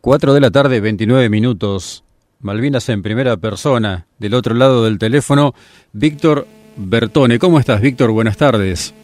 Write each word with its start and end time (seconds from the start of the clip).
4 0.00 0.32
de 0.32 0.40
la 0.40 0.50
tarde, 0.50 0.80
29 0.80 1.28
minutos. 1.28 2.04
Malvinas 2.40 2.88
en 2.88 3.02
primera 3.02 3.36
persona. 3.36 4.06
Del 4.18 4.32
otro 4.32 4.54
lado 4.54 4.84
del 4.84 4.98
teléfono, 4.98 5.52
Víctor 5.92 6.46
Bertone. 6.76 7.38
¿Cómo 7.38 7.58
estás, 7.58 7.82
Víctor? 7.82 8.10
Buenas 8.10 8.38
tardes. 8.38 8.94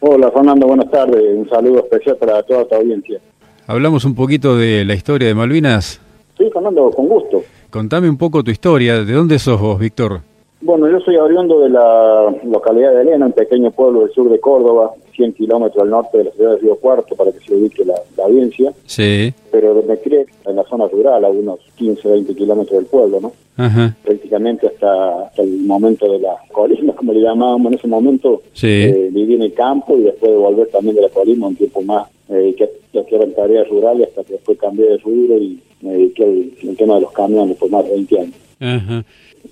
Hola, 0.00 0.30
Fernando. 0.30 0.66
Buenas 0.66 0.90
tardes. 0.90 1.22
Un 1.36 1.48
saludo 1.50 1.80
especial 1.80 2.16
para 2.16 2.42
toda 2.44 2.64
tu 2.64 2.74
audiencia. 2.74 3.20
Hablamos 3.66 4.06
un 4.06 4.14
poquito 4.14 4.56
de 4.56 4.86
la 4.86 4.94
historia 4.94 5.28
de 5.28 5.34
Malvinas. 5.34 6.00
Sí, 6.38 6.48
Fernando, 6.50 6.90
con 6.90 7.08
gusto. 7.08 7.44
Contame 7.68 8.08
un 8.08 8.16
poco 8.16 8.42
tu 8.42 8.50
historia. 8.50 9.04
¿De 9.04 9.12
dónde 9.12 9.38
sos 9.38 9.60
vos, 9.60 9.78
Víctor? 9.78 10.22
Bueno, 10.62 10.88
yo 10.88 11.00
soy 11.00 11.16
oriundo 11.16 11.58
de 11.60 11.70
la 11.70 12.32
localidad 12.44 12.94
de 12.94 13.02
Elena, 13.02 13.26
un 13.26 13.32
pequeño 13.32 13.72
pueblo 13.72 14.02
del 14.02 14.12
sur 14.12 14.30
de 14.30 14.38
Córdoba, 14.38 14.92
100 15.16 15.32
kilómetros 15.32 15.82
al 15.82 15.90
norte 15.90 16.18
de 16.18 16.24
la 16.24 16.30
ciudad 16.30 16.50
de 16.52 16.58
Río 16.58 16.76
Cuarto, 16.76 17.16
para 17.16 17.32
que 17.32 17.40
se 17.40 17.52
ubique 17.52 17.84
la, 17.84 17.94
audiencia. 18.22 18.72
Sí. 18.86 19.34
Pero 19.50 19.82
me 19.82 19.98
crié 19.98 20.24
en 20.46 20.54
la 20.54 20.62
zona 20.64 20.86
rural, 20.86 21.24
a 21.24 21.28
unos 21.28 21.58
15, 21.74 22.08
20 22.08 22.34
kilómetros 22.36 22.78
del 22.78 22.86
pueblo, 22.86 23.20
¿no? 23.20 23.32
Ajá. 23.56 23.96
Prácticamente 24.04 24.68
hasta, 24.68 25.32
el 25.42 25.58
momento 25.62 26.10
de 26.10 26.20
la 26.20 26.36
colima, 26.52 26.92
como 26.96 27.12
le 27.12 27.22
llamábamos 27.22 27.72
en 27.72 27.78
ese 27.78 27.88
momento. 27.88 28.42
Sí. 28.52 28.68
Eh, 28.68 29.08
viví 29.10 29.34
en 29.34 29.42
el 29.42 29.54
campo 29.54 29.98
y 29.98 30.02
después 30.02 30.30
de 30.30 30.38
volver 30.38 30.68
también 30.68 30.94
de 30.94 31.02
la 31.02 31.08
colima 31.08 31.48
un 31.48 31.56
tiempo 31.56 31.82
más, 31.82 32.08
eh, 32.28 32.54
que, 32.56 32.70
que 33.04 33.16
eran 33.16 33.32
tareas 33.32 33.68
rurales 33.68 34.08
hasta 34.08 34.22
que 34.22 34.34
después 34.34 34.56
cambié 34.58 34.86
de 34.90 34.98
rubro 34.98 35.38
y 35.38 35.60
me 35.80 35.94
dediqué 35.94 36.22
al, 36.22 36.76
tema 36.76 36.94
de 36.94 37.00
los 37.00 37.12
camiones 37.12 37.56
por 37.56 37.68
más 37.68 37.84
de 37.84 37.90
20 37.90 38.20
años. 38.20 38.34
Ajá 38.60 39.04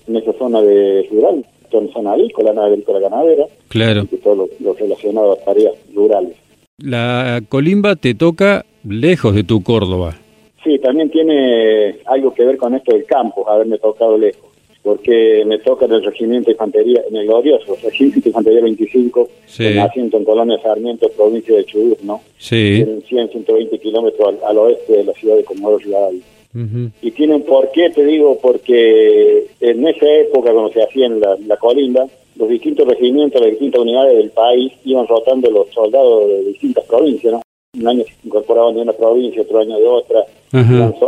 en 0.07 0.15
esa 0.17 0.33
zona 0.33 0.61
de 0.61 1.07
rural, 1.11 1.45
en 1.79 1.93
zona 1.93 2.13
agrícola, 2.13 2.51
agrícola 2.51 2.99
ganadera, 2.99 3.45
claro. 3.67 4.05
y 4.11 4.17
todo 4.17 4.49
lo, 4.59 4.73
relacionado 4.73 5.33
a 5.33 5.35
tareas 5.37 5.73
rurales. 5.93 6.33
La 6.77 7.41
colimba 7.47 7.95
te 7.95 8.15
toca 8.15 8.65
lejos 8.87 9.35
de 9.35 9.43
tu 9.43 9.61
Córdoba. 9.63 10.15
Sí, 10.63 10.77
también 10.79 11.09
tiene 11.09 11.97
algo 12.05 12.33
que 12.33 12.45
ver 12.45 12.57
con 12.57 12.75
esto 12.75 12.93
del 12.93 13.05
campo, 13.05 13.49
haberme 13.49 13.77
tocado 13.77 14.17
lejos, 14.17 14.49
porque 14.83 15.43
me 15.45 15.57
toca 15.59 15.85
en 15.85 15.93
el 15.93 16.03
regimiento 16.03 16.47
de 16.47 16.53
infantería, 16.53 17.01
en 17.09 17.15
el 17.15 17.27
glorioso 17.27 17.75
regimiento 17.83 18.21
de 18.21 18.29
infantería 18.29 18.61
25, 18.61 19.29
sí. 19.45 19.65
en 19.65 19.79
asiento 19.79 20.17
en 20.17 20.25
Colonia 20.25 20.59
Sarmiento, 20.61 21.09
provincia 21.09 21.55
de 21.55 21.65
Chubut, 21.65 21.99
¿no? 22.01 22.21
Sí. 22.37 22.81
En 22.81 23.01
100, 23.01 23.29
120 23.29 23.79
kilómetros 23.79 24.35
al, 24.47 24.57
oeste 24.57 24.97
de 24.97 25.03
la 25.03 25.13
ciudad 25.13 25.35
de 25.35 25.43
Comodoro 25.43 25.79
Rivadavia. 25.79 26.21
Y 26.53 27.11
tiene 27.11 27.35
un 27.35 27.43
porqué, 27.43 27.89
te 27.91 28.03
digo, 28.03 28.37
porque 28.41 29.47
en 29.59 29.87
esa 29.87 30.05
época, 30.05 30.51
cuando 30.51 30.71
se 30.71 30.83
hacía 30.83 31.05
en 31.05 31.19
la, 31.19 31.57
colinda, 31.57 32.05
los 32.35 32.49
distintos 32.49 32.87
regimientos, 32.87 33.41
las 33.41 33.51
distintas 33.51 33.81
unidades 33.81 34.17
del 34.17 34.31
país 34.31 34.73
iban 34.83 35.07
rotando 35.07 35.49
los 35.49 35.69
soldados 35.69 36.27
de 36.27 36.43
distintas 36.43 36.85
provincias, 36.85 37.33
¿no? 37.33 37.41
Un 37.77 37.87
año 37.87 38.03
se 38.03 38.27
incorporaban 38.27 38.75
de 38.75 38.81
una 38.81 38.91
provincia, 38.91 39.43
otro 39.43 39.59
año 39.59 39.77
de 39.77 39.87
otra, 39.87 40.25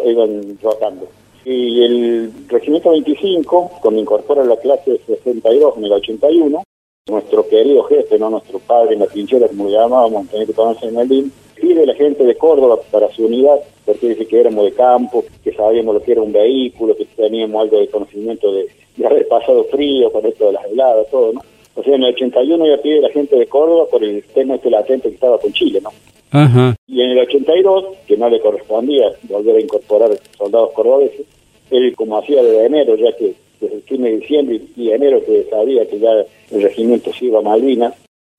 iban, 0.05 0.57
rotando. 0.61 1.07
Y 1.43 1.83
el 1.83 2.31
regimiento 2.47 2.91
25, 2.91 3.71
cuando 3.81 3.99
incorpora 3.99 4.45
la 4.45 4.55
clase 4.55 4.97
62 5.05 5.77
en 5.77 5.83
el 5.83 5.91
81, 5.91 6.63
nuestro 7.09 7.45
querido 7.49 7.83
jefe, 7.83 8.17
no 8.17 8.29
nuestro 8.29 8.59
padre 8.59 8.93
en 8.93 9.01
la 9.01 9.07
trinchera, 9.07 9.49
como 9.49 9.65
le 9.65 9.71
llamábamos, 9.71 10.29
que 10.29 10.53
conocer 10.53 10.87
en 10.87 10.99
el 10.99 11.31
pide 11.55 11.85
la 11.85 11.95
gente 11.95 12.23
de 12.23 12.35
Córdoba 12.35 12.79
para 12.91 13.11
su 13.11 13.25
unidad, 13.25 13.59
porque 13.85 14.09
dice 14.09 14.25
que 14.25 14.39
éramos 14.39 14.65
de 14.65 14.73
campo, 14.73 15.23
que 15.43 15.53
sabíamos 15.53 15.95
lo 15.95 16.01
que 16.01 16.11
era 16.13 16.21
un 16.21 16.31
vehículo, 16.31 16.95
que 16.95 17.05
teníamos 17.05 17.61
algo 17.61 17.79
de 17.79 17.87
conocimiento 17.89 18.51
de, 18.51 18.67
haber 19.05 19.27
pasado 19.27 19.63
frío 19.65 20.11
con 20.11 20.25
esto 20.25 20.47
de 20.47 20.53
las 20.53 20.65
heladas, 20.65 21.09
todo, 21.09 21.33
¿no? 21.33 21.41
O 21.75 21.83
sea, 21.83 21.95
en 21.95 22.03
el 22.03 22.13
81 22.13 22.67
ya 22.67 22.81
pide 22.81 23.01
la 23.01 23.09
gente 23.09 23.35
de 23.35 23.47
Córdoba 23.47 23.87
por 23.89 24.03
el 24.03 24.23
tema 24.25 24.55
este 24.55 24.69
latente 24.69 25.09
que 25.09 25.15
estaba 25.15 25.39
con 25.39 25.51
Chile, 25.53 25.81
¿no? 25.81 25.89
Ajá. 26.31 26.75
Y 26.87 27.01
en 27.01 27.11
el 27.11 27.19
82, 27.19 27.85
que 28.07 28.17
no 28.17 28.29
le 28.29 28.39
correspondía 28.39 29.11
volver 29.23 29.55
a 29.55 29.61
incorporar 29.61 30.11
soldados 30.37 30.71
cordobeses, 30.73 31.25
él 31.71 31.95
como 31.95 32.17
hacía 32.17 32.43
de 32.43 32.65
enero, 32.65 32.95
ya 32.95 33.15
que 33.17 33.33
desde 33.59 33.75
el 33.75 33.81
fin 33.83 34.03
de 34.03 34.17
diciembre 34.17 34.61
y 34.75 34.91
enero 34.91 35.23
que 35.25 35.45
sabía 35.49 35.85
que 35.87 35.99
ya 35.99 36.11
el 36.51 36.61
regimiento 36.61 37.11
se 37.13 37.25
iba 37.25 37.39
a 37.39 37.41
Malvinas, 37.41 37.93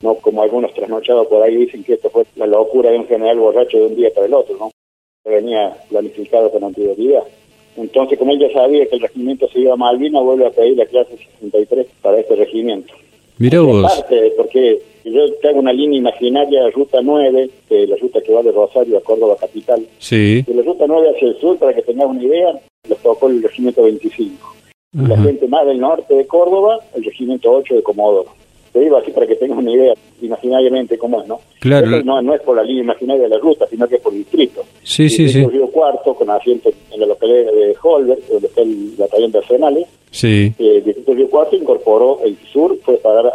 no 0.05 0.17
como 0.17 0.43
algunos 0.43 0.73
trasnochados 0.75 1.27
por 1.27 1.43
ahí 1.43 1.57
dicen 1.57 1.83
que 1.83 1.95
esto 1.95 2.11
fue 2.11 2.25
la 2.37 2.47
locura 2.47 2.91
de 2.91 2.99
un 2.99 3.07
general 3.07 3.39
borracho 3.39 3.79
de 3.79 3.87
un 3.87 3.97
día 3.97 4.11
para 4.15 4.27
el 4.27 4.35
otro, 4.35 4.57
¿no? 4.59 4.71
Venía 5.25 5.75
planificado 5.89 6.51
con 6.51 6.63
anterioridad. 6.63 7.25
Entonces, 7.77 8.19
como 8.19 8.33
él 8.33 8.39
ya 8.39 8.53
sabía 8.53 8.87
que 8.87 8.97
el 8.97 9.01
regimiento 9.01 9.49
se 9.49 9.61
iba 9.61 9.73
a 9.73 9.77
Malvinas, 9.77 10.23
vuelve 10.23 10.47
a 10.47 10.51
pedir 10.51 10.77
la 10.77 10.87
clase 10.87 11.17
63 11.41 11.87
para 12.03 12.21
este 12.21 12.37
regimiento. 12.37 12.93
Mira 13.39 13.63
vos. 13.63 14.05
porque 14.37 14.79
yo 15.05 15.33
tengo 15.43 15.59
una 15.59 15.73
línea 15.73 15.99
imaginaria, 15.99 16.71
ruta 16.71 17.01
9, 17.03 17.51
que 17.69 17.87
la 17.87 17.97
ruta 17.97 18.21
que 18.21 18.33
va 18.33 18.43
de 18.43 18.53
Rosario 18.53 18.99
a 18.99 19.01
Córdoba 19.01 19.37
capital. 19.41 19.85
Sí. 19.99 20.43
De 20.43 20.55
la 20.55 20.63
ruta 20.63 20.85
9 20.87 21.13
hacia 21.17 21.29
el 21.29 21.41
sur, 21.41 21.59
para 21.59 21.75
que 21.75 21.83
tengas 21.83 22.07
una 22.07 22.23
idea, 22.23 22.61
los 22.89 22.99
tocó 22.99 23.29
el 23.29 23.43
regimiento 23.43 23.83
25. 23.83 24.55
La 24.93 25.17
gente 25.17 25.49
más 25.49 25.67
del 25.67 25.81
norte 25.81 26.15
de 26.15 26.27
Córdoba, 26.27 26.79
el 26.95 27.03
regimiento 27.03 27.51
8 27.51 27.75
de 27.75 27.83
Comodoro 27.83 28.44
te 28.75 28.81
digo 28.81 28.97
así 28.97 29.13
para 29.13 29.25
que 29.25 29.37
tengas 29.37 29.57
una 29.57 29.71
idea 29.71 29.95
imaginariamente 30.21 30.99
cómo 30.99 31.23
es, 31.23 31.29
¿no? 31.29 31.41
Claro. 31.61 32.03
no, 32.03 32.21
no 32.21 32.35
es 32.35 32.41
por 32.41 32.57
la 32.57 32.65
línea 32.65 32.83
imaginaria 32.83 33.23
de 33.23 33.29
la 33.29 33.39
ruta, 33.39 33.69
sino 33.69 33.87
que 33.87 33.95
es 33.95 34.01
por 34.01 34.13
distrito. 34.13 34.65
Sí, 34.83 35.09
sí, 35.09 35.29
sí. 35.29 35.47
Río 35.47 35.69
Cuarto, 35.69 36.13
con 36.15 36.29
asiento 36.29 36.73
en 36.91 37.01
la 37.01 37.07
localidad 37.07 37.53
de 37.53 37.77
Holberg, 37.81 38.21
donde 38.29 38.49
está 38.49 38.63
el 38.63 38.95
batallón 38.99 39.31
de 39.31 39.39
arsenales. 39.39 39.87
Sí. 40.11 40.53
Eh, 40.59 40.79
el 40.79 40.85
distrito 40.85 41.15
Río 41.15 41.31
Cuarto 41.31 41.55
incorporó 41.55 42.19
el 42.25 42.37
sur, 42.53 42.77
fue 42.83 42.97
pagar 42.97 43.27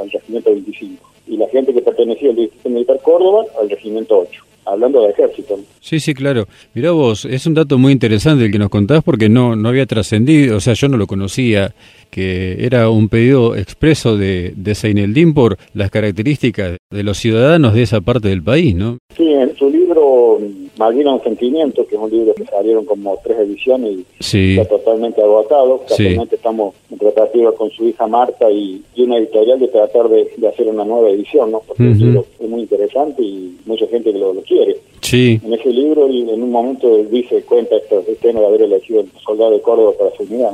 al 0.00 0.10
regimiento 0.10 0.50
25. 0.50 1.08
Y 1.28 1.36
la 1.36 1.48
gente 1.48 1.72
que 1.72 1.82
pertenecía 1.82 2.30
al 2.30 2.36
distrito 2.36 2.68
militar 2.68 3.00
Córdoba, 3.00 3.44
al 3.60 3.70
regimiento 3.70 4.18
8 4.18 4.42
hablando 4.64 5.02
de 5.02 5.10
ejército. 5.10 5.58
Sí, 5.80 6.00
sí, 6.00 6.14
claro. 6.14 6.46
Mirá 6.74 6.92
vos, 6.92 7.24
es 7.24 7.46
un 7.46 7.54
dato 7.54 7.78
muy 7.78 7.92
interesante 7.92 8.44
el 8.44 8.52
que 8.52 8.58
nos 8.58 8.68
contás 8.68 9.02
porque 9.02 9.28
no, 9.28 9.56
no 9.56 9.68
había 9.68 9.86
trascendido, 9.86 10.56
o 10.56 10.60
sea, 10.60 10.74
yo 10.74 10.88
no 10.88 10.96
lo 10.96 11.06
conocía, 11.06 11.74
que 12.10 12.64
era 12.64 12.90
un 12.90 13.08
pedido 13.08 13.56
expreso 13.56 14.16
de, 14.16 14.52
de 14.56 14.74
Seineldín 14.74 15.34
por 15.34 15.56
las 15.74 15.90
características 15.90 16.76
de 16.90 17.02
los 17.02 17.18
ciudadanos 17.18 17.74
de 17.74 17.82
esa 17.82 18.00
parte 18.00 18.28
del 18.28 18.42
país, 18.42 18.74
¿no? 18.74 18.98
Sí, 19.16 19.28
en 19.28 19.56
su 19.56 19.70
libro 19.70 20.38
Malvina 20.80 21.12
un 21.12 21.22
sentimiento, 21.22 21.86
que 21.86 21.94
es 21.94 22.00
un 22.00 22.10
libro 22.10 22.34
que 22.34 22.46
salieron 22.46 22.86
como 22.86 23.18
tres 23.22 23.40
ediciones 23.40 23.98
y 24.32 24.56
está 24.56 24.66
totalmente 24.66 25.20
agotado. 25.20 25.82
Actualmente 25.82 26.36
estamos 26.36 26.74
en 26.90 26.96
tratativa 26.96 27.52
con 27.52 27.70
su 27.70 27.86
hija 27.86 28.06
Marta 28.06 28.50
y, 28.50 28.82
una 28.96 29.18
editorial 29.18 29.60
de 29.60 29.68
tratar 29.68 30.08
de, 30.08 30.48
hacer 30.48 30.68
una 30.68 30.86
nueva 30.86 31.10
edición, 31.10 31.50
¿no? 31.50 31.60
Porque 31.66 31.82
el 31.82 31.98
libro 31.98 32.24
es 32.38 32.48
muy 32.48 32.62
interesante 32.62 33.22
y 33.22 33.58
mucha 33.66 33.86
gente 33.88 34.10
lo, 34.14 34.32
lo 34.32 34.40
quiere. 34.40 34.78
Sí. 35.02 35.38
En 35.44 35.52
ese 35.52 35.68
libro, 35.68 36.08
en 36.08 36.42
un 36.42 36.50
momento, 36.50 36.96
dice, 37.10 37.42
cuenta 37.42 37.76
esto, 37.76 38.02
el 38.08 38.16
tema 38.16 38.40
de 38.40 38.46
haber 38.46 38.62
elegido 38.62 39.00
el 39.00 39.08
soldado 39.22 39.50
de 39.50 39.60
Córdoba 39.60 39.92
para 39.98 40.16
su 40.16 40.22
unidad. 40.22 40.52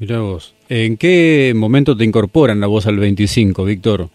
Mirá 0.00 0.20
vos. 0.20 0.54
¿En 0.68 0.96
qué 0.96 1.52
momento 1.54 1.96
te 1.96 2.04
incorporan 2.04 2.58
la 2.58 2.66
voz 2.66 2.88
al 2.88 2.98
25, 2.98 3.64
Víctor? 3.64 4.08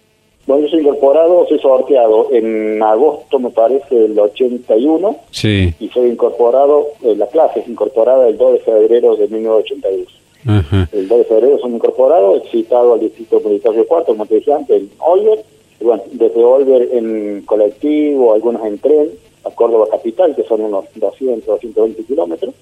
Bueno, 0.46 0.64
yo 0.64 0.70
soy 0.70 0.82
incorporado, 0.82 1.46
soy 1.48 1.60
sorteado 1.60 2.28
en 2.32 2.82
agosto, 2.84 3.40
me 3.40 3.50
parece, 3.50 3.96
del 3.96 4.20
81. 4.20 5.16
Sí. 5.32 5.74
Y 5.80 5.88
soy 5.90 6.10
incorporado, 6.10 6.88
eh, 7.04 7.16
la 7.16 7.28
clase 7.28 7.62
es 7.62 7.68
incorporada 7.68 8.28
el 8.28 8.38
2 8.38 8.54
de 8.54 8.60
febrero 8.60 9.16
de 9.16 9.28
1982. 9.30 10.08
Ajá. 10.46 10.90
El 10.92 11.08
2 11.08 11.18
de 11.20 11.24
febrero 11.24 11.60
soy 11.60 11.72
incorporado, 11.72 12.42
citado 12.52 12.94
al 12.94 13.00
Distrito 13.00 13.40
Militar 13.40 13.74
de 13.74 13.86
Cuarto, 13.86 14.08
como 14.08 14.26
te 14.26 14.36
dije 14.36 14.52
antes, 14.52 14.82
en 14.82 14.90
Olver. 15.00 15.44
Y 15.80 15.84
bueno, 15.86 16.04
desde 16.12 16.44
Olver 16.44 16.90
en 16.92 17.44
colectivo, 17.46 18.34
algunos 18.34 18.66
en 18.66 18.80
tren, 18.80 19.10
a 19.46 19.52
Córdoba 19.52 19.88
Capital, 19.92 20.36
que 20.36 20.44
son 20.44 20.62
unos 20.62 20.86
200, 20.96 21.46
220 21.46 22.04
kilómetros. 22.04 22.54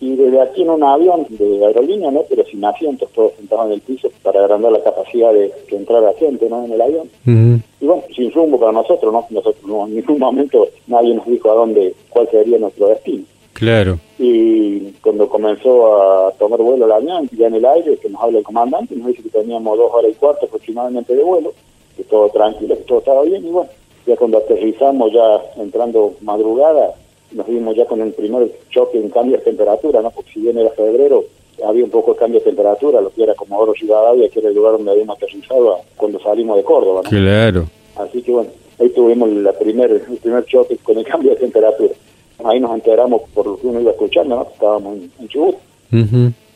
Y 0.00 0.16
desde 0.16 0.40
aquí 0.40 0.62
en 0.62 0.70
un 0.70 0.82
avión 0.82 1.26
de 1.30 1.64
aerolínea, 1.64 2.10
¿no? 2.10 2.24
pero 2.28 2.44
sin 2.44 2.64
asientos, 2.64 3.10
todos 3.12 3.32
sentados 3.36 3.66
en 3.66 3.72
el 3.72 3.80
piso 3.80 4.10
para 4.22 4.40
agrandar 4.40 4.72
la 4.72 4.82
capacidad 4.82 5.32
de 5.32 5.52
que 5.68 5.76
entrara 5.76 6.12
gente 6.18 6.48
¿no? 6.48 6.64
en 6.64 6.72
el 6.72 6.80
avión. 6.80 7.10
Y 7.80 7.86
bueno, 7.86 8.02
sin 8.14 8.32
rumbo 8.32 8.58
para 8.58 8.72
nosotros, 8.72 9.12
¿no? 9.12 9.26
Nosotros 9.30 9.64
no, 9.64 9.86
en 9.86 9.96
ningún 9.96 10.18
momento 10.18 10.66
nadie 10.86 11.14
nos 11.14 11.26
dijo 11.26 11.50
a 11.50 11.54
dónde, 11.54 11.94
cuál 12.08 12.28
sería 12.30 12.58
nuestro 12.58 12.88
destino. 12.88 13.24
Claro. 13.52 13.98
Y 14.18 14.92
cuando 15.02 15.28
comenzó 15.28 16.26
a 16.26 16.32
tomar 16.32 16.60
vuelo 16.60 16.84
el 16.86 16.92
avión, 16.92 17.28
ya 17.32 17.46
en 17.46 17.54
el 17.54 17.64
aire, 17.64 17.96
que 17.96 18.10
nos 18.10 18.22
habla 18.22 18.38
el 18.38 18.44
comandante, 18.44 18.94
nos 18.96 19.08
dice 19.08 19.22
que 19.22 19.30
teníamos 19.30 19.78
dos 19.78 19.90
horas 19.94 20.10
y 20.10 20.14
cuarto 20.14 20.46
aproximadamente 20.46 21.14
de 21.14 21.22
vuelo, 21.22 21.52
que 21.96 22.04
todo 22.04 22.28
tranquilo, 22.28 22.76
que 22.76 22.82
todo 22.82 22.98
estaba 22.98 23.22
bien, 23.22 23.46
y 23.46 23.50
bueno, 23.50 23.70
ya 24.06 24.16
cuando 24.16 24.38
aterrizamos, 24.38 25.12
ya 25.12 25.42
entrando 25.56 26.14
madrugada, 26.20 26.94
nos 27.32 27.46
vimos 27.46 27.76
ya 27.76 27.84
con 27.86 28.00
el 28.00 28.12
primer 28.12 28.50
choque 28.70 28.98
en 28.98 29.10
cambio 29.10 29.36
de 29.36 29.42
temperatura, 29.42 30.00
¿no? 30.00 30.10
Porque 30.10 30.32
si 30.32 30.40
bien 30.40 30.58
era 30.58 30.70
febrero, 30.70 31.24
había 31.64 31.84
un 31.84 31.90
poco 31.90 32.12
de 32.12 32.18
cambio 32.18 32.40
de 32.40 32.46
temperatura, 32.46 33.00
lo 33.00 33.10
que 33.10 33.22
era 33.22 33.34
como 33.34 33.58
Oro 33.58 33.72
Ciudadavia, 33.74 34.28
que 34.28 34.38
era 34.38 34.48
el 34.48 34.54
lugar 34.54 34.72
donde 34.72 34.92
habíamos 34.92 35.16
aterrizado 35.16 35.80
cuando 35.96 36.20
salimos 36.20 36.56
de 36.56 36.62
Córdoba, 36.62 37.02
¿no? 37.04 37.10
Claro. 37.10 37.66
Así 37.96 38.22
que 38.22 38.30
bueno, 38.30 38.50
ahí 38.78 38.88
tuvimos 38.90 39.28
la 39.30 39.52
primer, 39.52 39.90
el 39.90 40.18
primer 40.18 40.44
choque 40.44 40.76
con 40.78 40.98
el 40.98 41.04
cambio 41.04 41.30
de 41.30 41.36
temperatura. 41.36 41.94
Ahí 42.44 42.60
nos 42.60 42.74
enteramos 42.74 43.22
por 43.34 43.46
lo 43.46 43.56
que 43.56 43.66
uno 43.66 43.80
iba 43.80 43.90
escuchando, 43.90 44.36
¿no? 44.36 44.42
Estábamos 44.42 44.98
en, 45.18 45.28
Chubut. 45.28 45.56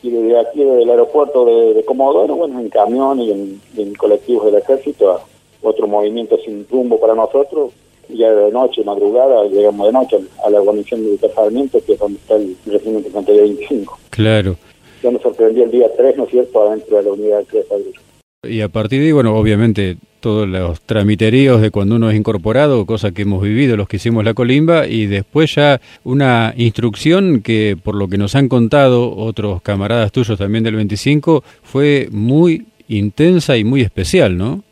Y 0.03 0.09
desde 0.09 0.39
aquí, 0.39 0.63
del 0.63 0.89
aeropuerto 0.89 1.45
de, 1.45 1.83
Comodoro, 1.85 2.35
bueno, 2.35 2.59
en 2.59 2.69
camión 2.69 3.19
y 3.19 3.31
en, 3.31 3.61
en 3.77 3.93
colectivos 3.95 4.45
del 4.45 4.55
ejército, 4.55 5.21
otro 5.61 5.87
movimiento 5.87 6.37
sin 6.43 6.65
rumbo 6.69 6.99
para 6.99 7.15
nosotros, 7.15 7.71
ya 8.09 8.31
de 8.31 8.51
noche, 8.51 8.83
madrugada, 8.83 9.45
llegamos 9.45 9.87
de 9.87 9.93
noche 9.93 10.17
a 10.45 10.49
la 10.49 10.59
guarnición 10.59 11.03
militar 11.03 11.31
Sarmiento, 11.33 11.79
que 11.85 11.93
es 11.93 11.99
donde 11.99 12.19
está 12.19 12.35
el 12.35 12.55
regimiento 12.65 13.21
de 13.31 13.41
25. 13.41 13.99
Claro. 14.09 14.55
Ya 15.01 15.11
nos 15.11 15.21
sorprendió 15.21 15.63
el 15.63 15.71
día 15.71 15.87
3, 15.95 16.17
¿no 16.17 16.25
es 16.25 16.29
cierto?, 16.29 16.67
adentro 16.67 16.97
de 16.97 17.03
la 17.03 17.11
unidad 17.11 17.43
de 17.51 17.61
Padrullo. 17.61 18.01
Y 18.43 18.61
a 18.61 18.69
partir 18.69 18.99
de 18.99 19.07
ahí, 19.07 19.11
bueno, 19.11 19.35
obviamente 19.35 19.97
todos 20.19 20.47
los 20.47 20.81
tramiteríos 20.81 21.61
de 21.61 21.71
cuando 21.71 21.95
uno 21.95 22.09
es 22.09 22.17
incorporado, 22.17 22.85
cosa 22.85 23.11
que 23.11 23.23
hemos 23.23 23.41
vivido 23.41 23.77
los 23.77 23.87
que 23.87 23.97
hicimos 23.97 24.23
la 24.23 24.33
colimba, 24.33 24.87
y 24.87 25.05
después 25.05 25.55
ya 25.55 25.79
una 26.03 26.53
instrucción 26.57 27.41
que, 27.41 27.77
por 27.81 27.95
lo 27.95 28.07
que 28.07 28.17
nos 28.17 28.35
han 28.35 28.49
contado 28.49 29.15
otros 29.15 29.61
camaradas 29.61 30.11
tuyos 30.11 30.37
también 30.37 30.63
del 30.63 30.75
25, 30.75 31.43
fue 31.63 32.07
muy 32.11 32.65
intensa 32.87 33.57
y 33.57 33.63
muy 33.63 33.81
especial, 33.81 34.37
¿no? 34.37 34.63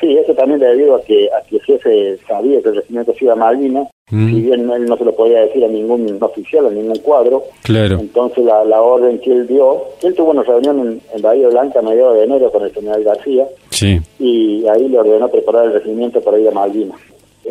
Sí, 0.00 0.16
eso 0.16 0.32
también 0.34 0.60
debido 0.60 0.94
a 0.94 1.02
que, 1.02 1.28
a 1.32 1.42
que 1.42 1.56
el 1.56 1.62
jefe 1.62 2.18
sabía 2.26 2.62
que 2.62 2.68
el 2.68 2.76
regimiento 2.76 3.12
se 3.14 3.24
iba 3.24 3.32
a 3.32 3.36
Malvinas, 3.36 3.88
mm. 4.10 4.28
si 4.28 4.42
bien 4.42 4.70
él 4.70 4.84
no 4.84 4.96
se 4.96 5.04
lo 5.04 5.14
podía 5.14 5.40
decir 5.40 5.64
a 5.64 5.68
ningún 5.68 6.18
oficial, 6.20 6.66
a 6.66 6.70
ningún 6.70 6.98
cuadro, 6.98 7.42
claro. 7.62 7.98
entonces 7.98 8.44
la, 8.44 8.64
la 8.64 8.80
orden 8.80 9.18
que 9.18 9.32
él 9.32 9.46
dio, 9.48 9.82
él 10.02 10.14
tuvo 10.14 10.30
una 10.30 10.44
reunión 10.44 11.00
en, 11.12 11.22
Bahía 11.22 11.48
Blanca 11.48 11.80
a 11.80 11.82
mediados 11.82 12.14
de 12.14 12.24
enero 12.24 12.52
con 12.52 12.62
el 12.62 12.72
general 12.72 13.02
García, 13.02 13.48
sí. 13.70 14.00
y 14.20 14.66
ahí 14.68 14.88
le 14.88 14.98
ordenó 14.98 15.28
preparar 15.28 15.66
el 15.66 15.72
regimiento 15.72 16.20
para 16.20 16.38
ir 16.38 16.48
a 16.48 16.52
Malvinas 16.52 17.00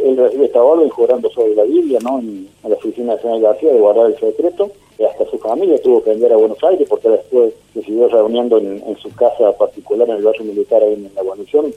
él 0.03 0.17
recibe 0.17 0.45
esta 0.45 0.61
orden 0.61 0.89
jurando 0.89 1.29
sobre 1.29 1.55
la 1.55 1.63
Biblia, 1.63 1.99
¿no? 2.01 2.19
En, 2.19 2.47
la 2.67 2.75
oficina 2.75 3.15
de 3.15 3.21
Señor 3.21 3.41
García 3.41 3.71
de 3.71 3.79
guardar 3.79 4.07
el 4.07 4.19
secreto. 4.19 4.69
Y 4.99 5.03
hasta 5.03 5.25
su 5.29 5.37
familia 5.37 5.81
tuvo 5.81 6.03
que 6.03 6.09
venir 6.09 6.33
a 6.33 6.37
Buenos 6.37 6.61
Aires 6.63 6.87
porque 6.89 7.07
después 7.07 7.53
se 7.73 7.83
siguió 7.83 8.07
reuniendo 8.09 8.57
en, 8.57 8.97
su 8.97 9.13
casa 9.13 9.51
particular 9.57 10.09
en 10.09 10.17
el 10.17 10.23
barrio 10.23 10.43
militar 10.43 10.81
ahí 10.81 10.93
en 10.93 11.11
la 11.15 11.21
guarnición 11.21 11.71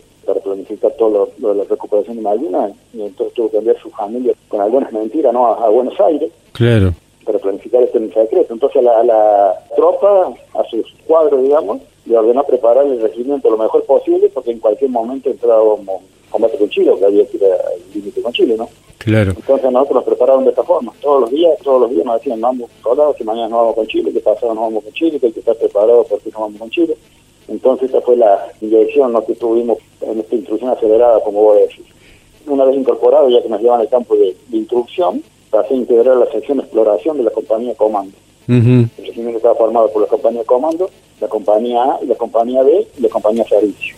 planificar 0.50 0.92
todo 0.98 1.32
lo, 1.38 1.48
de 1.48 1.54
la 1.54 1.64
recuperación 1.64 2.16
de 2.16 2.22
Malvinas. 2.22 2.72
Y 2.92 3.02
entonces 3.02 3.34
tuvo 3.34 3.50
que 3.50 3.58
enviar 3.58 3.78
su 3.80 3.90
familia 3.90 4.34
con 4.48 4.60
algunas 4.60 4.92
mentiras, 4.92 5.32
¿no? 5.32 5.46
A, 5.46 5.68
Buenos 5.68 5.98
Aires. 6.00 6.30
Claro. 6.52 6.92
Para 7.24 7.38
planificar 7.38 7.82
este 7.82 7.98
secreto. 8.12 8.52
Entonces 8.52 8.84
a 8.84 9.02
la, 9.04 9.54
tropa, 9.76 10.32
a 10.54 10.64
sus 10.64 10.86
cuadros, 11.06 11.42
digamos, 11.42 11.80
le 12.06 12.16
ordenó 12.16 12.42
preparar 12.44 12.86
el 12.86 13.00
regimiento 13.00 13.50
lo 13.50 13.58
mejor 13.58 13.84
posible 13.84 14.28
porque 14.32 14.50
en 14.50 14.58
cualquier 14.58 14.90
momento 14.90 15.30
entrábamos 15.30 16.02
combate 16.30 16.58
con 16.58 16.68
Chile, 16.68 16.92
que 16.98 17.04
había 17.04 17.26
que 17.26 17.36
ir 17.36 17.44
al 17.44 17.92
límite 17.92 18.22
con 18.22 18.32
Chile, 18.32 18.54
¿no? 18.56 18.68
Claro. 18.98 19.32
Entonces 19.36 19.70
nosotros 19.72 19.96
nos 19.96 20.04
prepararon 20.04 20.44
de 20.44 20.50
esta 20.50 20.62
forma, 20.62 20.92
todos 21.00 21.22
los 21.22 21.30
días, 21.30 21.58
todos 21.62 21.80
los 21.80 21.90
días 21.90 22.04
nos 22.04 22.16
decían, 22.16 22.40
vamos 22.40 22.70
soldados, 22.82 23.16
que 23.16 23.24
mañana 23.24 23.48
nos 23.48 23.58
vamos 23.58 23.74
con 23.74 23.86
Chile, 23.86 24.12
que 24.12 24.20
pasado 24.20 24.54
nos 24.54 24.64
vamos 24.64 24.84
con 24.84 24.92
Chile, 24.92 25.18
que 25.18 25.26
hay 25.26 25.32
que 25.32 25.40
estar 25.40 25.56
preparado 25.56 26.04
porque 26.04 26.30
nos 26.30 26.40
vamos 26.40 26.58
con 26.60 26.70
Chile. 26.70 26.96
Entonces 27.50 27.86
esta 27.86 28.00
fue 28.00 28.16
la 28.16 28.46
dirección 28.60 29.12
¿no? 29.12 29.24
que 29.24 29.34
tuvimos 29.34 29.78
en 30.00 30.20
esta 30.20 30.34
instrucción 30.36 30.70
acelerada, 30.70 31.20
como 31.20 31.42
voy 31.42 31.58
a 31.58 31.66
decir. 31.66 31.84
Una 32.46 32.64
vez 32.64 32.76
incorporado, 32.76 33.28
ya 33.28 33.42
que 33.42 33.48
nos 33.48 33.60
llevan 33.60 33.80
al 33.80 33.88
campo 33.88 34.16
de, 34.16 34.34
instrucción, 34.52 35.22
pasé 35.50 35.74
a 35.74 35.76
integrar 35.76 36.16
la 36.16 36.30
sección 36.30 36.58
de 36.58 36.64
exploración 36.64 37.18
de 37.18 37.24
la 37.24 37.30
compañía 37.30 37.74
Comando. 37.74 38.16
El 38.48 38.88
regimiento 38.98 39.36
estaba 39.36 39.54
formado 39.54 39.90
por 39.92 40.02
la 40.02 40.08
compañía 40.08 40.42
Comando, 40.44 40.90
la 41.20 41.28
compañía 41.28 41.82
A 41.82 42.00
la 42.04 42.14
compañía 42.14 42.62
B 42.62 42.86
y 42.98 43.02
la 43.02 43.08
compañía 43.08 43.44
Servicio. 43.44 43.94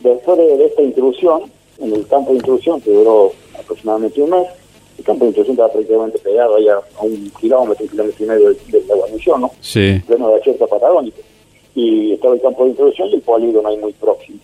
Después 0.00 0.36
de 0.38 0.64
esta 0.66 0.82
intrusión, 0.82 1.42
en 1.78 1.94
el 1.94 2.06
campo 2.06 2.30
de 2.30 2.36
introducción, 2.36 2.80
que 2.80 2.90
duró 2.90 3.32
aproximadamente 3.58 4.20
un 4.22 4.30
mes. 4.30 4.48
El 4.98 5.04
campo 5.04 5.24
de 5.24 5.28
introducción 5.28 5.54
estaba 5.54 5.72
prácticamente 5.72 6.18
pegado 6.18 6.56
allá 6.56 6.80
a 6.98 7.04
un 7.04 7.30
kilómetro, 7.40 7.84
un 7.84 7.90
kilómetro 7.90 8.24
y 8.24 8.28
medio 8.28 8.48
de, 8.50 8.84
la 8.88 8.94
guarnición, 8.96 9.40
¿no? 9.42 9.50
Sí. 9.60 10.02
Pleno 10.06 10.28
de 10.28 10.36
acierto 10.36 10.66
patagónico. 10.66 11.18
Y 11.78 12.12
estaba 12.14 12.34
el 12.34 12.40
campo 12.40 12.64
de 12.64 12.70
introducción 12.70 13.08
y 13.08 13.14
el 13.14 13.22
polígono 13.22 13.68
ahí 13.68 13.76
muy 13.78 13.92
próximo. 13.92 14.38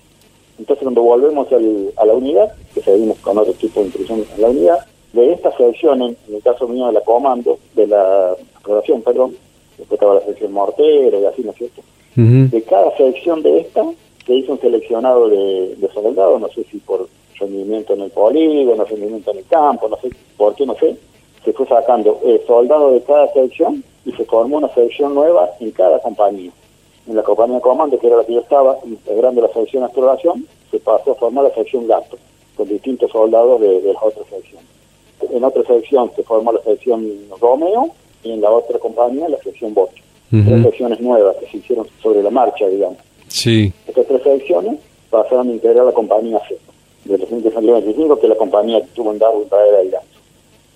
Entonces, 0.59 0.85
cuando 0.85 1.03
volvemos 1.03 1.51
al, 1.53 1.93
a 1.97 2.05
la 2.05 2.13
unidad, 2.15 2.53
que 2.73 2.81
seguimos 2.81 3.19
con 3.19 3.37
otro 3.39 3.53
tipo 3.55 3.81
de 3.81 3.87
introducción 3.87 4.25
en 4.37 4.43
la 4.43 4.49
unidad, 4.49 4.79
de 5.13 5.33
esta 5.33 5.57
sección, 5.57 6.03
en, 6.03 6.17
el 6.33 6.43
caso 6.43 6.69
mío 6.69 6.87
de 6.87 6.93
la 6.93 7.01
comando, 7.01 7.59
de 7.75 7.87
la 7.89 8.37
exploración, 8.53 9.03
perdón, 9.03 9.37
después 9.79 9.93
estaba 9.93 10.15
la 10.15 10.27
sección 10.27 10.53
mortero 10.53 11.21
y 11.21 11.25
así, 11.25 11.43
¿no 11.43 11.51
es 11.51 11.57
cierto? 11.57 11.83
De 12.17 12.63
cada 12.63 12.97
sección 12.97 13.43
de 13.43 13.61
esta 13.61 13.85
se 14.25 14.35
hizo 14.35 14.53
un 14.53 14.61
seleccionado 14.61 15.29
de, 15.29 15.75
de 15.77 15.89
soldados, 15.93 16.41
no 16.41 16.49
sé 16.49 16.63
si 16.71 16.79
por 16.79 17.09
rendimiento 17.41 17.95
en 17.95 18.03
el 18.03 18.11
polígono, 18.11 18.85
rendimiento 18.85 19.33
en 19.33 19.39
el 19.39 19.45
campo, 19.47 19.89
no 19.89 19.97
sé 19.97 20.11
por 20.37 20.55
qué, 20.55 20.65
no 20.65 20.77
sé, 20.77 20.97
se 21.45 21.53
fue 21.53 21.67
sacando 21.67 22.21
eh, 22.25 22.43
soldados 22.47 22.93
de 22.93 23.03
cada 23.03 23.33
sección 23.33 23.85
y 24.05 24.13
se 24.13 24.25
formó 24.25 24.59
una 24.59 24.73
sección 24.75 25.15
nueva 25.15 25.51
en 25.61 25.71
cada 25.73 26.01
compañía. 26.01 26.53
En 27.07 27.17
la 27.17 27.23
compañía 27.23 27.57
de 27.57 27.63
comando, 27.63 27.99
que 27.99 28.07
era 28.07 28.17
la 28.17 28.25
que 28.25 28.35
yo 28.35 28.41
estaba, 28.41 28.79
integrando 28.85 29.43
la 29.43 29.53
sección 29.53 29.83
de 29.83 29.87
exploración, 29.87 30.47
se 30.71 30.79
pasó 30.79 31.13
a 31.13 31.15
formar 31.17 31.45
la 31.45 31.55
sección 31.55 31.87
gato, 31.87 32.17
con 32.57 32.69
distintos 32.69 33.11
soldados 33.11 33.61
de, 33.61 33.81
de 33.81 33.93
las 33.93 34.03
otras 34.03 34.27
secciones. 34.29 34.67
En 35.31 35.45
otra 35.45 35.63
sección 35.65 36.11
se 36.17 36.23
formó 36.23 36.53
la 36.53 36.63
sección 36.63 37.07
Romeo 37.41 37.91
y 38.23 38.33
en 38.33 38.41
la 38.41 38.51
otra 38.51 38.79
compañía 38.79 39.29
la 39.29 39.39
sección 39.39 39.75
Bocho. 39.75 40.03
Tres 40.31 40.63
secciones 40.65 41.01
nuevas 41.01 41.37
que 41.37 41.47
se 41.47 41.59
hicieron 41.59 41.87
sobre 42.03 42.21
la 42.21 42.31
marcha, 42.31 42.67
digamos. 42.67 42.99
Sí. 43.29 43.73
Estas 43.87 44.07
tres 44.07 44.23
secciones 44.23 44.81
pasaron 45.09 45.49
a 45.49 45.53
integrar 45.53 45.87
la 45.87 45.93
compañía 45.93 46.41
C 46.49 46.59
de 47.05 47.19
los 47.19 47.31
25 47.31 48.19
que 48.19 48.29
la 48.29 48.35
compañía 48.35 48.83
tuvo 48.95 49.13
en 49.13 49.19
Darwin 49.19 49.49
para 49.49 49.83
ir 49.83 49.95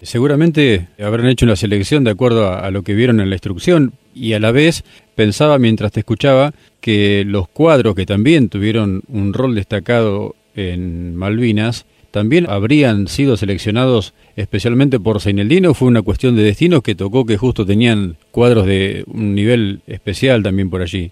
Seguramente 0.03 0.89
habrán 1.01 1.27
hecho 1.27 1.45
una 1.45 1.57
selección 1.57 2.05
de 2.05 2.13
acuerdo 2.13 2.53
a, 2.53 2.71
lo 2.71 2.83
que 2.83 2.95
vieron 2.95 3.21
en 3.21 3.31
la 3.31 3.37
instrucción 3.37 3.95
y 4.15 4.33
a 4.33 4.41
la 4.41 4.53
vez 4.53 4.85
pensaba 5.17 5.59
mientras 5.59 5.93
te 5.93 6.01
escuchaba 6.01 6.55
que 6.81 7.25
los 7.27 7.49
cuadros 7.49 7.97
que 7.97 8.07
también 8.07 8.49
tuvieron 8.49 9.03
un 9.09 9.33
rol 9.33 9.57
destacado 9.57 10.37
en 10.55 11.17
Malvinas 11.17 11.85
también 12.13 12.47
habrían 12.49 13.09
sido 13.09 13.37
seleccionados 13.37 14.15
especialmente 14.37 15.01
por 15.01 15.21
Seineldino 15.21 15.75
fue 15.75 15.89
una 15.89 16.03
cuestión 16.03 16.37
de 16.37 16.43
destinos 16.43 16.83
que 16.83 16.95
tocó 16.95 17.27
que 17.27 17.37
justo 17.37 17.67
tenían 17.67 18.17
cuadros 18.31 18.67
de 18.67 19.05
un 19.09 19.35
nivel 19.35 19.81
especial 19.87 20.43
también 20.43 20.71
por 20.71 20.81
allí. 20.81 21.11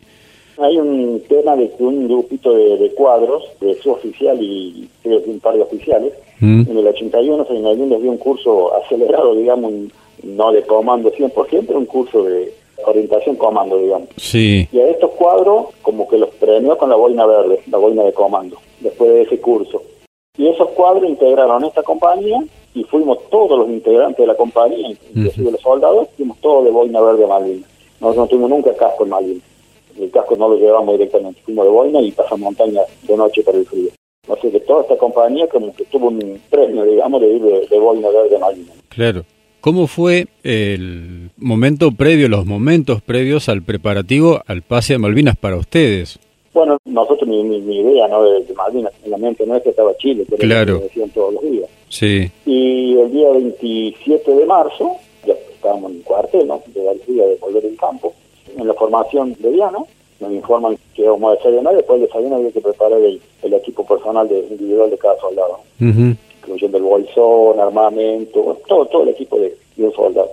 Hay 0.59 0.79
un 0.79 1.23
tema 1.29 1.55
de 1.55 1.71
un 1.81 2.09
grupito 2.09 2.55
de, 2.55 2.91
cuadros, 2.95 3.45
de 3.61 3.75
su 3.75 3.91
oficial 3.91 4.39
y 4.41 4.89
creo 5.03 5.23
que 5.23 5.31
un 5.31 5.41
par 5.41 5.55
de 5.55 5.63
oficiales. 5.63 6.15
Mm. 6.41 6.71
En 6.71 6.79
el 6.79 6.87
81 6.87 7.47
se 7.47 7.55
les 7.55 8.03
dio 8.03 8.11
un 8.11 8.17
curso 8.17 8.75
acelerado, 8.75 9.35
digamos, 9.35 9.73
no 10.23 10.53
de 10.53 10.63
comando 10.63 11.13
100%, 11.13 11.65
pero 11.67 11.79
un 11.79 11.87
curso 11.87 12.23
de 12.25 12.53
orientación 12.87 13.37
comando, 13.37 13.79
digamos. 13.79 14.09
Sí. 14.17 14.67
Y 14.73 14.79
a 14.79 14.89
estos 14.89 15.11
cuadros 15.13 15.67
como 15.83 16.09
que 16.09 16.19
los 16.19 16.31
premió 16.31 16.77
con 16.79 16.89
la 16.89 16.97
boina 16.97 17.27
verde, 17.27 17.61
la 17.71 17.79
boina 17.79 18.03
de 18.05 18.13
comando, 18.13 18.57
después 18.81 19.11
de 19.13 19.23
ese 19.23 19.39
curso. 19.41 19.83
Y 20.39 20.49
esos 20.49 20.71
cuadros 20.71 21.09
integraron 21.09 21.65
esta 21.65 21.83
compañía 21.83 22.43
y 22.75 22.85
fuimos 22.85 23.19
todos 23.31 23.59
los 23.59 23.69
integrantes 23.69 24.19
de 24.19 24.27
la 24.27 24.37
compañía, 24.37 24.89
inclusive 24.89 25.51
los 25.51 25.61
soldados, 25.61 26.09
fuimos 26.17 26.39
todos 26.41 26.65
de 26.65 26.71
boina 26.71 27.01
verde 27.01 27.25
a 27.25 27.29
Malvinas. 27.29 27.69
Nosotros 28.01 28.25
no 28.25 28.27
tuvimos 28.29 28.51
nunca 28.51 28.75
casco 28.75 29.05
en 29.05 29.11
Malvinas 29.11 29.56
el 30.01 30.11
casco 30.11 30.37
no 30.37 30.49
lo 30.49 30.57
llevamos 30.57 30.99
directamente, 30.99 31.41
fuimos 31.45 31.65
de 31.65 31.71
boina 31.71 32.01
y 32.01 32.13
pasamos 32.13 32.41
montaña 32.41 32.83
de 33.03 33.17
noche 33.17 33.43
para 33.43 33.59
el 33.59 33.67
frío. 33.67 33.91
Así 34.29 34.51
que 34.51 34.61
toda 34.61 34.83
esta 34.83 34.97
compañía 34.97 35.47
como 35.49 35.75
que 35.75 35.85
tuvo 35.85 36.09
un 36.09 36.41
premio, 36.51 36.85
digamos, 36.85 37.21
de 37.21 37.35
ir 37.35 37.43
de, 37.43 37.79
boina 37.79 38.09
verde. 38.09 38.39
Claro. 38.89 39.25
¿Cómo 39.61 39.87
fue 39.87 40.27
el 40.45 41.31
momento 41.37 41.91
previo, 41.93 42.29
los 42.29 42.47
momentos 42.47 43.03
previos 43.03 43.49
al 43.49 43.63
preparativo 43.63 44.41
al 44.47 44.63
pase 44.63 44.95
a 44.95 44.99
Malvinas 44.99 45.37
para 45.37 45.57
ustedes? 45.57 46.19
Bueno, 46.53 46.79
nosotros 46.85 47.29
ni, 47.29 47.41
idea 47.57 48.09
¿no? 48.09 48.23
de, 48.23 48.45
Malvinas, 48.55 48.93
en 49.05 49.11
la 49.11 49.19
mente 49.19 49.45
nuestra 49.45 49.71
estaba 49.71 49.97
Chile, 49.97 50.25
pero 50.29 50.41
claro. 50.41 50.79
decían 50.79 51.11
todos 51.11 51.35
los 51.35 51.43
días. 51.43 51.69
Sí. 51.89 52.31
Y 52.47 52.97
el 52.97 53.11
día 53.13 53.31
27 53.31 54.35
de 54.35 54.47
marzo, 54.47 54.97
ya 55.27 55.35
estábamos 55.35 55.91
en 55.91 55.99
el 55.99 56.03
cuartel, 56.05 56.47
¿no? 56.47 56.63
De 56.67 56.81
día 57.07 57.27
de 57.27 57.37
volver 57.37 57.65
en 57.65 57.77
campo, 57.77 58.15
en 58.57 58.67
la 58.67 58.75
formación 58.75 59.35
de 59.39 59.53
Diana, 59.53 59.79
nos 60.21 60.33
informan 60.33 60.79
que 60.95 61.07
vamos 61.09 61.33
a 61.33 61.37
desayunar 61.37 61.75
después 61.75 62.01
del 62.01 62.09
desayuno 62.09 62.37
había 62.37 62.53
que 62.53 62.61
preparar 62.61 62.99
el, 63.01 63.21
equipo 63.53 63.87
personal 63.87 64.29
de, 64.29 64.41
individual 64.41 64.91
de 64.91 64.99
cada 64.99 65.19
soldado, 65.19 65.61
incluyendo 65.79 66.79
el 66.79 66.85
bolsón, 66.85 67.61
armamento, 67.61 68.59
todo, 68.67 68.87
todo 68.87 69.03
el 69.03 69.11
equipo 69.11 69.39
de, 69.39 69.55
un 69.79 69.93
soldado. 69.93 70.31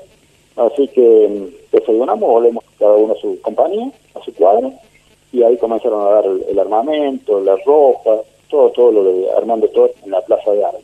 Así 0.56 0.88
que 0.88 1.28
mm, 1.28 1.76
desayunamos, 1.76 2.30
volvemos 2.30 2.64
cada 2.80 2.96
uno 2.96 3.14
a 3.14 3.18
su 3.18 3.40
compañía, 3.42 3.92
a 4.16 4.24
su 4.24 4.34
cuadro, 4.34 4.72
y 5.32 5.44
ahí 5.44 5.58
comenzaron 5.58 6.02
a 6.02 6.10
dar 6.12 6.26
el, 6.26 6.60
armamento, 6.60 7.42
la 7.42 7.56
ropa, 7.66 8.22
todo, 8.50 8.70
todo 8.70 8.92
lo 8.92 9.04
de 9.04 9.32
armando 9.32 9.68
todo 9.70 9.90
en 10.06 10.12
la 10.12 10.22
plaza 10.22 10.52
de 10.52 10.64
armas. 10.64 10.82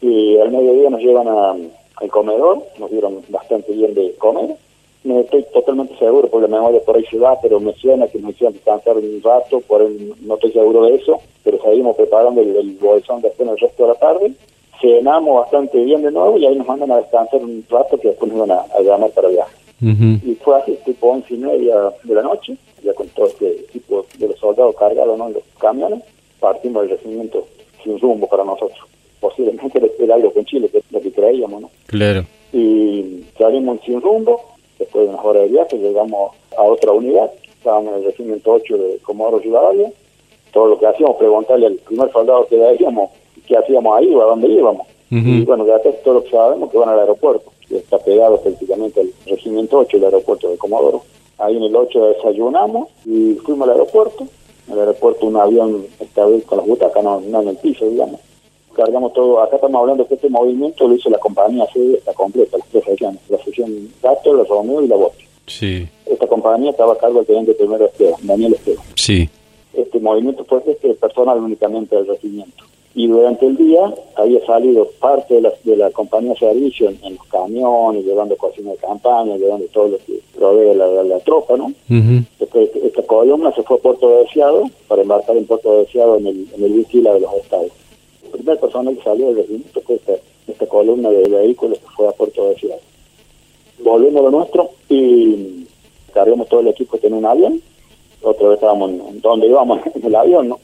Y 0.00 0.36
al 0.38 0.50
mediodía 0.50 0.90
nos 0.90 1.00
llevan 1.00 1.28
al 1.28 2.10
comedor, 2.10 2.62
nos 2.78 2.90
dieron 2.90 3.22
bastante 3.28 3.72
bien 3.72 3.94
de 3.94 4.12
comer, 4.16 4.56
no 5.04 5.20
estoy 5.20 5.44
totalmente 5.52 5.96
seguro, 5.98 6.28
porque 6.28 6.48
la 6.48 6.56
memoria 6.56 6.80
por 6.80 6.96
ahí 6.96 7.04
se 7.10 7.18
va, 7.18 7.40
pero 7.40 7.58
me 7.58 7.74
suena 7.74 8.06
que 8.06 8.18
nos 8.18 8.32
hicieron 8.32 8.54
descansar 8.54 8.96
un 8.96 9.20
rato, 9.22 9.60
por 9.60 9.82
ahí 9.82 10.12
no 10.20 10.34
estoy 10.34 10.52
seguro 10.52 10.84
de 10.84 10.94
eso, 10.96 11.20
pero 11.42 11.60
seguimos 11.62 11.96
preparando 11.96 12.40
el, 12.40 12.76
bolsón 12.80 13.20
después 13.20 13.48
el 13.48 13.58
resto 13.58 13.82
de 13.82 13.88
la 13.88 13.94
tarde, 13.96 14.32
cenamos 14.80 15.40
bastante 15.40 15.82
bien 15.82 16.02
de 16.02 16.10
nuevo 16.10 16.38
y 16.38 16.46
ahí 16.46 16.56
nos 16.56 16.66
mandan 16.66 16.92
a 16.92 16.98
descansar 16.98 17.40
un 17.40 17.64
rato 17.68 17.98
que 17.98 18.08
después 18.08 18.32
nos 18.32 18.46
van 18.46 18.58
a, 18.58 18.80
llamar 18.80 19.10
para 19.10 19.28
viaje. 19.28 19.56
Y 19.80 20.36
fue 20.36 20.56
así, 20.56 20.78
tipo 20.84 21.08
once 21.08 21.34
y 21.34 21.38
media 21.38 21.74
de 22.04 22.14
la 22.14 22.22
noche, 22.22 22.56
ya 22.84 22.94
con 22.94 23.08
todo 23.08 23.26
este 23.26 23.50
equipo 23.50 24.06
de 24.16 24.28
los 24.28 24.38
soldados 24.38 24.76
cargados 24.76 25.18
¿no? 25.18 25.26
en 25.26 25.34
los 25.34 25.42
camiones, 25.58 26.04
partimos 26.38 26.82
del 26.82 26.92
regimiento 26.92 27.46
sin 27.82 27.98
rumbo 27.98 28.28
para 28.28 28.44
nosotros. 28.44 28.78
posiblemente 29.18 29.80
era 29.98 30.14
algo 30.14 30.32
con 30.32 30.44
Chile, 30.44 30.68
que 30.68 30.78
es 30.78 30.84
lo 30.92 31.00
que 31.00 31.10
creíamos, 31.10 31.62
¿no? 31.62 31.70
Claro. 31.86 32.24
Y 32.52 33.24
salimos 33.36 33.80
sin 33.84 34.00
rumbo, 34.00 34.40
después 34.78 35.04
de 35.04 35.12
unas 35.12 35.24
horas 35.24 35.42
de 35.42 35.48
viaje 35.48 35.78
llegamos 35.78 36.32
a 36.56 36.62
otra 36.62 36.92
unidad, 36.92 37.30
estábamos 37.44 37.92
en 37.92 37.98
el 38.00 38.04
regimiento 38.04 38.52
8 38.52 38.76
de 38.76 38.98
Comodoro 38.98 39.38
Rivadavia, 39.38 39.92
todo 40.52 40.66
lo 40.66 40.78
que 40.78 40.86
hacíamos, 40.86 41.16
preguntarle 41.16 41.66
al 41.66 41.74
primer 41.74 42.12
soldado 42.12 42.46
que 42.46 42.56
veíamos 42.56 43.10
qué 43.46 43.56
hacíamos 43.56 43.98
ahí 43.98 44.14
o 44.14 44.22
a 44.22 44.26
dónde 44.26 44.48
íbamos. 44.48 44.86
Y 45.10 45.44
bueno, 45.44 45.66
ya 45.66 45.78
todo 45.78 46.14
lo 46.14 46.24
que 46.24 46.30
sabemos 46.30 46.70
que 46.70 46.78
van 46.78 46.88
al 46.88 47.00
aeropuerto, 47.00 47.52
que 47.68 47.76
está 47.76 47.98
pegado 47.98 48.40
prácticamente 48.40 49.00
al 49.00 49.12
regimiento 49.26 49.78
8, 49.80 49.98
el 49.98 50.04
aeropuerto 50.04 50.48
de 50.48 50.56
Comodoro. 50.56 51.02
Ahí 51.36 51.54
en 51.54 51.64
el 51.64 51.76
8 51.76 52.06
desayunamos 52.14 52.88
y 53.04 53.34
fuimos 53.34 53.68
al 53.68 53.74
aeropuerto. 53.74 54.26
En 54.68 54.72
el 54.72 54.80
aeropuerto 54.80 55.26
un 55.26 55.36
avión 55.36 55.86
esta 56.00 56.24
vez 56.24 56.44
con 56.44 56.58
las 56.58 56.66
butacas 56.66 57.04
no, 57.04 57.20
no 57.20 57.42
en 57.42 57.48
el 57.48 57.56
piso, 57.56 57.84
digamos. 57.90 58.20
Cargamos 58.74 59.12
todo, 59.12 59.40
acá 59.40 59.56
estamos 59.56 59.80
hablando 59.80 60.06
que 60.06 60.14
este 60.14 60.28
movimiento 60.28 60.88
lo 60.88 60.94
hizo 60.94 61.10
la 61.10 61.18
compañía 61.18 61.66
C, 61.72 61.94
está 61.94 62.12
completa, 62.14 62.58
las 62.58 62.66
tres 62.68 62.84
secciones, 62.84 63.20
la 63.28 63.38
sección 63.38 63.88
Gato, 64.02 64.34
la 64.34 64.44
Romeo 64.44 64.82
y 64.82 64.88
la 64.88 64.96
Bote. 64.96 65.26
Sí. 65.46 65.88
Esta 66.06 66.26
compañía 66.26 66.70
estaba 66.70 66.94
a 66.94 66.98
cargo 66.98 67.18
del 67.18 67.26
teniente 67.26 67.54
primero 67.54 67.84
Esteban, 67.84 68.20
Daniel 68.22 68.54
Esteban. 68.54 68.84
Sí. 68.94 69.28
Este 69.74 70.00
movimiento 70.00 70.44
fue 70.44 70.62
este 70.66 70.94
personal 70.94 71.38
únicamente 71.38 71.96
del 71.96 72.06
regimiento 72.06 72.64
y 72.94 73.06
durante 73.06 73.46
el 73.46 73.56
día 73.56 73.92
había 74.16 74.44
salido 74.44 74.86
parte 75.00 75.34
de 75.34 75.40
la, 75.42 75.52
de 75.64 75.76
la 75.76 75.90
compañía 75.90 76.32
de 76.32 76.38
servicio 76.38 76.90
en, 76.90 77.16
los 77.16 77.26
camiones, 77.28 78.04
llevando 78.04 78.36
cocina 78.36 78.70
de 78.72 78.76
campaña, 78.76 79.36
llevando 79.36 79.66
todo 79.72 79.88
lo 79.88 79.98
que 79.98 80.20
provee 80.36 80.74
la, 80.74 80.86
la, 81.02 81.18
tropa, 81.20 81.56
¿no? 81.56 81.72
Después, 82.38 82.70
esta 82.76 83.02
columna 83.02 83.52
se 83.54 83.62
fue 83.62 83.76
a 83.76 83.80
Puerto 83.80 84.18
Deseado 84.18 84.64
para 84.88 85.02
embarcar 85.02 85.36
en 85.36 85.46
Puerto 85.46 85.78
Deseado 85.78 86.18
en 86.18 86.26
el, 86.26 86.46
en 86.54 86.64
el 86.64 86.86
de 86.86 87.20
los 87.20 87.34
estados. 87.34 87.70
El 88.32 88.38
primer 88.38 88.60
personal 88.60 88.96
que 88.96 89.02
salió 89.02 89.26
del 89.26 89.36
regimiento 89.36 89.80
fue 89.82 89.96
esta, 89.96 90.12
esta 90.46 90.66
columna 90.66 91.10
de 91.10 91.28
vehículos 91.28 91.78
que 91.78 91.86
fue 91.94 92.08
a 92.08 92.12
Puerto 92.12 92.48
Deseado. 92.48 92.80
Volvimos 93.82 94.20
a 94.20 94.22
lo 94.22 94.30
nuestro 94.30 94.70
y 94.88 95.66
cargamos 96.12 96.48
todo 96.48 96.60
el 96.60 96.68
equipo 96.68 96.98
en 97.02 97.14
un 97.14 97.24
avión. 97.24 97.62
Otra 98.22 98.48
vez 98.48 98.54
estábamos 98.54 98.90
en, 98.90 99.20
donde 99.20 99.48
íbamos 99.48 99.80
en 99.94 100.06
el 100.06 100.14
avión, 100.14 100.48
¿no? 100.48 100.58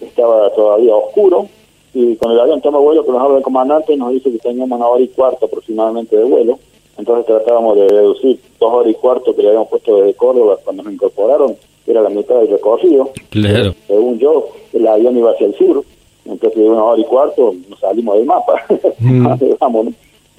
Estaba 0.00 0.50
todavía 0.54 0.94
oscuro 0.94 1.48
y 1.94 2.16
con 2.16 2.32
el 2.32 2.40
avión 2.40 2.60
toma 2.60 2.78
vuelo 2.78 3.04
que 3.04 3.12
nos 3.12 3.22
habla 3.22 3.38
el 3.38 3.42
comandante 3.42 3.96
nos 3.96 4.12
dice 4.12 4.30
que 4.30 4.38
teníamos 4.38 4.76
una 4.76 4.86
hora 4.86 5.02
y 5.02 5.08
cuarto 5.08 5.46
aproximadamente 5.46 6.16
de 6.16 6.24
vuelo. 6.24 6.58
Entonces 6.98 7.26
tratábamos 7.26 7.76
de 7.76 7.88
reducir 7.88 8.40
dos 8.58 8.72
horas 8.72 8.90
y 8.90 8.94
cuarto 8.94 9.34
que 9.34 9.42
le 9.42 9.48
habíamos 9.48 9.68
puesto 9.68 9.96
desde 9.98 10.14
Córdoba 10.14 10.58
cuando 10.64 10.82
nos 10.82 10.92
incorporaron, 10.92 11.56
era 11.86 12.02
la 12.02 12.10
mitad 12.10 12.40
del 12.40 12.48
recorrido. 12.48 13.10
Claro. 13.30 13.74
Según 13.86 14.18
yo, 14.18 14.48
el 14.72 14.86
avión 14.86 15.16
iba 15.16 15.30
hacia 15.30 15.46
el 15.46 15.54
sur, 15.54 15.84
entonces 16.28 16.58
de 16.58 16.68
una 16.68 16.84
hora 16.84 17.00
y 17.00 17.04
cuarto 17.04 17.54
nos 17.68 17.80
salimos 17.80 18.16
del 18.16 18.26
mapa. 18.26 18.64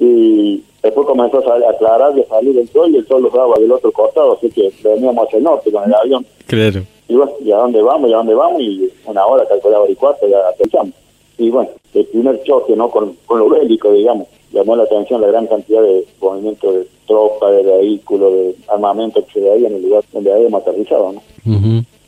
Y 0.01 0.63
después 0.81 1.05
comenzó 1.05 1.39
a 1.39 1.69
aclarar 1.69 2.13
de 2.13 2.25
salir 2.25 2.57
el 2.57 2.69
sol 2.69 2.89
y 2.89 2.97
el 2.97 3.05
sol 3.05 3.21
los 3.21 3.33
daba 3.33 3.55
del 3.59 3.69
otro 3.69 3.91
costado, 3.91 4.37
así 4.37 4.49
que 4.49 4.71
veníamos 4.81 5.27
hacia 5.27 5.37
el 5.37 5.43
norte 5.43 5.69
con 5.71 5.83
el 5.83 5.93
avión. 5.93 6.25
Claro. 6.47 6.83
Y 7.09 7.15
bueno, 7.15 7.31
¿y 7.43 7.51
a 7.51 7.57
dónde 7.57 7.81
vamos? 7.81 8.09
¿Y 8.09 8.13
a 8.13 8.17
dónde 8.17 8.33
vamos? 8.33 8.61
Y 8.61 8.89
una 9.05 9.25
hora, 9.25 9.45
calculaba 9.45 9.89
y 9.89 9.95
cuarto, 9.95 10.25
ya 10.27 10.37
pensamos. 10.57 10.93
Y 11.37 11.49
bueno, 11.49 11.69
el 11.93 12.05
primer 12.05 12.41
choque, 12.43 12.75
¿no? 12.77 12.89
Con, 12.89 13.17
con 13.25 13.39
lo 13.39 13.49
bélico, 13.49 13.91
digamos, 13.91 14.27
llamó 14.51 14.75
la 14.75 14.83
atención 14.83 15.21
la 15.21 15.27
gran 15.27 15.47
cantidad 15.47 15.81
de 15.81 16.05
movimientos 16.21 16.73
de 16.73 16.87
tropa, 17.07 17.51
de 17.51 17.63
vehículos, 17.63 18.33
de 18.33 18.55
armamento 18.67 19.25
que 19.25 19.33
se 19.33 19.39
veía 19.41 19.67
en 19.67 19.75
el 19.75 19.83
lugar 19.83 20.03
donde 20.13 20.31
habíamos 20.31 20.61
aterrizado, 20.61 21.13
¿no? 21.13 21.21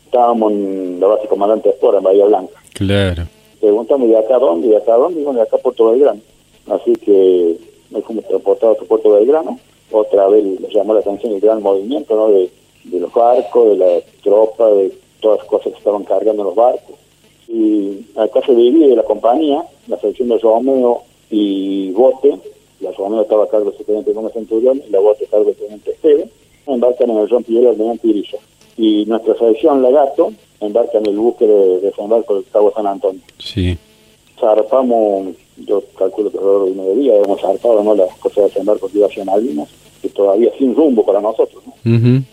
Estábamos 0.06 0.52
en 0.52 1.00
la 1.00 1.08
base 1.08 1.28
comandante 1.28 1.70
de 1.70 1.76
Espora, 1.76 1.98
en 1.98 2.04
Bahía 2.04 2.26
Blanca. 2.26 2.54
Claro. 2.74 3.24
Preguntamos, 3.62 4.10
¿y 4.10 4.16
acá 4.16 4.40
dónde? 4.40 4.70
¿Y 4.70 4.76
acá 4.76 4.96
dónde? 4.96 5.22
Y 5.22 5.24
bueno, 5.24 5.40
y 5.40 5.44
acá 5.44 5.58
Puerto 5.58 5.92
Belgrano. 5.92 6.20
Así 6.68 6.94
que 6.94 7.58
nos 7.92 8.04
fuimos 8.04 8.28
transportados 8.28 8.80
a 8.82 8.86
Puerto 8.86 9.12
Belgrano. 9.12 9.60
Otra 9.92 10.28
vez 10.30 10.44
les 10.44 10.74
llamó 10.74 10.96
la 10.96 11.02
atención 11.02 11.34
el 11.34 11.40
gran 11.40 11.62
movimiento, 11.62 12.16
¿no? 12.16 12.30
De, 12.30 12.50
de 12.86 13.00
los 13.00 13.14
barcos, 13.14 13.70
de 13.70 13.76
la 13.76 14.02
tropa, 14.24 14.68
de 14.72 14.92
todas 15.20 15.40
las 15.40 15.48
cosas 15.48 15.74
que 15.74 15.78
estaban 15.78 16.04
cargando 16.04 16.44
los 16.44 16.56
barcos. 16.56 16.96
Y 17.48 18.06
acá 18.16 18.42
se 18.46 18.56
divide 18.56 18.96
la 18.96 19.04
compañía, 19.04 19.64
la 19.88 20.00
sección 20.00 20.30
de 20.30 20.40
Romeo 20.40 21.04
y 21.30 21.92
Bote, 21.92 22.40
la 22.80 22.92
Romeo 22.94 23.22
estaba 23.22 23.44
a 23.44 23.48
cargo 23.48 23.70
del 23.70 23.86
teniente 23.86 24.14
Gómez 24.14 24.34
Centurión 24.34 24.82
y 24.88 24.90
la 24.90 25.00
Bote 25.00 25.26
a 25.26 25.30
cargo 25.30 25.46
del 25.46 25.56
teniente 25.56 25.92
Esteve, 25.92 26.30
embarcan 26.66 27.12
en 27.12 27.18
el 27.18 27.30
rompillero 27.30 27.70
del 27.70 27.78
teniente 27.78 28.08
Irisa. 28.08 28.38
Y 28.78 29.06
nuestra 29.06 29.36
sección 29.38 29.82
Lagato 29.82 30.34
embarca 30.60 30.98
en 30.98 31.08
el 31.08 31.18
buque 31.18 31.46
de 31.46 31.80
desembarco 31.82 32.36
del 32.36 32.46
Cabo 32.52 32.72
San 32.74 32.88
Antonio. 32.88 33.22
Sí. 33.38 33.78
Zarpamos, 34.40 35.36
yo 35.58 35.84
calculo 35.98 36.32
que 36.32 36.38
alrededor 36.38 36.66
de 36.66 36.72
un 36.72 36.78
mediodía 36.78 37.18
hemos 37.18 37.42
zarpado 37.42 37.84
¿no? 37.84 37.96
las 37.96 38.16
cosas 38.18 38.38
de 38.38 38.44
desembarco 38.44 38.88
que 38.88 38.98
iba 38.98 39.08
hacia 39.08 39.26
Malvinas, 39.26 39.70
que 40.02 40.10
todavía 40.10 40.52
sin 40.58 40.76
rumbo 40.76 41.06
para 41.06 41.22
nosotros. 41.22 41.64
¿no? 41.66 42.24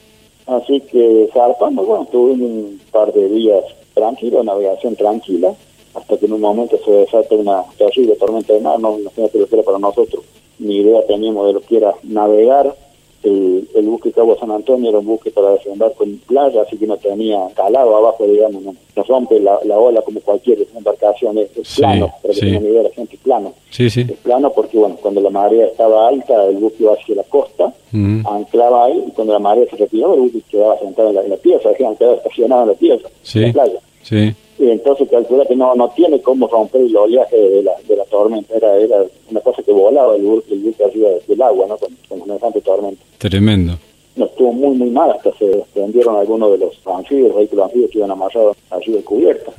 Así 0.47 0.81
que 0.81 1.29
zarpamos, 1.35 1.87
bueno, 1.87 2.09
tuvimos 2.11 2.49
un 2.49 2.81
par 2.91 3.13
de 3.13 3.29
días 3.29 3.65
tranquilos, 3.93 4.45
navegación 4.45 4.97
tranquila, 4.97 5.55
hasta 5.95 6.17
que 6.17 6.27
en 6.27 6.33
un 6.33 6.41
momento 6.41 6.79
se 6.85 6.91
desata 6.91 7.35
una 7.35 7.65
terrible 7.77 8.15
tormenta 8.15 8.55
de 8.55 8.61
mar, 8.61 8.79
no 8.79 8.99
imagínate 8.99 9.39
lo 9.39 9.47
que 9.47 9.57
era 9.57 9.65
para 9.65 9.79
nosotros, 9.79 10.25
ni 10.59 10.77
idea 10.77 11.07
teníamos 11.07 11.47
de 11.49 11.53
lo 11.55 11.61
que 11.61 11.77
era 11.77 11.95
navegar, 12.03 12.75
el, 13.23 13.69
el 13.75 13.87
buque 13.87 14.13
Cabo 14.13 14.37
San 14.39 14.51
Antonio 14.51 14.91
era 14.91 14.99
un 14.99 15.07
buque 15.07 15.31
para 15.31 15.51
desembarco 15.53 16.05
en 16.05 16.19
playa, 16.19 16.63
así 16.63 16.77
que 16.77 16.87
no 16.87 16.97
tenía 16.97 17.39
calado 17.55 17.97
abajo, 17.97 18.27
digamos, 18.27 18.63
no, 18.63 18.75
no 18.95 19.03
rompe 19.03 19.41
la, 19.41 19.59
la, 19.65 19.79
ola 19.79 20.03
como 20.03 20.21
cualquier 20.21 20.67
embarcación, 20.77 21.39
es, 21.39 21.57
es 21.57 21.69
Sí, 21.69 21.81
plano, 21.81 22.13
para 22.23 22.35
que 22.35 22.41
sí. 22.41 22.47
tengan 22.47 22.65
idea 22.65 22.83
la 22.85 22.91
gente, 22.91 23.17
es 23.17 23.21
plano. 23.23 23.53
Sí, 23.71 23.91
sí. 23.91 24.01
Es 24.09 24.17
plano 24.19 24.51
porque, 24.55 24.79
bueno, 24.79 24.97
cuando 25.01 25.21
la 25.21 25.31
marea 25.31 25.67
estaba 25.67 26.09
alta, 26.09 26.45
el 26.47 26.57
buque 26.57 26.77
iba 26.85 26.93
hacia 26.95 27.17
la 27.17 27.25
costa, 27.25 27.73
Ujú. 27.93 28.29
anclaba 28.29 28.85
ahí, 28.87 29.05
y 29.09 29.11
cuando 29.13 29.33
la 29.33 29.39
marea 29.41 29.65
se 29.71 29.77
retiraba, 29.77 30.15
el 30.15 30.21
buque 30.21 30.41
quedaba 30.51 30.79
sentado 30.79 31.09
en 31.09 31.15
la, 31.17 31.23
en 31.23 31.31
la 31.31 31.37
pieza, 31.37 31.75
quedaba 31.75 31.95
estacionado 32.17 32.63
en 32.63 32.69
la 32.69 32.75
pieza, 32.75 33.09
en 33.35 33.43
la 33.43 33.53
playa. 33.53 33.81
Sí. 34.03 34.33
Y 34.59 34.71
entonces 34.71 35.09
calcula 35.09 35.45
que 35.47 35.55
no 35.55 35.75
no 35.75 35.89
tiene 35.91 36.21
cómo 36.21 36.49
romper 36.49 36.81
el 36.81 36.97
oleaje 36.97 37.37
de 37.37 37.63
la, 37.63 37.73
de 37.87 37.97
la 37.97 38.05
tormenta, 38.05 38.57
era 38.57 38.77
era 38.77 39.05
una 39.31 39.41
cosa 39.41 39.63
que 39.63 39.73
volaba 39.73 40.17
el 40.17 40.23
buque, 40.23 40.55
el 40.55 40.61
buque 40.61 40.85
arriba 40.85 41.11
del 41.27 41.43
agua, 41.43 41.67
¿no? 41.69 41.77
Con, 41.77 41.91
con 42.09 42.27
semejante 42.27 42.61
tormenta. 42.61 43.03
Tremendo. 43.19 43.75
Nos 44.17 44.31
estuvo 44.31 44.53
muy, 44.53 44.77
muy 44.77 44.91
mal, 44.91 45.13
hasta 45.13 45.33
se 45.39 45.47
desprendieron 45.47 46.17
algunos 46.17 46.51
de 46.51 46.59
los 46.59 46.77
anfibios, 46.87 47.37
vehículos 47.37 47.67
anfibios 47.67 47.91
que 47.93 47.99
iban 47.99 48.11
amarrados 48.11 48.57
allí 48.71 48.91
de 48.93 49.05
cubierta. 49.05 49.53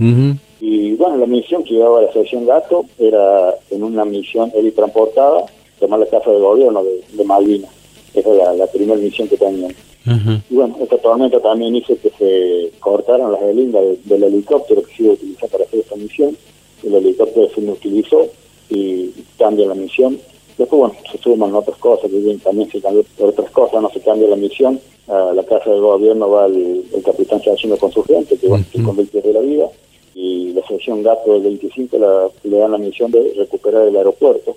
Y 0.60 0.96
bueno, 0.96 1.16
la 1.16 1.26
misión 1.26 1.64
que 1.64 1.76
llevaba 1.76 2.02
la 2.02 2.12
sección 2.12 2.46
Gato 2.46 2.84
era 2.98 3.56
en 3.72 3.84
una 3.84 4.04
misión 4.04 4.52
helitransportada, 4.54 5.46
tomar 5.80 6.02
la 6.02 6.06
casa 6.08 6.30
de 6.30 6.40
gobierno 6.40 6.84
de, 6.84 7.02
de 7.14 7.24
Malvinas. 7.24 7.72
Esa 8.14 8.34
era 8.34 8.46
la, 8.46 8.54
la 8.54 8.68
primera 8.68 9.00
misión 9.00 9.30
que 9.30 9.38
tenían. 9.38 9.74
Y 10.50 10.56
bueno, 10.56 10.76
esta 10.82 10.98
tormenta 10.98 11.40
también 11.40 11.76
hizo 11.76 11.96
que 12.02 12.10
se 12.18 12.72
cortaran 12.80 13.32
las 13.32 13.42
helingas 13.42 13.82
de- 13.84 14.00
del 14.06 14.24
helicóptero 14.24 14.84
que 14.84 14.94
se 14.96 15.04
iba 15.04 15.12
a 15.12 15.16
utilizar 15.16 15.50
para 15.50 15.64
hacer 15.64 15.80
esta 15.80 15.96
misión. 15.96 16.36
El 16.84 16.96
helicóptero 16.96 17.50
se 17.54 17.62
inutilizó 17.62 18.28
y 18.70 19.10
cambia 19.38 19.68
la 19.68 19.76
misión. 19.76 20.18
Después, 20.58 20.80
bueno, 20.80 20.96
se 21.12 21.18
suman 21.20 21.56
otras 21.56 21.78
cosas, 21.78 22.10
también 22.44 22.70
se 22.70 22.82
cambió 22.82 23.04
por 23.18 23.30
otras 23.30 23.50
cosas, 23.52 23.82
no 23.82 23.90
se 23.90 24.02
cambia 24.02 24.28
la 24.28 24.36
misión. 24.36 24.80
A 25.08 25.32
la 25.34 25.44
casa 25.44 25.72
del 25.72 25.82
gobierno 25.82 26.30
va 26.30 26.46
el, 26.46 26.84
el 26.94 27.02
capitán 27.04 27.42
Chachino 27.42 27.78
con 27.78 27.92
su 27.92 28.04
gente, 28.04 28.38
que 28.38 28.48
bueno, 28.48 28.64
Ujú. 28.76 28.84
convierte 28.86 29.22
de 29.22 29.34
la 29.34 29.40
vida. 29.40 29.68
Y 30.14 30.52
la 30.54 30.62
sección 30.68 31.02
Gato 31.02 31.32
del 31.34 31.44
25 31.44 31.98
la- 31.98 32.30
le 32.44 32.58
dan 32.58 32.72
la 32.74 32.78
misión 32.78 33.10
de 33.10 33.34
recuperar 33.38 33.88
el 33.88 33.96
aeropuerto. 33.96 34.56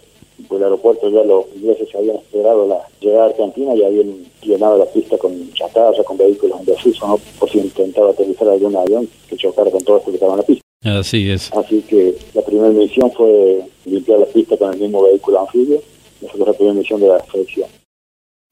Pues 0.48 0.60
el 0.60 0.64
aeropuerto 0.64 1.08
ya 1.08 1.22
los 1.22 1.46
ingleses 1.54 1.88
se 1.90 1.98
habían 1.98 2.16
esperado 2.16 2.66
la 2.66 2.80
llegada 3.00 3.24
a 3.24 3.28
Argentina 3.28 3.74
y 3.74 3.84
habían 3.84 4.24
llenado 4.42 4.78
la 4.78 4.86
pista 4.86 5.16
con 5.18 5.52
chatarra, 5.52 6.02
con 6.04 6.16
vehículos 6.16 6.60
en 6.60 6.66
desuso, 6.66 7.06
¿no? 7.06 7.18
por 7.38 7.50
si 7.50 7.58
intentaba 7.58 8.10
aterrizar 8.10 8.48
algún 8.48 8.76
avión 8.76 9.08
que 9.28 9.36
chocara 9.36 9.70
con 9.70 9.82
todo 9.84 9.98
esto 9.98 10.10
que 10.10 10.16
estaba 10.16 10.32
en 10.32 10.38
la 10.38 10.44
pista. 10.44 10.62
Así 10.84 11.30
es. 11.30 11.52
Así 11.52 11.82
que 11.82 12.16
la 12.34 12.42
primera 12.42 12.70
misión 12.70 13.10
fue 13.12 13.62
limpiar 13.84 14.18
la 14.18 14.26
pista 14.26 14.56
con 14.56 14.72
el 14.72 14.80
mismo 14.80 15.02
vehículo 15.02 15.40
anfibio. 15.40 15.80
Esa 16.20 16.32
fue 16.32 16.46
la 16.46 16.52
primera 16.52 16.74
misión 16.74 17.00
de 17.00 17.08
la 17.08 17.24
selección. 17.30 17.68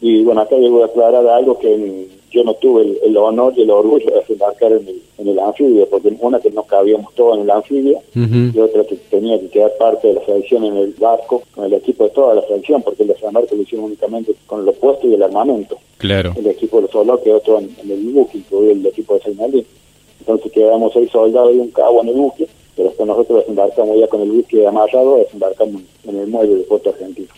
Y 0.01 0.25
bueno, 0.25 0.41
acá 0.41 0.57
a 0.57 0.85
aclarar 0.85 1.27
algo 1.27 1.59
que 1.59 2.09
yo 2.31 2.45
no 2.45 2.55
tuve 2.55 2.83
el, 2.83 2.99
el 3.05 3.17
honor 3.17 3.53
y 3.57 3.63
el 3.63 3.71
orgullo 3.71 4.07
de 4.07 4.21
desembarcar 4.21 4.73
en 4.73 4.87
el, 4.89 5.03
en 5.19 5.29
el 5.29 5.39
anfibio, 5.39 5.87
porque 5.91 6.17
una 6.21 6.41
que 6.41 6.51
no 6.51 6.63
cabíamos 6.63 7.15
todos 7.15 7.37
en 7.37 7.43
el 7.43 7.51
anfibio 7.51 8.01
y 8.15 8.59
otra 8.59 8.85
que 8.85 8.97
tenía 9.11 9.39
que 9.41 9.49
quedar 9.49 9.73
parte 9.79 10.09
de 10.09 10.15
la 10.15 10.25
selección 10.25 10.65
en 10.65 10.77
el 10.77 10.95
barco 10.99 11.43
con 11.55 11.65
el 11.65 11.75
equipo 11.75 12.05
de 12.05 12.11
toda 12.11 12.35
la 12.37 12.43
selección, 12.43 12.83
porque 12.83 13.03
el 13.03 13.09
desembarco 13.09 13.55
lo 13.55 13.63
hicimos 13.63 13.87
únicamente 13.87 14.33
con 14.47 14.65
los 14.65 14.75
puestos 14.77 15.11
y 15.11 15.15
el 15.15 15.23
armamento. 15.23 15.77
Claro. 15.99 16.33
El 16.37 16.47
equipo 16.47 16.77
de 16.77 16.83
los 16.83 16.91
soldados 16.93 17.21
quedó 17.23 17.41
todo 17.41 17.59
en, 17.59 17.75
en 17.83 17.91
el 17.91 18.01
buque, 18.13 18.39
incluido 18.39 18.73
el 18.73 18.87
equipo 18.87 19.15
de 19.15 19.21
Seinalín. 19.21 19.67
Entonces 20.21 20.53
quedamos 20.53 20.93
seis 20.93 21.11
soldados 21.11 21.53
y 21.55 21.59
un 21.59 21.71
cabo 21.71 22.01
en 22.03 22.09
el 22.09 22.15
buque, 22.15 22.47
pero 22.77 22.89
después 22.89 23.07
nosotros 23.07 23.41
desembarcamos 23.41 23.99
ya 23.99 24.07
con 24.07 24.21
el 24.23 24.31
buque 24.31 24.67
amarrado, 24.67 25.17
desembarcamos 25.17 25.83
en 26.07 26.17
el 26.17 26.29
muelle 26.29 26.55
de 26.55 26.63
Puerto 26.63 26.91
Argentino. 26.91 27.29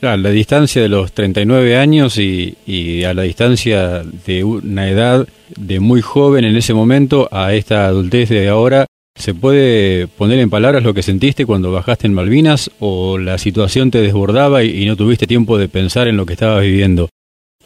La 0.00 0.16
distancia 0.16 0.80
de 0.80 0.88
los 0.88 1.12
39 1.12 1.76
años 1.76 2.18
y, 2.18 2.56
y 2.66 3.04
a 3.04 3.14
la 3.14 3.22
distancia 3.22 4.02
de 4.26 4.44
una 4.44 4.88
edad 4.88 5.26
de 5.56 5.80
muy 5.80 6.02
joven 6.02 6.44
en 6.44 6.56
ese 6.56 6.72
momento 6.72 7.28
a 7.32 7.52
esta 7.54 7.86
adultez 7.86 8.28
de 8.28 8.48
ahora, 8.48 8.86
¿Se 9.18 9.34
puede 9.34 10.06
poner 10.06 10.38
en 10.38 10.48
palabras 10.48 10.84
lo 10.84 10.94
que 10.94 11.02
sentiste 11.02 11.44
cuando 11.44 11.72
bajaste 11.72 12.06
en 12.06 12.14
Malvinas 12.14 12.70
o 12.78 13.18
la 13.18 13.36
situación 13.36 13.90
te 13.90 14.00
desbordaba 14.00 14.62
y, 14.62 14.86
no 14.86 14.94
tuviste 14.94 15.26
tiempo 15.26 15.58
de 15.58 15.68
pensar 15.68 16.06
en 16.06 16.16
lo 16.16 16.24
que 16.24 16.34
estabas 16.34 16.62
viviendo? 16.62 17.08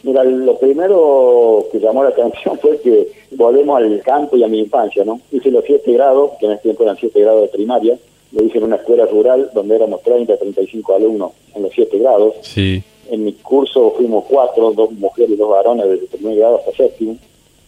Mira, 0.03 0.25
lo 0.25 0.59
primero 0.59 1.67
que 1.71 1.79
llamó 1.79 2.05
la 2.05 2.09
atención 2.09 2.59
fue 2.63 2.81
que 2.81 3.07
volvemos 3.33 3.77
al 3.77 4.01
campo 4.03 4.39
y 4.39 4.45
a 4.45 4.49
mi 4.49 4.61
infancia, 4.61 5.05
¿no? 5.05 5.21
Hice 5.31 5.51
los 5.51 5.63
siete 5.67 5.93
grados, 5.93 6.31
que 6.41 6.47
en 6.47 6.53
ese 6.53 6.63
tiempo 6.63 6.85
eran 6.85 6.97
siete 6.97 7.21
grados 7.21 7.43
de 7.43 7.49
primaria, 7.49 7.99
lo 8.33 8.45
hice 8.45 8.59
en 8.59 8.65
una 8.65 8.77
escuela 8.77 9.07
rural 9.07 9.51
donde 9.55 9.77
éramos 9.77 10.03
30, 10.03 10.37
35 10.37 10.95
alumnos 10.95 11.33
en 11.55 11.63
los 11.63 11.73
siete 11.73 11.99
grados. 11.99 12.35
Sí. 12.43 12.83
En 13.11 13.25
mi 13.25 13.33
curso 13.35 13.93
fuimos 13.97 14.25
cuatro, 14.29 14.73
dos 14.73 14.91
mujeres 14.93 15.33
y 15.33 15.37
dos 15.37 15.51
varones 15.51 15.89
desde 15.89 16.07
primer 16.07 16.37
grado 16.37 16.59
hasta 16.59 16.73
séptimo. 16.73 17.17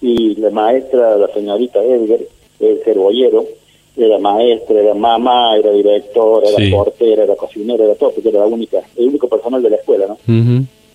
Y 0.01 0.35
la 0.37 0.51
maestra, 0.51 1.17
la 1.17 1.29
señorita 1.29 1.83
Edgar, 1.83 2.21
el 2.61 2.81
Cerbollero, 2.85 3.45
era 3.97 4.19
maestra, 4.19 4.81
era 4.81 4.95
mamá, 4.95 5.57
era 5.57 5.71
directora, 5.71 6.49
era 6.49 6.77
portera, 6.77 7.25
era 7.25 7.37
cocinera, 7.37 7.85
era 7.85 7.95
todo, 7.95 8.11
porque 8.11 8.29
era 8.29 8.41
la 8.41 8.47
única, 8.47 8.83
el 8.97 9.09
único 9.09 9.29
personal 9.29 9.63
de 9.63 9.71
la 9.71 9.77
escuela, 9.77 10.07
¿no? 10.07 10.19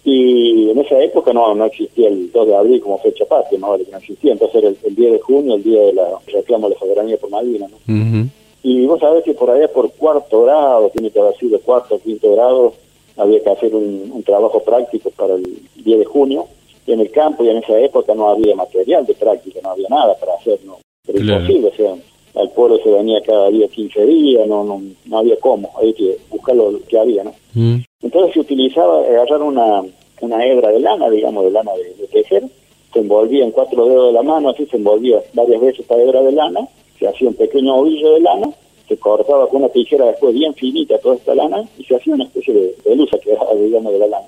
Y 0.04 0.70
en 0.70 0.80
esa 0.80 1.00
época 1.02 1.34
no 1.34 1.54
no 1.54 1.66
existía 1.66 2.08
el 2.08 2.32
2 2.32 2.48
de 2.48 2.56
abril 2.56 2.82
como 2.82 2.98
fecha 3.00 3.26
patria, 3.26 3.60
no, 3.60 3.78
no 3.78 3.98
existía, 3.98 4.32
entonces 4.32 4.56
era 4.56 4.70
el, 4.70 4.96
10 4.96 5.12
de 5.14 5.20
junio, 5.20 5.56
el 5.56 5.64
día 5.64 5.82
de 5.82 5.94
la 5.94 6.08
reclamo 6.28 6.68
de 6.68 6.74
la 6.74 6.80
soberanía 6.80 7.18
por 7.18 7.30
Malvinas, 7.30 7.70
¿no? 7.70 8.30
Y 8.64 8.86
vos 8.86 9.00
sabés 9.00 9.24
que 9.24 9.34
por 9.34 9.50
allá 9.50 9.68
por 9.70 9.92
cuarto 9.92 10.44
grado, 10.44 10.90
tiene 10.90 11.12
que 11.12 11.20
haber 11.20 11.36
sido 11.38 11.60
cuarto 11.62 11.96
o 11.96 12.00
quinto 12.00 12.32
grado, 12.34 12.74
había 13.18 13.42
que 13.42 13.50
hacer 13.50 13.76
un, 13.76 14.24
trabajo 14.24 14.62
práctico 14.62 15.10
para 15.12 15.36
el 15.36 15.44
10 15.76 16.00
de 16.00 16.06
junio, 16.06 16.46
y 16.86 16.94
en 16.94 17.02
el 17.02 17.12
campo 17.12 17.44
y 17.44 17.50
en 17.50 17.58
esa 17.58 17.80
época 17.80 18.14
no 18.14 18.30
había 18.30 18.56
material 18.56 19.06
de 19.06 19.14
práctica, 19.14 19.60
no 19.64 19.72
había 19.72 19.88
nada 19.90 20.16
para 20.16 20.34
hacer, 20.34 20.60
¿no? 20.66 20.78
Pero 21.06 21.20
imposible, 21.20 21.68
o 21.68 21.76
sea, 21.76 21.96
al 22.36 22.50
pueblo 22.52 22.78
se 22.84 22.90
venía 22.90 23.22
cada 23.22 23.50
día 23.50 23.68
15 23.68 24.06
días, 24.06 24.48
no, 24.48 24.64
no, 24.64 24.82
no 25.06 25.18
había 25.18 25.38
cómo, 25.38 25.72
había 25.78 25.94
que 25.94 26.18
buscar 26.30 26.56
lo 26.56 26.80
que 26.88 26.98
había, 26.98 27.24
¿no? 27.24 27.34
Mm. 27.54 27.78
Entonces 28.02 28.34
se 28.34 28.40
utilizaba 28.42 29.00
agarrar 29.00 29.42
una, 29.42 29.84
una 30.22 30.46
hebra 30.46 30.70
de 30.70 30.80
lana, 30.80 31.10
digamos, 31.10 31.46
de 31.46 31.52
lana 31.52 31.72
de, 31.74 32.08
tejer, 32.08 32.44
se 32.94 33.00
envolvía 33.00 33.44
en 33.44 33.52
cuatro 33.52 33.86
dedos 33.86 34.08
de 34.08 34.14
la 34.14 34.24
mano, 34.24 34.50
así 34.50 34.66
se 34.66 34.78
envolvía 34.78 35.22
varias 35.34 35.62
veces 35.62 35.82
esta 35.82 35.98
hebra 35.98 36.22
de 36.22 36.32
lana, 36.32 36.68
se 37.00 37.08
hacía 37.08 37.30
un 37.30 37.36
pequeño 37.36 37.76
ovillo 37.76 38.14
de 38.14 38.20
lana, 38.20 38.50
se 38.88 38.98
cortaba 38.98 39.48
con 39.48 39.62
una 39.64 39.70
tijera 39.70 40.06
después 40.06 40.34
bien 40.34 40.54
finita 40.56 40.98
toda 41.00 41.16
esta 41.16 41.34
lana 41.36 41.64
y 41.78 41.84
se 41.86 41.96
hacía 41.96 42.14
una 42.16 42.26
especie 42.26 42.54
de, 42.54 42.62
de 42.62 43.20
que 43.20 43.32
era, 43.32 43.46
digamos, 43.56 43.94
de 43.94 44.00
la 44.00 44.08
lana. 44.08 44.28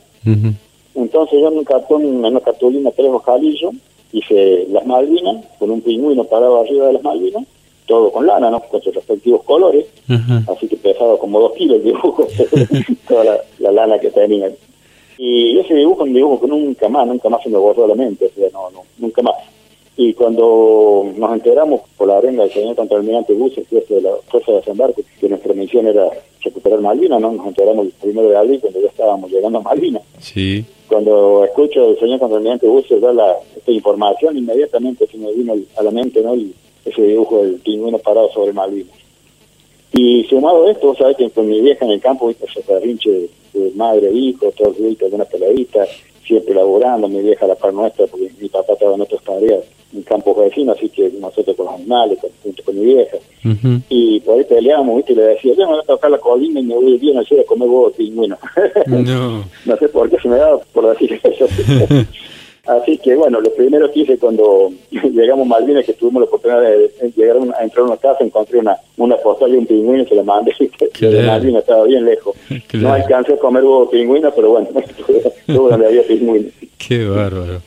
Entonces 0.94 1.40
yo 1.40 1.48
en 1.48 1.58
un 1.58 1.64
cartón, 1.64 2.04
en 2.04 2.24
una 2.24 2.40
cartulina, 2.40 2.92
tres 2.92 3.10
ojalillos, 3.10 3.74
hice 4.12 4.68
las 4.70 4.86
malvinas, 4.86 5.46
con 5.58 5.72
un 5.72 5.82
pingüino 5.82 6.24
parado 6.26 6.62
arriba 6.62 6.88
de 6.88 6.94
las 6.94 7.04
malvinas, 7.04 7.44
todo 7.86 8.12
con 8.12 8.26
lana, 8.26 8.50
¿no? 8.50 8.60
Con 8.62 8.82
sus 8.82 8.94
respectivos 8.94 9.44
colores, 9.44 9.86
así 10.48 10.68
que 10.68 10.78
pesaba 10.78 11.18
como 11.18 11.40
dos 11.40 11.54
kilos 11.54 11.78
el 11.78 11.84
dibujo, 11.84 12.28
toda 13.08 13.42
la, 13.60 13.72
lana 13.72 14.00
que 14.00 14.12
tenía. 14.12 14.52
Y 15.18 15.60
ese 15.60 15.76
dibujo 15.76 16.04
un 16.04 16.14
dibujo 16.14 16.42
que 16.42 16.48
nunca 16.48 16.90
más, 16.90 17.08
nunca 17.08 17.30
más 17.30 17.44
se 17.44 17.50
me 17.50 17.58
borró 17.58 17.88
la 17.88 17.96
mente, 17.96 18.26
o 18.26 18.30
sea, 18.30 18.50
no, 18.54 18.70
no, 18.72 18.84
nunca 18.98 19.22
más. 19.22 19.36
Y 19.98 20.14
cuando 20.14 21.12
nos 21.16 21.34
enteramos 21.34 21.82
por 21.98 22.08
la 22.08 22.18
arenga 22.18 22.44
del 22.44 22.54
señor 22.54 22.76
contra 22.76 22.98
el 22.98 23.02
almirante 23.02 23.34
Buses, 23.34 23.68
jefe 23.68 23.96
de 23.96 24.02
la 24.02 24.12
Fuerza 24.30 24.52
de 24.52 24.58
Desembarco, 24.60 25.02
que 25.20 25.30
nuestra 25.30 25.54
misión 25.54 25.86
era 25.86 26.10
recuperar 26.40 26.80
Malvinas, 26.80 27.20
¿no? 27.20 27.32
Nos 27.32 27.48
enteramos 27.48 27.86
el 27.86 27.92
primero 27.92 28.30
de 28.30 28.38
abril 28.38 28.60
cuando 28.62 28.80
ya 28.80 28.88
estábamos 28.88 29.30
llegando 29.30 29.60
a 29.60 29.62
Malvinas. 29.62 30.04
Sí. 30.20 30.66
Cuando 30.88 31.44
escucho 31.44 31.90
al 31.90 32.00
señor 32.00 32.20
contra 32.20 32.38
el 32.38 32.42
almirante 32.42 32.68
Buses 32.68 33.02
dar 33.02 33.14
la, 33.14 33.36
esta 33.56 33.72
información, 33.72 34.38
inmediatamente 34.38 35.06
se 35.08 35.18
me 35.18 35.32
vino 35.34 35.56
a 35.76 35.84
la 35.84 35.92
mente, 35.92 36.22
¿no? 36.22 36.36
ese 36.84 37.02
dibujo 37.02 37.44
del 37.44 37.56
pingüino 37.56 38.00
parado 38.00 38.32
sobre 38.32 38.54
Malvinas. 38.54 38.96
Y 39.94 40.24
sumado 40.24 40.66
a 40.66 40.72
esto, 40.72 40.88
vos 40.88 40.98
sabés 40.98 41.18
que 41.18 41.30
con 41.30 41.48
mi 41.48 41.60
vieja 41.60 41.86
en 41.86 41.92
el 41.92 42.02
campo, 42.02 42.28
viste, 42.28 42.46
ese 42.46 42.62
perrinche 42.62 43.30
de, 43.54 43.72
madre 43.76 44.08
e 44.08 44.14
hijo, 44.14 44.52
todos 44.54 44.78
de 44.78 44.96
una 45.12 45.26
peladita, 45.26 45.86
siempre 46.26 46.56
laborando, 46.56 47.10
mi 47.10 47.22
vieja 47.22 47.44
a 47.44 47.50
la 47.50 47.56
par 47.56 47.74
nuestra, 47.74 48.08
porque 48.08 48.32
mi 48.40 48.48
papá 48.48 48.74
estaba 48.74 48.96
en 48.96 49.02
otras 49.02 49.22
tareas 49.24 49.60
en 49.94 50.04
campos 50.04 50.38
vecinos, 50.38 50.78
así 50.78 50.90
que 50.90 51.12
nosotros 51.20 51.56
con 51.56 51.66
los 51.66 51.76
animales, 51.76 52.20
junto 52.44 52.64
con 52.64 52.80
mi 52.80 52.86
vieja. 52.86 53.18
Y 53.90 54.20
por 54.22 54.38
ahí 54.38 54.44
peleábamos, 54.44 54.98
¿viste? 54.98 55.14
y 55.14 55.16
le 55.16 55.24
decía, 55.24 55.54
yo 55.54 55.66
me 55.66 55.74
voy 55.74 55.82
a 55.82 55.88
tocar 55.88 56.12
la 56.12 56.18
colina 56.18 56.60
y 56.60 56.64
me 56.64 56.76
voy 56.76 56.98
bien 56.98 57.18
al 57.18 57.26
a 57.26 57.44
comer 57.46 57.68
huevos 57.68 57.94
pingüinos. 57.94 58.40
no. 58.88 59.44
no 59.66 59.78
sé 59.78 59.90
por 59.90 60.10
qué 60.10 60.18
se 60.22 60.28
me 60.28 60.38
daba 60.38 60.60
por 60.74 60.90
decir 60.90 61.20
eso. 61.24 61.48
Así 62.68 62.98
que 63.00 63.16
bueno, 63.16 63.42
lo 63.42 63.52
primero 63.54 63.92
que 63.92 64.02
hice 64.02 64.18
cuando 64.20 64.72
llegamos 64.92 65.48
a 65.48 65.50
Malvinas, 65.50 65.84
que 65.84 65.94
tuvimos 65.94 66.22
la 66.22 66.28
oportunidad 66.28 66.62
de, 66.62 67.12
llegar 67.16 67.38
a, 67.38 67.64
entrar 67.64 67.86
a 67.86 67.90
una 67.90 67.98
casa, 67.98 68.24
encontré 68.24 68.60
una, 68.60 68.78
una 68.98 69.18
postal 69.18 69.54
y 69.54 69.58
un 69.58 69.66
pingüino 69.66 70.04
y 70.04 70.08
se 70.08 70.16
la 70.16 70.24
mandé. 70.24 70.54
de 71.00 71.24
Malvinas 71.24 71.62
estaba 71.62 71.86
bien 71.86 72.06
lejos. 72.06 72.36
No 72.74 72.94
alcancé 72.94 73.34
a 73.34 73.38
comer 73.38 73.64
huevo 73.64 73.90
pingüino, 73.90 74.32
pero 74.36 74.50
bueno, 74.52 74.70
estuvo 75.48 75.70
donde 75.70 75.88
había 75.88 76.04
pingüino. 76.04 76.50
Qué 76.78 77.06
bárbaro. 77.06 77.62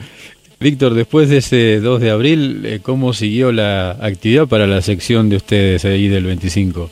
Víctor, 0.61 0.95
después 0.95 1.29
de 1.29 1.38
ese 1.38 1.81
2 1.81 2.01
de 2.01 2.11
abril, 2.11 2.64
eh, 2.64 2.81
¿cómo 2.83 3.12
siguió 3.12 3.53
la 3.53 3.93
actividad 3.93 4.47
para 4.47 4.67
la 4.67 4.81
sección 4.81 5.29
de 5.29 5.37
ustedes 5.37 5.85
ahí 5.85 6.09
del 6.09 6.25
25? 6.25 6.90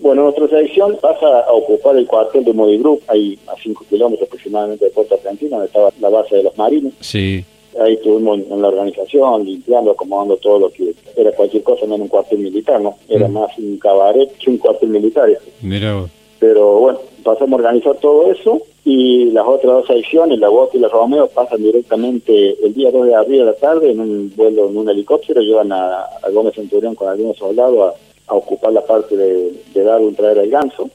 Bueno, 0.00 0.24
nuestra 0.24 0.48
sección 0.48 0.96
pasa 1.00 1.26
a 1.40 1.52
ocupar 1.52 1.96
el 1.96 2.06
cuartel 2.06 2.44
de 2.44 2.52
Modigroup, 2.52 3.02
ahí 3.08 3.38
a 3.46 3.54
5 3.62 3.84
kilómetros 3.88 4.26
aproximadamente 4.28 4.86
de 4.86 4.90
Puerto 4.90 5.14
Argentina, 5.14 5.56
donde 5.56 5.66
estaba 5.66 5.92
la 6.00 6.08
base 6.08 6.36
de 6.36 6.42
los 6.44 6.56
marines. 6.56 6.94
Sí. 7.00 7.44
Ahí 7.78 7.94
estuvimos 7.94 8.40
en 8.40 8.62
la 8.62 8.68
organización, 8.68 9.44
limpiando, 9.44 9.92
acomodando 9.92 10.36
todo 10.38 10.58
lo 10.58 10.70
que 10.70 10.92
era 11.16 11.32
cualquier 11.32 11.62
cosa, 11.62 11.86
no 11.86 11.94
era 11.94 12.02
un 12.02 12.08
cuartel 12.08 12.38
militar, 12.38 12.80
¿no? 12.80 12.96
Era 13.08 13.28
mm. 13.28 13.32
más 13.32 13.56
un 13.58 13.78
cabaret 13.78 14.30
que 14.38 14.50
un 14.50 14.58
cuartel 14.58 14.88
militar. 14.88 15.28
Mira 15.60 16.04
Pero 16.38 16.78
bueno, 16.80 16.98
pasamos 17.20 17.52
a 17.52 17.62
organizar 17.62 17.96
todo 17.96 18.30
eso 18.30 18.60
y 18.84 19.26
las 19.26 19.46
otras 19.46 19.72
dos 19.72 19.86
secciones, 19.86 20.38
la 20.38 20.48
Bota 20.48 20.76
y 20.76 20.80
la 20.80 20.88
Romeo, 20.88 21.28
pasan 21.28 21.62
directamente 21.62 22.56
el 22.64 22.74
día 22.74 22.90
2 22.90 23.06
de 23.06 23.14
abril 23.14 23.42
a 23.42 23.46
la 23.46 23.54
tarde 23.54 23.90
en 23.90 24.00
un 24.00 24.32
vuelo 24.34 24.68
en 24.68 24.76
un 24.76 24.88
helicóptero, 24.88 25.40
llevan 25.40 25.72
a, 25.72 26.02
a 26.02 26.30
Gómez 26.32 26.54
Centurión 26.54 26.94
con 26.94 27.08
algunos 27.08 27.36
soldados 27.36 27.94
a 27.94 28.10
a 28.30 28.34
ocupar 28.34 28.72
la 28.72 28.86
parte 28.86 29.16
de, 29.16 29.52
de 29.74 29.96
un 29.98 30.14
traer 30.14 30.38
el 30.38 30.50
ganso. 30.50 30.88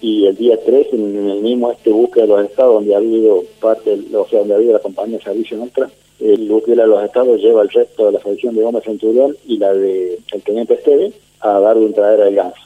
Y 0.00 0.26
el 0.26 0.36
día 0.36 0.58
3, 0.64 0.88
en, 0.92 1.30
el 1.30 1.40
mismo 1.40 1.70
este 1.70 1.90
buque 1.90 2.22
de 2.22 2.26
los 2.26 2.44
estados, 2.44 2.74
donde 2.74 2.94
ha 2.94 2.98
habido 2.98 3.44
parte, 3.60 3.96
o 4.12 4.26
sea, 4.26 4.40
donde 4.40 4.54
ha 4.54 4.56
habido 4.56 4.72
la 4.72 4.80
compañía 4.80 5.18
de 5.18 5.24
servicio 5.24 5.56
nuestra, 5.56 5.88
el 6.18 6.48
buque 6.48 6.72
de 6.72 6.86
los 6.86 7.04
estados 7.04 7.40
lleva 7.40 7.62
el 7.62 7.68
resto 7.68 8.06
de 8.06 8.12
la 8.12 8.20
sección 8.20 8.56
de 8.56 8.62
Gómez 8.62 8.84
Centurión 8.84 9.36
y 9.46 9.58
la 9.58 9.72
de 9.72 10.18
el 10.32 10.42
Teniente 10.42 10.74
Esteve 10.74 11.12
a 11.40 11.58
un 11.58 11.92
traer 11.92 12.20
el 12.20 12.34
ganso. 12.34 12.60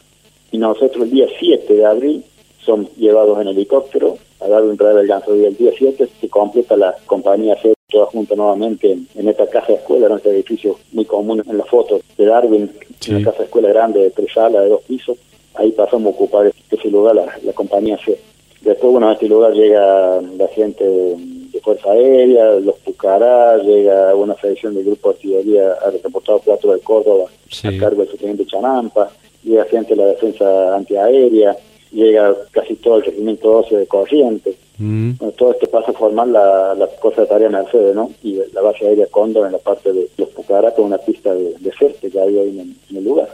Y 0.52 0.58
nosotros 0.58 1.04
el 1.04 1.10
día 1.10 1.26
7 1.38 1.74
de 1.74 1.84
abril 1.84 2.24
son 2.64 2.88
llevados 2.96 3.40
en 3.40 3.48
helicóptero 3.48 4.16
a 4.40 4.46
un 4.46 4.76
traer 4.76 4.98
el 4.98 5.06
ganso. 5.06 5.36
Y 5.36 5.44
el 5.44 5.56
día 5.56 5.72
7 5.76 6.08
se 6.20 6.28
completa 6.28 6.76
la 6.76 6.94
compañía 7.06 7.56
C 7.60 7.74
toda 7.90 8.06
junta 8.06 8.34
nuevamente 8.34 8.96
en, 9.14 9.28
esta 9.28 9.46
casa 9.48 9.68
de 9.68 9.74
escuela, 9.74 10.06
en 10.06 10.16
este 10.16 10.30
edificio 10.30 10.78
muy 10.92 11.04
común 11.04 11.42
en 11.46 11.58
las 11.58 11.68
fotos 11.68 12.02
de 12.16 12.24
Darwin, 12.24 12.70
una 13.08 13.24
casa 13.24 13.38
de 13.38 13.44
escuela 13.44 13.68
grande 13.68 14.00
de 14.00 14.10
tres 14.10 14.32
salas, 14.32 14.62
de 14.62 14.68
dos 14.68 14.82
pisos. 14.82 15.18
Ahí 15.54 15.72
pasamos 15.72 16.12
a 16.12 16.16
ocupar 16.16 16.52
ese 16.70 16.88
lugar 16.88 17.16
la, 17.16 17.52
compañía 17.52 17.98
C. 17.98 18.18
Después, 18.62 18.92
bueno, 18.92 19.08
a 19.08 19.14
este 19.14 19.26
lugar 19.26 19.52
llega 19.52 20.20
la 20.20 20.48
gente 20.48 20.84
de 20.84 21.60
Fuerza 21.62 21.90
Aérea, 21.90 22.52
los 22.52 22.76
Pucará, 22.76 23.56
llega 23.58 24.14
una 24.14 24.34
selección 24.36 24.74
del 24.74 24.84
Grupo 24.84 25.08
de 25.08 25.14
Artillería 25.16 25.72
a 25.84 25.90
reportado 25.90 26.40
4 26.44 26.74
de 26.74 26.80
Córdoba 26.80 27.24
a 27.64 27.78
cargo 27.78 28.02
del 28.02 28.10
subteniente 28.10 28.46
Chanampa, 28.46 29.10
llega 29.42 29.64
gente 29.64 29.94
de 29.94 29.96
la 29.96 30.06
Defensa 30.06 30.76
Antiaérea, 30.76 31.56
llega 31.92 32.34
casi 32.52 32.74
todo 32.76 32.98
el 32.98 33.04
regimiento 33.04 33.50
12 33.50 33.76
de 33.76 33.86
Corrientes. 33.86 34.56
Mm. 34.78 35.12
todo 35.36 35.52
esto 35.52 35.66
pasa 35.66 35.90
a 35.90 35.94
formar 35.94 36.26
la, 36.28 36.74
la 36.74 36.86
cosa 37.02 37.20
de 37.20 37.26
tarea 37.26 37.50
Mercedes, 37.50 37.94
¿no? 37.94 38.10
Y 38.22 38.38
la 38.54 38.62
base 38.62 38.86
aérea 38.86 39.06
Cóndor 39.10 39.44
en 39.44 39.52
la 39.52 39.58
parte 39.58 39.92
de 39.92 40.08
los 40.16 40.28
Pucará 40.30 40.72
con 40.74 40.86
una 40.86 40.96
pista 40.96 41.34
de, 41.34 41.54
de 41.60 41.70
que 42.10 42.18
hay 42.18 42.38
ahí 42.38 42.60
en, 42.60 42.96
el 42.96 43.04
lugar. 43.04 43.28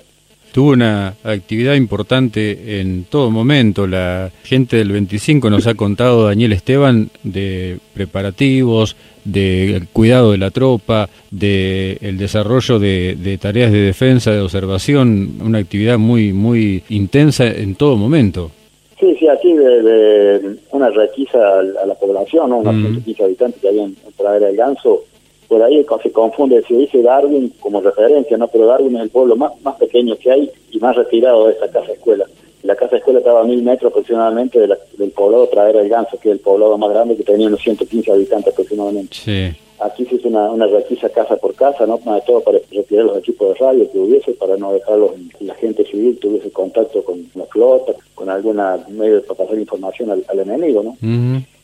Tuvo 0.51 0.71
una 0.73 1.15
actividad 1.23 1.75
importante 1.75 2.81
en 2.81 3.05
todo 3.05 3.31
momento. 3.31 3.87
La 3.87 4.33
gente 4.43 4.77
del 4.77 4.91
25 4.91 5.51
nos 5.51 5.67
ha 5.69 5.75
contado, 5.75 6.27
Daniel 6.27 6.53
Esteban, 6.53 7.11
de 7.23 7.79
preparativos, 7.95 8.97
de 9.27 9.83
cuidado 9.93 10.33
de 10.33 10.39
la 10.39 10.51
tropa, 10.51 11.09
de 11.31 11.99
el 12.01 12.17
desarrollo 12.17 12.79
de, 12.79 13.17
de, 13.17 13.39
tareas 13.39 13.73
de 13.73 13.81
defensa, 13.81 14.31
de 14.31 14.41
observación, 14.41 15.39
una 15.43 15.59
actividad 15.59 15.99
muy 15.99 16.33
muy 16.33 16.83
intensa 16.89 17.47
en 17.47 17.75
todo 17.75 17.97
momento. 17.97 18.51
Sí, 18.99 19.15
sí, 19.19 19.29
aquí 19.29 19.53
de, 19.53 20.57
una 20.71 20.89
requisa 20.89 21.39
a 21.59 21.87
la 21.87 21.95
población, 21.95 22.49
¿no? 22.51 22.59
unos 22.59 22.75
mm. 22.75 23.23
habitantes 23.23 23.61
que 23.61 23.69
habían 23.69 23.95
en 24.07 24.13
Pradera 24.17 24.47
del 24.47 24.57
Ganso, 24.57 25.03
por 25.49 25.63
ahí 25.63 25.85
se 26.03 26.11
confunde, 26.11 26.63
se 26.67 26.75
dice 26.75 27.03
Darwin 27.03 27.53
como 27.61 27.81
referencia, 27.81 28.37
¿no? 28.37 28.49
Pero 28.49 28.67
Darwin 28.67 28.97
es 28.97 29.03
el 29.03 29.11
pueblo 29.11 29.37
más, 29.37 29.53
más 29.63 29.77
pequeño 29.77 30.17
que 30.17 30.33
hay 30.33 30.51
y 30.71 30.79
más 30.79 30.97
retirado 30.97 31.47
de 31.47 31.53
esta 31.53 31.69
casa 31.69 31.93
escuela. 31.93 32.27
La 32.67 32.75
casa 32.75 32.97
escuela 32.97 33.21
estaba 33.21 33.43
a 33.43 33.45
mil 33.45 33.63
metros 33.63 33.93
aproximadamente 33.93 34.59
del 34.59 35.11
poblado 35.13 35.49
Pradera 35.49 35.79
del 35.79 35.89
Ganso, 35.89 36.19
que 36.19 36.31
es 36.31 36.33
el 36.33 36.41
poblado 36.41 36.77
más 36.77 36.91
grande 36.91 37.17
que 37.17 37.23
tenía 37.23 37.47
unos 37.47 37.63
115 37.63 38.11
habitantes 38.11 38.53
aproximadamente. 38.53 39.17
Sí. 39.17 39.57
Aquí 39.79 40.05
se 40.07 40.17
hizo 40.17 40.29
una, 40.29 40.51
una 40.51 40.67
requisa 40.67 41.09
casa 41.11 41.37
por 41.37 41.55
casa, 41.55 41.87
¿no? 41.87 42.01
Más 42.05 42.17
de 42.17 42.27
todo 42.27 42.41
para 42.41 42.59
retirar 42.73 43.05
los 43.05 43.19
equipos 43.19 43.51
de 43.51 43.55
radio 43.55 43.93
que 43.93 43.99
hubiese, 43.99 44.33
para 44.33 44.57
no 44.57 44.73
dejarlos, 44.73 45.13
la 45.39 45.55
gente 45.55 45.85
civil 45.85 46.19
tuviese 46.19 46.51
contacto 46.51 47.05
con 47.05 47.25
la 47.35 47.45
flota, 47.45 47.93
con 48.17 48.29
alguna 48.31 48.85
medio 48.89 49.23
para 49.23 49.45
pasar 49.45 49.59
información 49.59 50.11
al, 50.11 50.39
enemigo, 50.41 50.83
¿no? 50.83 50.97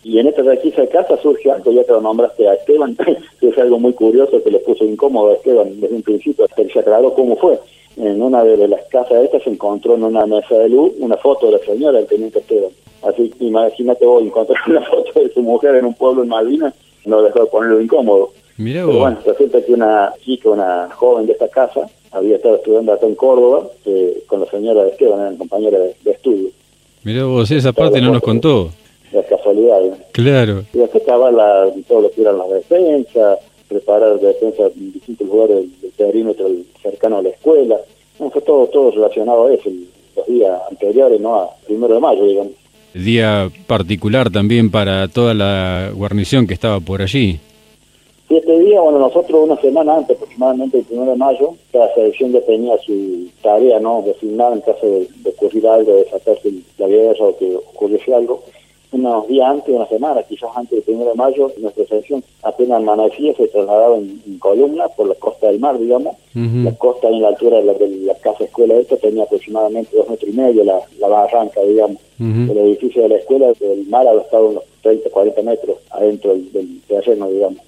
Y 0.04 0.18
en 0.18 0.26
esta 0.28 0.42
requisa 0.42 0.82
de 0.82 0.88
casa 0.88 1.16
surge 1.20 1.50
algo, 1.50 1.72
ya 1.72 1.84
que 1.84 1.92
lo 1.92 2.00
nombraste 2.00 2.48
a 2.48 2.54
Esteban, 2.54 2.96
que 3.40 3.48
es 3.48 3.58
algo 3.58 3.78
muy 3.78 3.92
curioso 3.92 4.42
que 4.42 4.50
le 4.50 4.58
puso 4.60 4.84
incómodo 4.84 5.30
a 5.30 5.34
Esteban 5.34 5.80
desde 5.80 5.96
un 5.96 6.02
principio, 6.02 6.44
hasta 6.44 6.62
que 6.62 6.72
se 6.72 6.78
aclaró 6.78 7.12
cómo 7.14 7.36
fue. 7.36 7.58
En 7.96 8.22
una 8.22 8.42
de 8.42 8.68
las 8.68 8.82
casas 8.86 9.24
estas 9.24 9.42
se 9.42 9.50
encontró 9.50 9.94
en 9.94 10.04
una 10.04 10.26
mesa 10.26 10.56
de 10.56 10.68
luz 10.68 10.92
una 10.98 11.16
foto 11.16 11.46
de 11.46 11.52
la 11.52 11.58
señora, 11.58 11.98
el 11.98 12.06
teniente 12.06 12.38
Esteban. 12.38 12.70
Así 13.02 13.32
imagínate 13.40 14.06
vos 14.06 14.22
encontrar 14.22 14.58
una 14.66 14.82
foto 14.82 15.20
de 15.20 15.32
su 15.32 15.42
mujer 15.42 15.76
en 15.76 15.86
un 15.86 15.94
pueblo 15.94 16.22
en 16.22 16.28
Malvinas 16.28 16.74
no 17.04 17.22
dejó 17.22 17.40
de 17.40 17.46
ponerlo 17.46 17.80
incómodo. 17.80 18.32
Pero 18.56 18.92
bueno, 18.92 19.18
resulta 19.26 19.62
que 19.62 19.72
una 19.72 20.12
chica, 20.22 20.50
una 20.50 20.88
joven 20.90 21.26
de 21.26 21.32
esta 21.32 21.48
casa, 21.48 21.88
había 22.12 22.36
estado 22.36 22.56
estudiando 22.56 22.92
acá 22.92 23.06
en 23.06 23.14
Córdoba 23.14 23.66
eh, 23.86 24.22
con 24.26 24.40
la 24.40 24.46
señora 24.46 24.84
de 24.84 24.90
Esteban, 24.90 25.20
eran 25.20 25.36
compañera 25.36 25.78
de, 25.78 26.10
estudio. 26.10 26.50
Mira 27.02 27.24
vos, 27.24 27.50
esa 27.50 27.72
parte 27.72 28.00
no 28.00 28.12
nos 28.12 28.22
contó. 28.22 28.70
La 29.10 29.22
casualidad. 29.24 29.80
Claro. 30.12 30.64
Y 30.72 30.78
después 30.78 31.02
estaba 31.02 31.30
la, 31.30 31.70
todo 31.88 32.02
lo 32.02 32.10
que 32.10 32.20
eran 32.20 32.38
las 32.38 32.50
defensas, 32.50 33.38
preparar 33.72 34.20
defensas 34.20 34.72
en 34.76 34.92
distintos 34.92 35.26
lugares 35.26 35.56
del, 35.56 35.90
perímetro 35.92 36.48
cercano 36.82 37.18
a 37.18 37.22
la 37.22 37.28
escuela. 37.28 37.76
fue 38.18 38.42
todo, 38.42 38.66
todo 38.68 38.90
relacionado 38.90 39.46
a 39.46 39.54
eso, 39.54 39.70
los 40.16 40.26
días 40.26 40.60
anteriores, 40.70 41.20
¿no? 41.20 41.34
A 41.34 41.50
primero 41.66 41.94
de 41.94 42.00
mayo, 42.00 42.24
digamos 42.24 42.62
día 42.94 43.50
particular 43.66 44.30
también 44.30 44.70
para 44.70 45.08
toda 45.08 45.34
la 45.34 45.90
guarnición 45.94 46.46
que 46.46 46.54
estaba 46.54 46.80
por 46.80 47.02
allí. 47.02 47.38
Sí, 48.28 48.36
este 48.36 48.58
día, 48.60 48.80
bueno, 48.80 48.98
nosotros 48.98 49.40
una 49.44 49.60
semana 49.60 49.96
antes, 49.96 50.16
aproximadamente 50.16 50.78
el 50.78 50.86
1 50.90 51.10
de 51.10 51.16
mayo, 51.16 51.54
cada 51.72 51.92
selección 51.94 52.32
ya 52.32 52.40
tenía 52.42 52.76
su 52.78 53.28
tarea, 53.42 53.78
¿no?, 53.80 54.02
designada 54.06 54.54
en 54.54 54.60
caso 54.60 54.86
de, 54.86 55.08
ocurrir 55.28 55.66
algo, 55.66 55.96
de 55.96 56.04
sacarse 56.08 56.50
la 56.78 56.86
guerra 56.86 57.26
o 57.26 57.36
que 57.36 57.56
ocurriese 57.56 58.14
algo 58.14 58.42
unos 58.92 59.26
días 59.26 59.48
antes, 59.48 59.74
una 59.74 59.86
semana, 59.86 60.22
quizás 60.22 60.50
antes 60.54 60.84
del 60.84 60.96
1 60.96 61.04
de 61.06 61.14
mayo, 61.14 61.50
nuestra 61.58 61.84
selección 61.86 62.22
apenas 62.42 62.78
amanecía, 62.78 63.34
se 63.34 63.48
trasladaba 63.48 63.96
en, 63.96 64.38
columna 64.38 64.88
por 64.88 65.08
la 65.08 65.14
costa 65.14 65.48
del 65.48 65.58
mar, 65.60 65.78
digamos. 65.78 66.16
La 66.34 66.74
costa 66.76 67.08
en 67.08 67.20
la 67.20 67.28
altura 67.28 67.58
de 67.58 67.88
la, 68.04 68.14
casa 68.14 68.44
escuela 68.44 68.74
esta 68.74 68.96
tenía 68.96 69.24
aproximadamente 69.24 69.96
dos 69.96 70.08
metros 70.08 70.30
y 70.30 70.36
medio, 70.36 70.64
la, 70.64 70.80
la 70.98 71.08
barranca, 71.08 71.60
digamos. 71.62 71.98
El 72.18 72.56
edificio 72.56 73.02
de 73.02 73.08
la 73.08 73.16
escuela, 73.16 73.52
del 73.58 73.86
mar 73.88 74.06
había 74.06 74.22
estado 74.22 74.50
unos 74.50 74.62
30, 74.82 75.10
40 75.10 75.42
metros 75.42 75.78
adentro 75.90 76.34
del, 76.34 76.80
terreno, 76.86 77.28
digamos. 77.28 77.58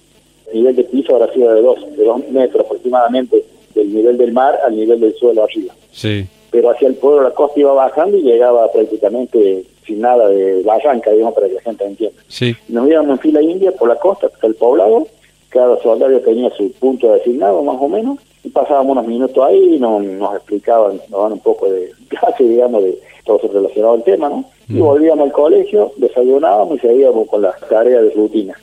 El 0.52 0.58
nivel 0.58 0.76
de 0.76 0.84
piso 0.84 1.16
habrá 1.16 1.32
sido 1.32 1.52
de 1.52 1.62
dos, 1.62 1.96
de 1.96 2.04
dos 2.04 2.28
metros 2.30 2.64
aproximadamente 2.64 3.44
del 3.74 3.92
nivel 3.92 4.16
del 4.16 4.32
mar 4.32 4.58
al 4.64 4.76
nivel 4.76 5.00
del 5.00 5.14
suelo 5.14 5.44
arriba. 5.44 5.74
Sí. 5.90 6.26
Pero 6.54 6.70
hacia 6.70 6.86
el 6.86 6.94
pueblo 6.94 7.24
la 7.24 7.32
costa 7.32 7.58
iba 7.58 7.72
bajando 7.72 8.16
y 8.16 8.22
llegaba 8.22 8.70
prácticamente 8.70 9.64
sin 9.84 10.00
nada 10.00 10.28
de 10.28 10.62
barranca, 10.62 11.10
digamos, 11.10 11.34
para 11.34 11.48
que 11.48 11.54
la 11.54 11.60
gente 11.62 11.84
entienda. 11.84 12.22
Sí. 12.28 12.54
Nos 12.68 12.88
íbamos 12.88 13.10
en 13.10 13.18
fila 13.18 13.42
india 13.42 13.72
por 13.72 13.88
la 13.88 13.96
costa 13.96 14.28
hasta 14.28 14.46
el 14.46 14.54
poblado, 14.54 15.08
cada 15.48 15.76
soldado 15.82 16.16
tenía 16.20 16.50
su 16.50 16.70
punto 16.74 17.12
designado 17.12 17.60
más 17.64 17.76
o 17.80 17.88
menos, 17.88 18.20
y 18.44 18.50
pasábamos 18.50 18.92
unos 18.92 19.08
minutos 19.08 19.44
ahí 19.44 19.74
y 19.74 19.78
nos, 19.80 20.04
nos 20.04 20.36
explicaban, 20.36 20.98
nos 20.98 21.10
daban 21.10 21.32
un 21.32 21.40
poco 21.40 21.68
de 21.68 21.90
clase, 22.08 22.44
digamos, 22.44 22.84
de 22.84 23.00
todo 23.24 23.38
eso 23.38 23.48
relacionado 23.48 23.94
al 23.94 24.04
tema, 24.04 24.28
¿no? 24.28 24.44
Y 24.68 24.74
mm. 24.74 24.78
volvíamos 24.78 25.24
al 25.24 25.32
colegio, 25.32 25.90
desayunábamos 25.96 26.76
y 26.76 26.86
seguíamos 26.86 27.28
con 27.28 27.42
las 27.42 27.58
tareas 27.68 28.04
de 28.04 28.10
rutina. 28.10 28.54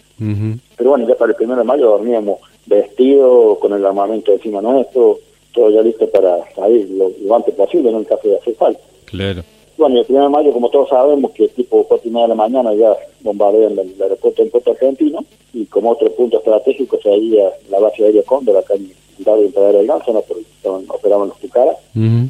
Pero 0.78 0.92
bueno, 0.92 1.08
ya 1.08 1.16
para 1.16 1.32
el 1.32 1.36
primero 1.36 1.60
de 1.60 1.66
mayo 1.66 1.90
dormíamos 1.90 2.40
vestidos, 2.68 3.58
con 3.58 3.74
el 3.74 3.86
armamento 3.86 4.32
encima 4.32 4.62
nuestro, 4.62 5.18
todo 5.54 5.70
ya 5.70 5.82
listo 5.82 6.08
para 6.10 6.40
salir 6.54 6.90
lo, 6.90 7.36
antes 7.36 7.54
posible, 7.56 7.90
en 7.90 7.98
el 7.98 8.06
caso 8.06 8.28
de 8.28 8.38
hacer 8.38 8.56
falta. 8.56 8.82
Claro. 9.06 9.44
Bueno, 9.78 10.00
el 10.00 10.06
1 10.08 10.24
de 10.24 10.30
mayo, 10.30 10.54
como 10.54 10.70
todos 10.70 10.90
sabemos, 10.90 11.32
que 11.32 11.48
tipo 11.50 11.84
cuatro 11.84 12.08
y 12.08 12.12
media 12.12 12.24
de 12.24 12.30
la 12.30 12.36
mañana 12.36 12.74
ya 12.74 12.96
bombardean 13.22 13.80
el, 13.80 14.02
aeropuerto 14.02 14.42
en 14.42 14.50
Puerto 14.50 14.72
Argentino 14.72 15.26
y 15.54 15.66
como 15.66 15.92
otro 15.92 16.12
punto 16.12 16.38
estratégico 16.38 17.00
sería 17.02 17.52
la 17.70 17.80
base 17.80 18.04
aérea 18.04 18.24
Cóndor 18.24 18.58
acá 18.58 18.76
en 18.76 18.92
David 19.24 19.56
en 19.56 19.74
del 19.74 19.88
Ganso, 19.88 20.14
¿no? 20.14 20.22
porque 20.22 20.44
operaban 20.88 21.30
los 21.30 21.40
Tucaras, 21.40 21.78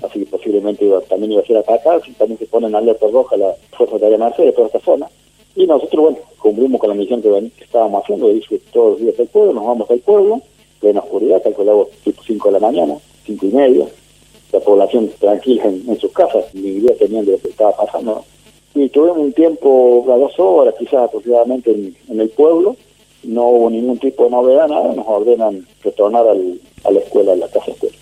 así 0.03 0.19
que 0.19 0.25
posiblemente 0.25 0.89
también 1.09 1.33
iba 1.33 1.41
a 1.41 1.45
ser 1.45 1.57
atacado, 1.57 2.01
y 2.07 2.11
también 2.11 2.39
se 2.39 2.45
ponen 2.45 2.75
alerta 2.75 3.07
roja 3.07 3.37
la 3.37 3.53
Fuerza 3.71 3.97
de 3.97 4.05
Aérea 4.05 4.19
Mercedes, 4.19 4.55
toda 4.55 4.67
esta 4.67 4.79
zona. 4.79 5.07
Y 5.55 5.67
nosotros, 5.67 6.01
bueno, 6.01 6.17
cumplimos 6.39 6.79
con 6.79 6.89
la 6.89 6.95
misión 6.95 7.21
que, 7.21 7.51
estábamos 7.63 8.03
haciendo, 8.03 8.29
dice 8.29 8.59
todos 8.71 8.91
los 8.91 8.99
días 9.01 9.19
al 9.19 9.27
pueblo, 9.27 9.53
nos 9.53 9.65
vamos 9.65 9.89
al 9.91 9.99
pueblo, 9.99 10.41
plena 10.79 11.01
oscuridad, 11.01 11.43
calculamos 11.43 11.89
tipo 12.03 12.21
5 12.23 12.47
de 12.47 12.53
la 12.53 12.59
mañana, 12.59 12.97
cinco 13.25 13.45
y 13.45 13.51
media, 13.51 13.85
la 14.51 14.59
población 14.59 15.09
tranquila 15.19 15.65
en, 15.65 15.99
sus 15.99 16.11
casas, 16.11 16.45
ni 16.53 16.67
idea 16.67 16.95
tenían 16.97 17.25
de 17.25 17.33
lo 17.33 17.37
que 17.39 17.49
estaba 17.49 17.71
pasando. 17.75 18.23
Y 18.73 18.89
tuvimos 18.89 19.17
un 19.17 19.33
tiempo, 19.33 20.05
a 20.09 20.17
dos 20.17 20.33
horas 20.39 20.75
quizás 20.77 21.05
aproximadamente 21.05 21.71
en, 21.71 22.19
el 22.19 22.29
pueblo, 22.29 22.75
no 23.23 23.47
hubo 23.47 23.69
ningún 23.69 23.97
tipo 23.99 24.25
de 24.25 24.29
novedad, 24.31 24.67
nada, 24.67 24.93
nos 24.93 25.07
ordenan 25.07 25.65
retornar 25.83 26.27
al, 26.27 26.59
a 26.83 26.91
la 26.91 26.99
escuela, 26.99 27.33
a 27.33 27.35
la 27.35 27.47
casa 27.47 27.67
de 27.67 27.71
escuela. 27.73 27.95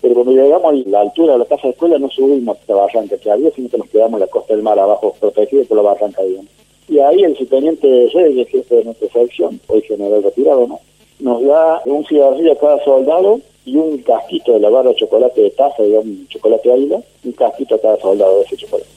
Pero 0.00 0.14
cuando 0.14 0.32
llegamos 0.32 0.72
a 0.72 0.88
la 0.88 1.00
altura 1.00 1.32
de 1.32 1.38
la 1.40 1.44
casa 1.44 1.68
de 1.68 1.70
escuela 1.70 1.98
no 1.98 2.08
subimos 2.10 2.56
esta 2.58 2.74
barranca 2.74 3.16
que 3.16 3.30
había, 3.30 3.50
sino 3.50 3.68
que 3.68 3.78
nos 3.78 3.88
quedamos 3.88 4.14
en 4.14 4.20
la 4.20 4.26
costa 4.28 4.54
del 4.54 4.62
mar 4.62 4.78
abajo, 4.78 5.14
protegidos 5.18 5.66
por 5.66 5.76
la 5.78 5.82
barranca, 5.82 6.22
digamos. 6.22 6.50
Y 6.88 7.00
ahí 7.00 7.22
el 7.22 7.36
subteniente 7.36 8.08
Reyes, 8.14 8.48
jefe 8.48 8.76
de 8.76 8.84
nuestra 8.84 9.08
sección, 9.08 9.60
hoy 9.66 9.82
general 9.82 10.22
retirado, 10.22 10.66
¿no? 10.66 10.80
nos 11.20 11.44
da 11.44 11.82
un 11.84 12.04
cigarrillo 12.06 12.52
a 12.52 12.58
cada 12.58 12.84
soldado 12.84 13.40
y 13.68 13.76
un 13.76 13.98
casquito 13.98 14.54
de 14.54 14.60
la 14.60 14.70
barra 14.70 14.90
de 14.90 14.96
chocolate 14.96 15.42
de 15.42 15.50
taza, 15.50 15.82
digamos, 15.82 16.06
un 16.06 16.28
chocolate 16.28 16.72
águila, 16.72 17.02
un 17.24 17.32
casquito 17.32 17.74
a 17.74 17.80
cada 17.80 18.00
soldado 18.00 18.38
de 18.38 18.44
ese 18.44 18.56
chocolate. 18.56 18.88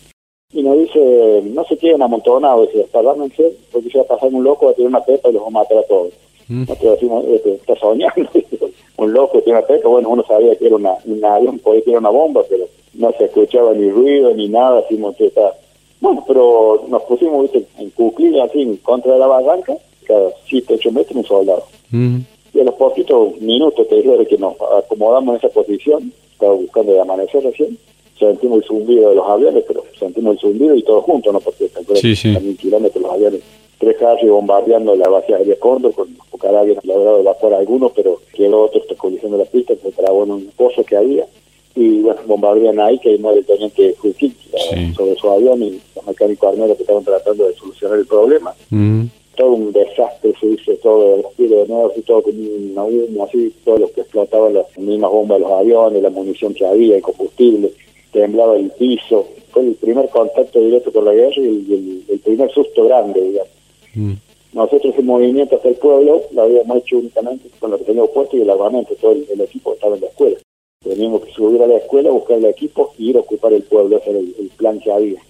Y 0.53 0.63
nos 0.63 0.79
dice, 0.79 1.43
no 1.45 1.63
se 1.65 1.77
queden 1.77 2.01
amontonados, 2.01 2.67
dice, 2.67 2.81
espalármense, 2.81 3.53
porque 3.71 3.89
se 3.89 3.97
va 3.97 4.03
a 4.05 4.07
pasar 4.07 4.33
un 4.33 4.43
loco, 4.43 4.67
va 4.67 4.71
a 4.71 4.75
tener 4.75 4.87
una 4.87 5.03
pepa 5.03 5.29
y 5.29 5.33
los 5.33 5.43
va 5.43 5.47
a 5.47 5.51
matar 5.51 5.79
a 5.79 5.83
todos. 5.83 6.13
Mm. 6.47 6.61
Nosotros 6.61 6.93
decimos, 6.93 7.25
este, 7.25 7.53
está 7.53 7.75
soñando, 7.75 8.29
un 8.97 9.13
loco 9.13 9.41
tiene 9.41 9.59
una 9.59 9.67
pepa, 9.67 9.89
bueno, 9.89 10.09
uno 10.09 10.23
sabía 10.25 10.55
que 10.55 10.67
era 10.67 10.75
una, 10.75 10.93
un 11.05 11.25
avión, 11.25 11.59
podía 11.59 11.81
que 11.81 11.89
era 11.89 11.99
una 11.99 12.09
bomba, 12.09 12.41
pero 12.49 12.65
no 12.93 13.11
se 13.17 13.25
escuchaba 13.25 13.73
ni 13.73 13.89
ruido 13.89 14.33
ni 14.33 14.47
nada, 14.47 14.81
decimos 14.81 15.15
que 15.17 15.27
está... 15.27 15.53
Bueno, 15.99 16.23
pero 16.27 16.85
nos 16.87 17.03
pusimos 17.03 17.43
¿viste? 17.43 17.65
en 17.77 17.89
cuclillas 17.91 18.49
así, 18.49 18.61
en 18.61 18.77
contra 18.77 19.13
de 19.13 19.19
la 19.19 19.27
barranca, 19.27 19.75
cada 20.05 20.31
7, 20.47 20.75
8 20.75 20.91
metros 20.91 21.15
un 21.17 21.25
soldado. 21.25 21.63
Mm 21.91 22.21
y 22.53 22.59
a 22.59 22.63
los 22.63 22.75
poquitos 22.75 23.39
minutos 23.39 23.87
te 23.87 23.95
digo 23.95 24.17
de 24.17 24.25
que 24.25 24.37
nos 24.37 24.55
acomodamos 24.77 25.33
en 25.33 25.37
esa 25.37 25.49
posición, 25.49 26.11
estaba 26.31 26.53
buscando 26.53 26.93
de 26.93 26.99
amanecer 26.99 27.43
recién, 27.43 27.77
sentimos 28.17 28.59
el 28.59 28.63
zumbido 28.65 29.09
de 29.09 29.15
los 29.15 29.27
aviones, 29.27 29.63
pero 29.67 29.83
sentimos 29.97 30.33
el 30.33 30.39
zumbido 30.39 30.75
y 30.75 30.83
todos 30.83 31.03
juntos, 31.03 31.33
¿no? 31.33 31.39
Porque 31.39 31.69
sí, 31.95 32.15
sí. 32.15 32.35
a 32.35 32.39
mil 32.39 32.57
kilómetros 32.57 33.01
los 33.01 33.11
aviones, 33.11 33.41
tres 33.79 33.97
carros 33.97 34.29
bombardeando 34.29 34.95
la 34.95 35.09
base 35.09 35.33
aérea 35.33 35.57
Córdoba, 35.59 35.93
con 35.95 36.39
cada 36.39 36.61
avión 36.61 36.79
logrado 36.83 37.19
evacuar 37.19 37.53
algunos, 37.53 37.91
pero 37.93 38.19
quedó 38.33 38.63
otro 38.63 38.81
está 38.81 38.95
colisión 38.95 39.31
de 39.31 39.37
la 39.39 39.45
pista, 39.45 39.73
se 39.81 39.91
trabó 39.91 40.23
en 40.23 40.31
un 40.31 40.45
pozo 40.57 40.83
que 40.83 40.97
había, 40.97 41.25
y 41.73 42.01
bueno, 42.01 42.19
bombardean 42.27 42.79
ahí, 42.79 42.99
que 42.99 43.17
muere 43.17 43.39
el 43.39 43.45
teniente 43.45 43.95
Juiquín 43.97 44.35
eh, 44.53 44.91
sobre 44.95 45.15
su 45.15 45.29
avión 45.29 45.63
y 45.63 45.79
los 45.95 46.05
mecánicos 46.05 46.49
armeros 46.49 46.75
que 46.75 46.83
estaban 46.83 47.03
tratando 47.03 47.47
de 47.47 47.53
solucionar 47.55 47.97
el 47.97 48.05
problema. 48.05 48.53
Mm 48.69 49.05
todo 49.35 49.51
un 49.51 49.71
desastre 49.71 50.33
se 50.39 50.47
hizo 50.47 50.73
todo 50.77 51.15
el 51.15 51.21
estilo 51.21 51.61
de 51.61 51.67
nuevo 51.67 51.93
y 51.95 52.01
todo 52.01 52.23
con 52.23 52.35
un 52.35 52.73
humo 52.77 53.23
así 53.23 53.53
todo 53.63 53.77
lo 53.77 53.91
que 53.91 54.01
explotaba 54.01 54.49
las 54.49 54.77
mismas 54.77 55.11
bombas 55.11 55.39
de 55.39 55.43
los 55.45 55.51
aviones 55.53 56.03
la 56.03 56.09
munición 56.09 56.53
que 56.53 56.65
había 56.65 56.97
el 56.97 57.01
combustible 57.01 57.71
temblaba 58.11 58.57
el 58.57 58.69
piso. 58.71 59.27
Fue 59.51 59.63
el 59.63 59.75
primer 59.75 60.09
contacto 60.09 60.59
directo 60.59 60.91
con 60.91 61.05
la 61.05 61.13
guerra 61.13 61.35
y 61.37 62.03
el, 62.09 62.19
primer 62.19 62.51
susto 62.51 62.85
grande 62.85 63.21
digamos. 63.21 63.49
Mm. 63.93 64.13
nosotros 64.53 64.95
el 64.97 65.03
movimiento 65.03 65.57
hasta 65.57 65.67
el 65.67 65.75
pueblo 65.75 66.21
lo 66.31 66.41
habíamos 66.41 66.77
hecho 66.77 66.99
únicamente 66.99 67.49
con 67.59 67.71
lo 67.71 67.77
que 67.77 67.83
teníamos 67.83 68.11
puesto 68.11 68.37
y 68.37 68.41
el 68.41 68.49
armamento 68.49 68.95
todo 68.95 69.11
el, 69.11 69.41
equipo 69.41 69.73
estaba 69.73 69.95
en 69.95 70.01
la 70.01 70.07
escuela. 70.07 70.37
Teníamos 70.83 71.25
que 71.25 71.31
subir 71.31 71.61
a 71.61 71.67
la 71.67 71.77
escuela 71.77 72.11
buscar 72.11 72.37
el 72.37 72.45
equipo 72.45 72.93
y 72.97 73.09
ir 73.09 73.17
a 73.17 73.21
ocupar 73.21 73.53
el 73.53 73.63
pueblo 73.63 73.97
ese 73.97 74.09
era 74.09 74.19
el 74.19 74.51
plan 74.57 74.79
que 74.79 74.91
había 74.91 75.21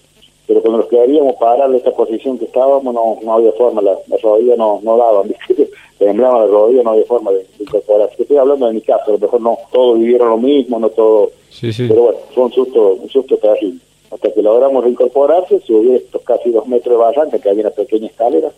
pero 0.48 0.62
cuando 0.62 0.80
nos 0.80 0.88
quedaríamos 0.90 1.36
parar 1.36 1.70
de 1.70 1.78
esta 1.78 1.92
posición 1.92 2.38
que 2.38 2.46
estábamos 2.46 2.94
no, 2.94 3.18
no 3.24 3.34
había 3.34 3.52
forma, 3.54 3.82
las 3.82 3.98
la 4.08 4.18
rodillas 4.18 4.58
no, 4.58 4.80
no 4.84 4.98
daban, 4.98 5.34
temblaban 6.00 6.42
las 6.42 6.50
rodillas, 6.50 6.84
no 6.84 6.92
había 6.92 7.06
forma 7.06 7.32
de, 7.32 7.46
incorporarse. 7.60 8.22
Estoy 8.22 8.38
hablando 8.38 8.68
de 8.68 8.74
mi 8.74 8.82
caso, 8.82 9.04
a 9.08 9.12
lo 9.12 9.20
mejor 9.20 9.42
no 9.42 9.58
todos 9.72 10.00
vivieron 10.00 10.30
lo 10.30 10.38
mismo, 10.38 10.80
no 10.80 10.90
todos, 10.90 11.32
pero 11.62 12.02
bueno, 12.02 12.20
fue 12.34 12.44
un 12.46 12.52
susto, 12.52 12.94
un 12.94 13.10
susto 13.10 13.38
terrible. 13.38 13.80
Hasta 14.10 14.34
que 14.34 14.42
logramos 14.42 14.84
reincorporarse, 14.84 15.62
subí 15.62 15.96
estos 15.96 16.22
casi 16.24 16.52
dos 16.52 16.68
metros 16.68 16.98
de 16.98 17.02
barranca, 17.02 17.40
que 17.40 17.50
había 17.50 17.62
una 17.62 17.72
pequeña 17.72 18.08
escalera, 18.08 18.52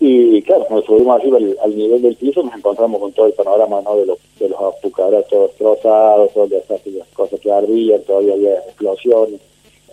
y 0.00 0.42
claro, 0.42 0.66
nos 0.70 0.84
subimos 0.84 1.18
arriba 1.18 1.38
al, 1.62 1.76
nivel 1.76 2.02
del 2.02 2.16
piso, 2.16 2.42
nos 2.42 2.54
encontramos 2.54 3.00
con 3.00 3.12
todo 3.12 3.26
el 3.26 3.32
panorama 3.32 3.80
¿no? 3.82 3.96
de 3.96 4.06
los 4.06 4.18
de 4.38 4.48
los 4.48 4.60
apucaras 4.60 5.26
todos 5.28 5.52
trozados, 5.56 6.32
todas 6.32 6.50
las 6.50 7.08
cosas 7.14 7.40
que 7.40 7.50
ardían, 7.50 8.02
todavía 8.02 8.34
había 8.34 8.54
explosiones 8.58 9.40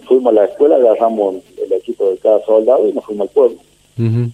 fuimos 0.06 0.32
a 0.32 0.36
la 0.36 0.46
escuela, 0.46 0.76
agarramos 0.76 1.36
el 1.64 1.74
equipo 1.74 2.10
de 2.10 2.18
cada 2.18 2.44
soldado 2.46 2.88
y 2.88 2.94
nos 2.94 3.06
fuimos 3.06 3.28
al 3.28 3.34
pueblo. 3.34 3.58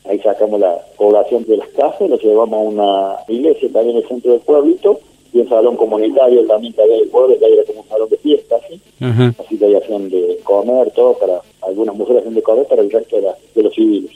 Ahí 0.10 0.20
sacamos 0.20 0.60
la 0.60 0.76
población 0.98 1.46
de 1.46 1.58
las 1.58 1.70
casas, 1.70 2.10
lo 2.10 2.18
llevamos 2.18 2.54
a 2.54 2.70
una 2.70 3.16
iglesia 3.28 3.70
también 3.72 3.98
en 3.98 4.04
el 4.04 4.08
centro 4.08 4.32
del 4.32 4.42
pueblito 4.42 5.00
y 5.34 5.40
un 5.40 5.50
salón 5.50 5.78
comunitario 5.78 6.46
también 6.48 6.74
que 6.74 6.82
había 6.82 6.98
del 6.98 7.10
pueblo, 7.10 7.38
que 7.38 7.46
era 7.46 7.64
como 7.66 7.82
un 7.82 7.88
salón 7.88 8.10
de 8.10 8.18
fiesta, 8.18 8.56
¿sí? 8.68 8.82
así 9.00 9.58
que 9.58 9.66
ahí 9.66 9.76
hacían 9.76 10.10
de 10.10 10.40
comer, 10.44 10.92
todo, 10.92 11.14
para 11.14 11.42
algunas 11.62 11.96
mujeres 11.96 12.22
hacían 12.22 12.36
de 12.36 12.42
comer 12.42 12.66
para 12.66 12.82
el 12.82 12.92
resto 12.92 13.18
de, 13.18 13.64
los 13.64 13.74
civiles. 13.74 14.12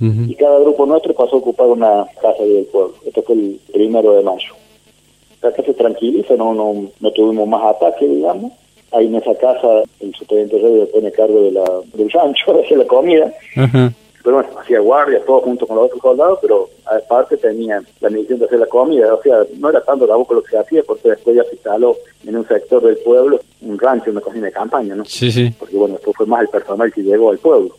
Y 0.00 0.34
cada 0.34 0.60
grupo 0.60 0.86
nuestro 0.86 1.12
pasó 1.14 1.36
a 1.36 1.38
ocupar 1.38 1.66
una 1.66 2.06
casa 2.20 2.44
del 2.44 2.66
pueblo. 2.66 2.94
Esto 3.04 3.22
fue 3.22 3.34
el 3.34 3.60
primero 3.72 4.12
de 4.14 4.22
mayo. 4.22 4.54
Acá 5.42 5.62
se 5.62 5.74
tranquiliza, 5.74 6.36
no, 6.36 6.54
no, 6.54 6.88
no 7.00 7.10
tuvimos 7.12 7.48
más 7.48 7.76
ataques, 7.76 8.08
digamos. 8.08 8.52
Ahí 8.92 9.06
en 9.06 9.16
esa 9.16 9.34
casa 9.34 9.82
el 10.00 10.14
subteniente 10.14 10.58
Rey 10.58 10.88
pone 10.92 11.12
cargo 11.12 11.42
de 11.42 11.52
la, 11.52 11.64
del 11.94 12.10
rancho, 12.10 12.52
de 12.70 12.76
la 12.76 12.86
comida 12.86 13.32
pero 14.28 14.42
bueno, 14.42 14.60
hacía 14.60 14.80
guardia, 14.80 15.24
todo 15.24 15.40
junto 15.40 15.66
con 15.66 15.76
los 15.76 15.86
otros 15.86 16.02
soldados, 16.02 16.38
pero 16.42 16.68
aparte 16.84 17.38
tenían 17.38 17.86
la 18.00 18.10
misión 18.10 18.38
de 18.38 18.44
hacer 18.44 18.58
la 18.58 18.66
comida, 18.66 19.14
o 19.14 19.22
sea, 19.22 19.38
no 19.58 19.70
era 19.70 19.82
tanto 19.82 20.06
boca 20.06 20.34
lo 20.34 20.42
que 20.42 20.50
se 20.50 20.58
hacía, 20.58 20.82
porque 20.86 21.08
después 21.08 21.34
ya 21.34 21.44
se 21.44 21.54
instaló 21.54 21.96
en 22.26 22.36
un 22.36 22.46
sector 22.46 22.82
del 22.82 22.98
pueblo 22.98 23.40
un 23.62 23.78
rancho, 23.78 24.10
una 24.10 24.20
cocina 24.20 24.46
de 24.46 24.52
campaña, 24.52 24.94
¿no? 24.94 25.06
Sí, 25.06 25.32
sí. 25.32 25.50
Porque 25.58 25.76
bueno, 25.76 25.94
esto 25.94 26.12
fue 26.12 26.26
más 26.26 26.42
el 26.42 26.48
personal 26.48 26.92
que 26.92 27.02
llegó 27.02 27.30
al 27.30 27.38
pueblo. 27.38 27.74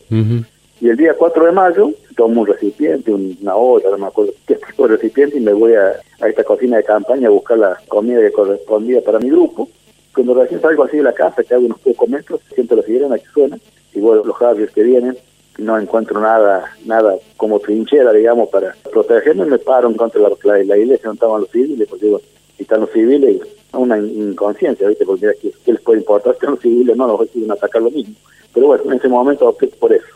Y 0.80 0.88
el 0.88 0.96
día 0.96 1.14
4 1.16 1.44
de 1.44 1.52
mayo 1.52 1.90
tomo 2.16 2.40
un 2.40 2.46
recipiente, 2.48 3.12
una 3.12 3.54
olla, 3.54 3.90
no 3.90 3.98
me 3.98 4.06
acuerdo 4.06 4.32
qué 4.46 4.56
tipo 4.56 4.88
de 4.88 4.96
recipiente, 4.96 5.36
y 5.36 5.40
me 5.40 5.52
voy 5.52 5.74
a, 5.74 5.92
a 6.20 6.28
esta 6.28 6.42
cocina 6.42 6.78
de 6.78 6.84
campaña 6.84 7.28
a 7.28 7.30
buscar 7.30 7.58
la 7.58 7.78
comida 7.86 8.20
que 8.20 8.32
correspondía 8.32 9.02
para 9.02 9.20
mi 9.20 9.30
grupo. 9.30 9.68
Cuando 10.14 10.34
recién 10.34 10.60
salgo 10.60 10.84
así 10.84 10.96
de 10.96 11.04
la 11.04 11.12
casa, 11.12 11.42
que 11.42 11.54
hago 11.54 11.66
unos 11.66 11.78
pocos 11.80 12.08
metros, 12.08 12.40
siento 12.54 12.76
la 12.76 12.82
sirena 12.82 13.18
que 13.18 13.26
suena, 13.32 13.58
y 13.92 14.00
bueno, 14.00 14.24
los 14.24 14.36
javiers 14.36 14.72
que 14.72 14.82
vienen, 14.82 15.16
no 15.58 15.78
encuentro 15.78 16.20
nada 16.20 16.64
nada 16.86 17.16
como 17.36 17.60
trinchera, 17.60 18.12
digamos, 18.12 18.48
para 18.48 18.74
protegerme, 18.90 19.44
me 19.44 19.58
paro 19.58 19.88
en 19.88 19.94
contra 19.94 20.20
de 20.20 20.64
la, 20.64 20.76
iglesia 20.76 21.04
donde 21.04 21.16
estaban 21.16 21.40
los 21.42 21.50
civiles, 21.50 21.88
porque 21.88 22.06
digo, 22.06 22.20
si 22.56 22.62
están 22.62 22.80
los 22.80 22.90
civiles, 22.90 23.40
una 23.72 23.98
inconsciencia, 23.98 24.88
¿viste? 24.88 25.04
Porque 25.04 25.26
mira, 25.26 25.38
¿qué, 25.40 25.72
les 25.72 25.80
puede 25.82 26.00
importar? 26.00 26.36
Si 26.40 26.46
los 26.46 26.60
civiles 26.60 26.96
no, 26.96 27.06
los 27.06 27.20
a 27.20 27.52
atacar 27.52 27.82
lo 27.82 27.90
mismo. 27.90 28.14
Pero 28.52 28.66
bueno, 28.66 28.84
en 28.86 28.92
ese 28.94 29.08
momento 29.08 29.48
opté 29.48 29.68
por 29.68 29.92
eso. 29.92 30.06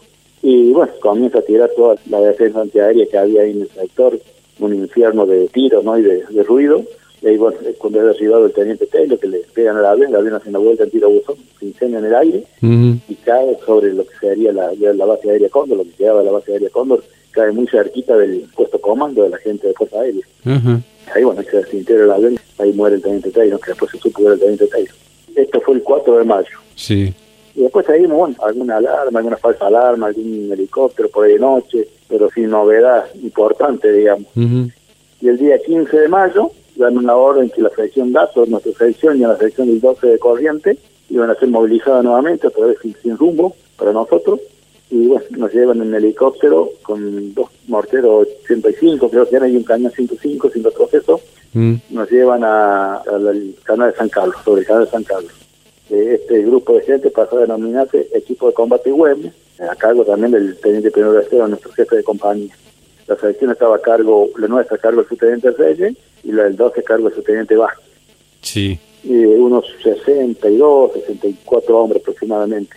Y 0.43 0.73
bueno, 0.73 0.93
comienza 1.01 1.39
a 1.39 1.43
tirar 1.43 1.71
toda 1.77 1.97
la 2.11 2.21
defensa 2.21 2.61
antiaérea 2.61 3.07
que 3.07 3.19
había 3.19 3.43
ahí 3.43 3.53
en 3.53 3.63
el 3.63 3.69
sector, 3.69 4.19
un 4.59 4.75
infierno 4.75 5.25
de 5.27 5.49
tiros 5.49 5.85
¿no? 5.85 5.97
y 5.99 6.03
de 6.03 6.43
ruido 6.43 6.85
y 7.25 7.29
ahí, 7.29 7.37
bueno, 7.39 7.57
es 7.67 7.77
cuando 7.79 8.01
había 8.01 8.11
arribado 8.11 8.45
el 8.45 8.53
teniente 8.53 8.87
Taylor, 8.87 9.19
que 9.19 9.29
le 9.29 9.39
pegan 9.55 9.79
al 9.79 9.87
avión, 9.87 10.11
el 10.11 10.17
avión 10.17 10.35
hace 10.35 10.51
una 10.51 10.59
vuelta 10.59 10.85
en 10.85 10.91
tiro 10.91 11.09
buzón, 11.09 11.37
se 11.59 11.65
incendia 11.65 11.99
en 11.99 12.05
el 12.05 12.15
aire 12.15 12.45
y 12.61 13.15
cae 13.25 13.57
sobre 13.65 13.95
lo 13.95 14.05
que 14.07 14.15
sería 14.21 14.53
la, 14.53 14.71
la 14.75 15.05
base 15.07 15.31
aérea 15.31 15.49
Cóndor, 15.49 15.79
lo 15.79 15.85
que 15.85 15.93
quedaba 15.93 16.19
de 16.19 16.27
la 16.27 16.33
base 16.33 16.53
aérea 16.53 16.69
Cóndor, 16.69 17.03
cae 17.31 17.51
muy 17.51 17.67
cerquita 17.67 18.15
del 18.19 18.45
puesto 18.55 18.79
comando 18.79 19.23
de 19.23 19.31
la 19.31 19.39
gente 19.39 19.69
de 19.69 19.73
Fuerza 19.73 20.01
Aérea. 20.01 20.23
Ahí, 21.15 21.25
bueno, 21.25 21.43
se 21.43 21.57
desintegra 21.57 22.05
el 22.05 22.11
avión, 22.11 22.39
ahí 22.59 22.73
muere 22.75 22.97
el 22.97 23.03
teniente 23.03 23.31
Taylor, 23.31 23.59
que 23.59 23.71
después 23.71 23.91
se 23.91 23.99
supo 23.99 24.19
que 24.19 24.25
era 24.25 24.35
el 24.35 24.41
teniente 24.41 24.67
Taylor. 24.67 24.95
Esto 25.35 25.61
fue 25.63 25.75
el 25.77 25.83
4 25.83 26.19
de 26.19 26.25
mayo. 26.25 26.59
Sí. 26.75 27.15
Y 27.55 27.63
después 27.63 27.87
seguimos, 27.87 28.19
bueno, 28.19 28.37
alguna 28.43 28.77
alarma, 28.77 29.21
alguna 29.21 29.37
falsa 29.39 29.67
alarma, 29.67 30.09
algún 30.09 30.51
helicóptero 30.53 31.09
por 31.09 31.25
ahí 31.25 31.33
de 31.33 31.39
noche, 31.39 31.89
pero 32.07 32.29
sin 32.31 32.51
novedad 32.51 33.07
importante, 33.23 33.91
digamos. 33.91 34.27
Y 34.37 35.29
el 35.29 35.39
día 35.39 35.59
15 35.59 36.01
de 36.01 36.09
mayo 36.09 36.51
dan 36.77 36.99
una 36.99 37.15
orden 37.15 37.51
que 37.51 37.63
la 37.63 37.71
sección 37.71 38.13
datos, 38.13 38.49
nuestra 38.49 38.73
sección 38.73 39.19
y 39.19 39.25
a 39.25 39.29
la 39.29 39.37
sección 39.37 39.69
del 39.69 39.81
12 39.81 40.07
de 40.07 40.19
corriente, 40.19 40.79
iban 41.11 41.31
a 41.31 41.35
ser 41.35 41.49
movilizadas 41.49 42.05
nuevamente 42.05 42.47
otra 42.47 42.67
vez 42.67 42.79
sin, 43.03 43.17
rumbo 43.17 43.55
para 43.77 43.93
nosotros. 43.93 44.41
Y 44.91 45.07
bueno, 45.07 45.25
nos 45.31 45.53
llevan 45.53 45.83
en 45.83 45.95
helicóptero 45.95 46.71
con 46.83 47.35
dos 47.35 47.49
morteros 47.69 48.29
85, 48.45 49.11
creo 49.11 49.29
que 49.29 49.37
era, 49.37 49.49
y 49.49 49.57
un 49.57 49.65
cañón 49.65 49.93
105 49.93 50.51
sin 50.51 50.65
retroceso. 50.65 51.21
Mm. 51.53 51.75
Nos 51.91 52.11
llevan 52.11 52.45
al 52.45 53.55
canal 53.63 53.91
de 53.91 53.97
San 53.97 54.09
Carlos, 54.09 54.37
sobre 54.45 54.61
el 54.61 54.67
canal 54.67 54.85
de 54.85 54.91
San 54.91 55.05
Carlos. 55.05 55.33
Este 55.91 56.43
grupo 56.43 56.75
de 56.75 56.83
gente 56.83 57.11
pasó 57.11 57.39
a 57.39 57.43
denominarse 57.43 58.09
equipo 58.15 58.49
de 58.49 58.55
combate 58.55 58.91
web, 58.91 59.33
a 59.61 59.77
cargo 59.77 60.05
también 60.05 60.33
del 60.33 60.57
teniente 60.59 60.91
primero 60.91 61.13
de 61.13 61.49
nuestro 61.49 61.73
jefe 61.73 61.97
de 61.97 62.05
compañía. 62.05 62.55
La 63.07 63.17
selección 63.17 63.51
estaba 63.51 63.77
a 63.77 63.81
cargo, 63.81 64.29
la 64.39 64.49
nuestra 64.49 64.77
a 64.77 64.81
cargo 64.81 65.01
del 65.01 65.09
subteniente 65.09 65.51
Reyes 65.51 65.97
y 66.23 66.33
la 66.33 66.45
del 66.45 66.57
12 66.57 66.81
a 66.81 66.83
cargo 66.83 67.09
del 67.09 67.17
subteniente 67.17 67.57
Vázquez. 67.57 67.85
Sí. 68.41 68.79
Y 69.03 69.25
unos 69.25 69.67
62, 69.83 70.93
64 70.95 71.79
hombres 71.79 72.03
aproximadamente. 72.03 72.77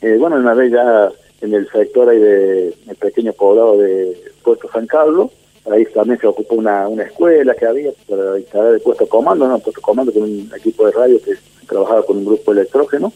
Eh, 0.00 0.16
bueno, 0.18 0.36
una 0.36 0.54
vez 0.54 0.72
ya 0.72 1.10
en 1.40 1.54
el 1.54 1.68
sector 1.70 2.08
ahí 2.08 2.18
de 2.18 2.74
el 2.88 2.96
pequeño 2.96 3.32
poblado 3.32 3.78
de 3.78 4.16
Puerto 4.42 4.68
San 4.72 4.86
Carlos, 4.86 5.30
ahí 5.70 5.84
también 5.86 6.18
se 6.18 6.26
ocupó 6.26 6.56
una, 6.56 6.88
una 6.88 7.04
escuela 7.04 7.54
que 7.54 7.66
había 7.66 7.90
para 8.08 8.38
instalar 8.38 8.74
el 8.74 8.80
puesto 8.80 9.06
comando, 9.08 9.48
¿no? 9.48 9.58
puesto 9.58 9.80
comando 9.80 10.12
con 10.12 10.22
un 10.22 10.50
equipo 10.56 10.86
de 10.86 10.92
radio 10.92 11.20
que 11.22 11.32
trabajaba 11.66 12.04
con 12.04 12.18
un 12.18 12.24
grupo 12.24 12.52
electrógeno. 12.52 13.12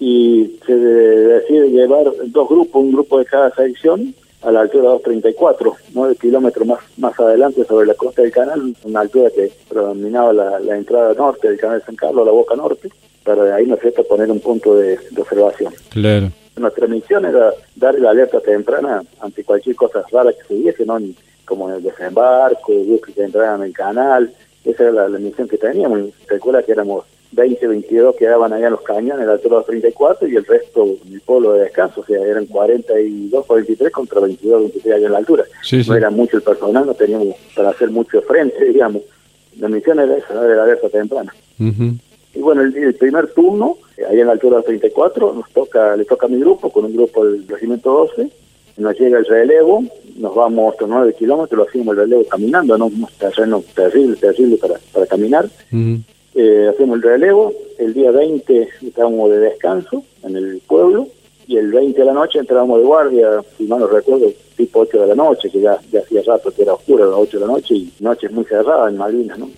Y 0.00 0.58
se 0.66 0.74
decide 0.74 1.70
llevar 1.70 2.06
dos 2.26 2.48
grupos, 2.48 2.82
un 2.82 2.92
grupo 2.92 3.20
de 3.20 3.24
cada 3.24 3.54
sección, 3.54 4.14
a 4.42 4.50
la 4.50 4.60
altura 4.62 4.84
de 4.84 4.88
234, 4.90 5.76
9 5.94 6.16
kilómetros 6.20 6.66
más, 6.66 6.78
más 6.96 7.18
adelante 7.18 7.64
sobre 7.64 7.86
la 7.86 7.94
costa 7.94 8.22
del 8.22 8.32
canal, 8.32 8.74
una 8.84 9.00
altura 9.00 9.30
que 9.30 9.52
predominaba 9.68 10.32
la, 10.32 10.76
entrada 10.76 11.14
norte 11.14 11.48
del 11.48 11.58
canal 11.58 11.78
de 11.78 11.86
San 11.86 11.96
Carlos, 11.96 12.26
la 12.26 12.32
boca 12.32 12.56
norte, 12.56 12.88
para 13.24 13.44
de 13.44 13.52
ahí 13.52 13.66
nos 13.66 13.80
falta 13.80 14.02
poner 14.02 14.30
un 14.30 14.40
punto 14.40 14.74
de, 14.74 14.98
observación. 15.16 15.72
Claro. 15.90 16.30
Nuestra 16.56 16.86
misión 16.86 17.24
era 17.24 17.52
dar 17.76 17.98
la 17.98 18.10
alerta 18.10 18.40
temprana 18.40 19.02
ante 19.20 19.44
cualquier 19.44 19.76
cosa 19.76 20.04
rara 20.12 20.32
que 20.32 20.44
se 20.46 20.54
diese, 20.54 20.84
¿no? 20.84 20.98
como 21.44 21.70
el 21.70 21.82
desembarco, 21.82 22.72
buques 22.72 23.14
que 23.14 23.22
entraran 23.22 23.60
en 23.60 23.66
el 23.66 23.72
canal, 23.72 24.32
esa 24.64 24.84
era 24.84 25.08
la, 25.08 25.18
misión 25.18 25.48
que 25.48 25.58
teníamos. 25.58 26.10
Recuerda 26.28 26.62
que 26.62 26.72
éramos 26.72 27.04
20, 27.32 27.66
22 27.66 28.16
quedaban 28.16 28.52
allá 28.52 28.66
en 28.66 28.72
los 28.72 28.82
cañones, 28.82 29.26
la 29.26 29.32
altura 29.32 29.58
de 29.58 29.64
34 29.64 30.28
y 30.28 30.36
el 30.36 30.44
resto 30.44 30.84
en 31.06 31.14
el 31.14 31.20
polo 31.22 31.54
de 31.54 31.64
descanso, 31.64 32.02
o 32.02 32.04
sea, 32.04 32.20
eran 32.20 32.46
42, 32.46 33.46
43 33.46 33.92
contra 33.92 34.20
22, 34.20 34.60
23 34.60 34.94
allá 34.94 35.06
en 35.06 35.12
la 35.12 35.18
altura. 35.18 35.44
No 35.86 35.94
era 35.94 36.10
mucho 36.10 36.36
el 36.36 36.42
personal, 36.42 36.86
no 36.86 36.94
teníamos 36.94 37.34
para 37.56 37.70
hacer 37.70 37.90
mucho 37.90 38.20
frente, 38.22 38.64
digamos. 38.72 39.02
La 39.58 39.68
misión 39.68 39.98
era 40.00 40.16
esa, 40.16 40.42
de 40.42 40.56
la 40.56 40.64
alerta 40.64 40.88
temprana. 40.88 41.32
Y 41.58 42.40
bueno, 42.40 42.62
el, 42.62 42.94
primer 42.94 43.32
turno, 43.34 43.76
eh, 43.96 44.04
allá 44.08 44.20
en 44.20 44.26
la 44.26 44.32
altura 44.32 44.58
de 44.58 44.64
34, 44.64 45.34
nos 45.34 45.50
toca, 45.50 45.96
le 45.96 46.04
toca 46.04 46.26
a 46.26 46.30
mi 46.30 46.40
grupo, 46.40 46.70
con 46.70 46.86
un 46.86 46.94
grupo 46.94 47.24
del 47.24 47.46
regimiento 47.46 47.92
12, 47.92 48.30
nos 48.78 48.98
llega 48.98 49.18
el 49.18 49.26
relevo, 49.26 49.84
nos 50.16 50.34
vamos 50.34 50.74
otros 50.74 50.88
9 50.88 51.14
kilómetros, 51.18 51.58
lo 51.58 51.68
hacemos 51.68 51.92
el 51.92 52.04
relevo 52.04 52.24
caminando, 52.24 52.78
no 52.78 52.86
un 52.86 53.06
terreno 53.18 53.62
terrible, 53.74 54.16
terrible 54.16 54.56
para, 54.56 54.74
para 54.92 55.06
caminar 55.06 55.46
eh, 56.34 56.68
hacemos 56.70 56.96
el 56.96 57.02
relevo, 57.02 57.52
el 57.78 57.92
día 57.92 58.10
20 58.10 58.68
estábamos 58.86 59.30
de 59.30 59.38
descanso 59.38 60.02
en 60.22 60.36
el 60.36 60.62
pueblo 60.66 61.08
y 61.46 61.56
el 61.56 61.70
20 61.72 61.98
de 61.98 62.06
la 62.06 62.12
noche 62.12 62.38
entrábamos 62.38 62.78
de 62.78 62.86
guardia, 62.86 63.42
si 63.58 63.64
mal 63.64 63.80
no 63.80 63.86
recuerdo, 63.86 64.32
tipo 64.56 64.80
8 64.80 65.02
de 65.02 65.06
la 65.08 65.14
noche, 65.14 65.50
que 65.50 65.60
ya, 65.60 65.78
ya 65.90 66.00
hacía 66.00 66.22
rato 66.22 66.50
que 66.50 66.62
era 66.62 66.74
oscuro 66.74 67.04
a 67.04 67.06
las 67.08 67.16
8 67.16 67.38
de 67.38 67.46
la 67.46 67.52
noche 67.52 67.74
y 67.74 67.92
noches 68.00 68.30
muy 68.32 68.44
cerradas 68.44 68.90
en 68.90 68.98
Malvinas, 68.98 69.38
¿no? 69.38 69.50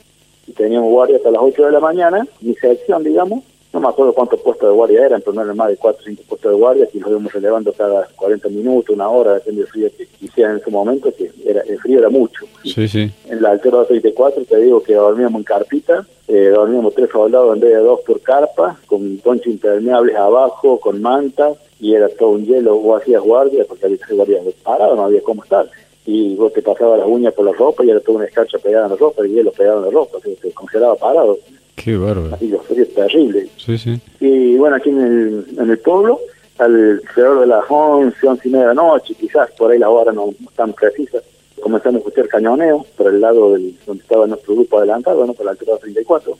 Y 0.46 0.52
teníamos 0.52 0.90
guardia 0.90 1.16
hasta 1.16 1.30
las 1.30 1.42
8 1.42 1.66
de 1.66 1.72
la 1.72 1.80
mañana, 1.80 2.26
mi 2.40 2.54
sección, 2.54 3.04
digamos, 3.04 3.44
no 3.74 3.80
me 3.80 3.88
acuerdo 3.88 4.12
cuántos 4.12 4.40
puestos 4.40 4.68
de 4.68 4.74
guardia 4.74 5.04
eran, 5.04 5.20
pero 5.20 5.32
no 5.32 5.42
eran 5.42 5.56
más 5.56 5.68
de 5.68 5.76
4 5.76 6.00
o 6.00 6.04
5 6.04 6.22
puestos 6.28 6.52
de 6.52 6.56
guardia, 6.56 6.88
y 6.92 7.00
los 7.00 7.10
íbamos 7.10 7.32
relevando 7.32 7.72
cada 7.72 8.06
40 8.14 8.48
minutos, 8.48 8.94
una 8.94 9.08
hora, 9.08 9.34
depende 9.34 9.62
del 9.62 9.70
frío 9.70 9.88
que 9.96 10.08
hiciera 10.24 10.52
en 10.52 10.58
ese 10.58 10.70
momento, 10.70 11.12
que 11.14 11.30
era, 11.44 11.60
el 11.62 11.78
frío 11.80 11.98
era 11.98 12.08
mucho. 12.08 12.46
Sí, 12.62 12.86
sí. 12.86 13.10
En 13.28 13.42
la 13.42 13.50
altura 13.50 13.84
34 13.84 14.44
te 14.44 14.56
digo 14.58 14.80
que 14.80 14.94
dormíamos 14.94 15.40
en 15.40 15.44
carpita, 15.44 16.06
eh, 16.28 16.52
dormíamos 16.54 16.94
tres 16.94 17.10
soldados 17.10 17.54
en 17.54 17.60
vez 17.60 17.72
de 17.72 17.78
dos 17.78 18.00
por 18.06 18.20
carpa, 18.20 18.78
con 18.86 19.18
ponchos 19.18 19.48
impermeables 19.48 20.14
abajo, 20.16 20.78
con 20.78 21.02
manta, 21.02 21.52
y 21.80 21.94
era 21.94 22.08
todo 22.08 22.30
un 22.30 22.46
hielo, 22.46 22.76
vos 22.76 23.02
hacías 23.02 23.22
guardia, 23.22 23.64
porque 23.68 23.86
había 23.86 23.98
que 23.98 24.14
guardia 24.14 24.40
parado, 24.62 24.94
no 24.94 25.02
había 25.02 25.20
cómo 25.20 25.42
estar 25.42 25.68
y 26.06 26.34
vos 26.34 26.52
te 26.52 26.60
pasabas 26.60 26.98
las 26.98 27.08
uñas 27.08 27.32
por 27.32 27.46
la 27.46 27.52
ropa 27.52 27.82
y 27.82 27.90
era 27.90 28.00
toda 28.00 28.18
una 28.18 28.26
escarcha 28.26 28.58
pegada 28.58 28.84
en 28.86 28.92
la 28.92 28.96
ropa 28.98 29.26
y 29.26 29.30
hielo 29.30 29.52
pegado 29.52 29.78
en 29.78 29.84
la 29.86 29.90
ropa, 29.90 30.18
o 30.18 30.20
sea, 30.20 30.34
te 30.36 30.50
congelaba 30.52 30.96
parado. 30.96 31.38
Qué 31.84 31.98
bárbaro. 31.98 32.34
Así 32.34 32.48
los 32.48 32.64
fríos 32.66 32.88
terribles. 32.94 33.50
Sí, 33.58 33.76
sí. 33.76 34.00
Y 34.20 34.56
bueno, 34.56 34.76
aquí 34.76 34.88
en 34.88 35.00
el, 35.00 35.46
en 35.58 35.70
el 35.70 35.78
pueblo, 35.78 36.18
alrededor 36.56 37.40
de 37.40 37.46
las 37.46 37.64
11, 37.68 38.26
11 38.26 38.48
y 38.48 38.50
media 38.50 38.68
de 38.68 38.74
la 38.74 38.82
noche, 38.82 39.14
quizás 39.14 39.50
por 39.52 39.70
ahí 39.70 39.78
la 39.78 39.90
hora 39.90 40.10
no 40.10 40.30
tan 40.56 40.72
precisa, 40.72 41.18
comenzamos 41.60 41.96
a 41.96 41.98
escuchar 41.98 42.28
cañoneo 42.28 42.86
por 42.96 43.12
el 43.12 43.20
lado 43.20 43.52
del, 43.52 43.76
donde 43.84 44.02
estaba 44.02 44.26
nuestro 44.26 44.54
grupo 44.54 44.78
adelantado, 44.78 45.26
¿no? 45.26 45.34
por 45.34 45.44
la 45.44 45.52
altura 45.52 45.76
34. 45.76 46.38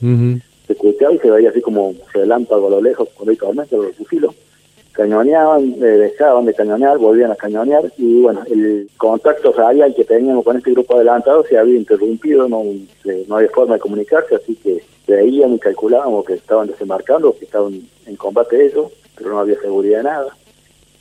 Se 0.66 0.72
escuchaba 0.72 1.12
y 1.12 1.18
se 1.18 1.30
veía 1.30 1.50
así 1.50 1.61
como 1.61 1.94
relámpago 2.14 2.68
a 2.68 2.70
lo 2.70 2.80
lejos, 2.80 3.11
con 3.11 3.28
el 3.28 3.37
tormento, 3.37 3.83
los 3.83 3.94
fusilos 3.96 4.35
cañoneaban, 4.92 5.74
eh, 5.83 5.87
dejaban 5.87 6.46
de 6.46 6.54
cañonear, 6.54 6.98
volvían 6.98 7.33
a 7.33 7.37
cañonear 7.37 7.83
y 7.98 8.22
bueno, 8.22 8.42
el 8.48 8.88
contacto 8.96 9.52
radial 9.52 9.92
que 9.94 10.04
teníamos 10.04 10.44
con 10.44 10.57
este 10.57 10.70
grupo 10.70 10.94
adelantado 10.94 11.44
se 11.44 11.59
había 11.59 11.76
interrumpido, 11.76 12.48
no, 12.48 12.62
no 13.26 13.37
había 13.37 13.48
forma 13.50 13.74
de 13.74 13.80
comunicarse, 13.80 14.37
así 14.37 14.54
que 14.54 14.83
veíamos 15.07 15.57
y 15.57 15.61
calculábamos 15.61 16.25
que 16.25 16.35
estaban 16.35 16.69
desembarcando, 16.69 17.37
que 17.37 17.45
estaban 17.45 17.81
en 18.07 18.17
combate 18.17 18.67
ellos, 18.67 18.93
pero 19.17 19.31
no 19.31 19.40
había 19.40 19.61
seguridad 19.61 19.99
de 19.99 20.05
nada. 20.05 20.37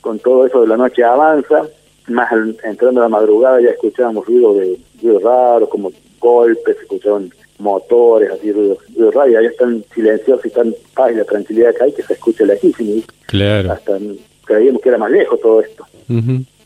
Con 0.00 0.18
todo 0.18 0.46
eso 0.46 0.60
de 0.60 0.68
la 0.68 0.76
noche 0.76 1.02
avanza, 1.02 1.68
más 2.08 2.30
entrando 2.64 3.00
a 3.00 3.04
la 3.04 3.08
madrugada 3.08 3.60
ya 3.60 3.70
escuchábamos 3.70 4.26
ruido 4.26 4.54
de 4.54 4.78
ruido 5.02 5.18
raro, 5.20 5.68
como 5.68 5.90
golpes, 6.20 6.76
escuchaban 6.80 7.30
motores, 7.58 8.30
así 8.30 8.52
ruido, 8.52 8.76
ruido 8.94 9.10
raro, 9.10 9.30
y 9.30 9.36
ahí 9.36 9.46
están 9.46 9.84
silenciosos 9.94 10.44
y 10.44 10.48
están 10.48 10.74
paz 10.94 11.12
y 11.12 11.16
la 11.16 11.24
tranquilidad 11.24 11.74
que 11.74 11.84
hay, 11.84 11.92
que 11.92 12.02
se 12.02 12.12
escucha 12.14 12.44
lejísimo. 12.44 13.02
Claro. 13.26 13.72
Hasta 13.72 13.98
creíamos 14.44 14.82
que 14.82 14.88
era 14.90 14.98
más 14.98 15.10
lejos 15.10 15.40
todo 15.40 15.60
esto. 15.60 15.86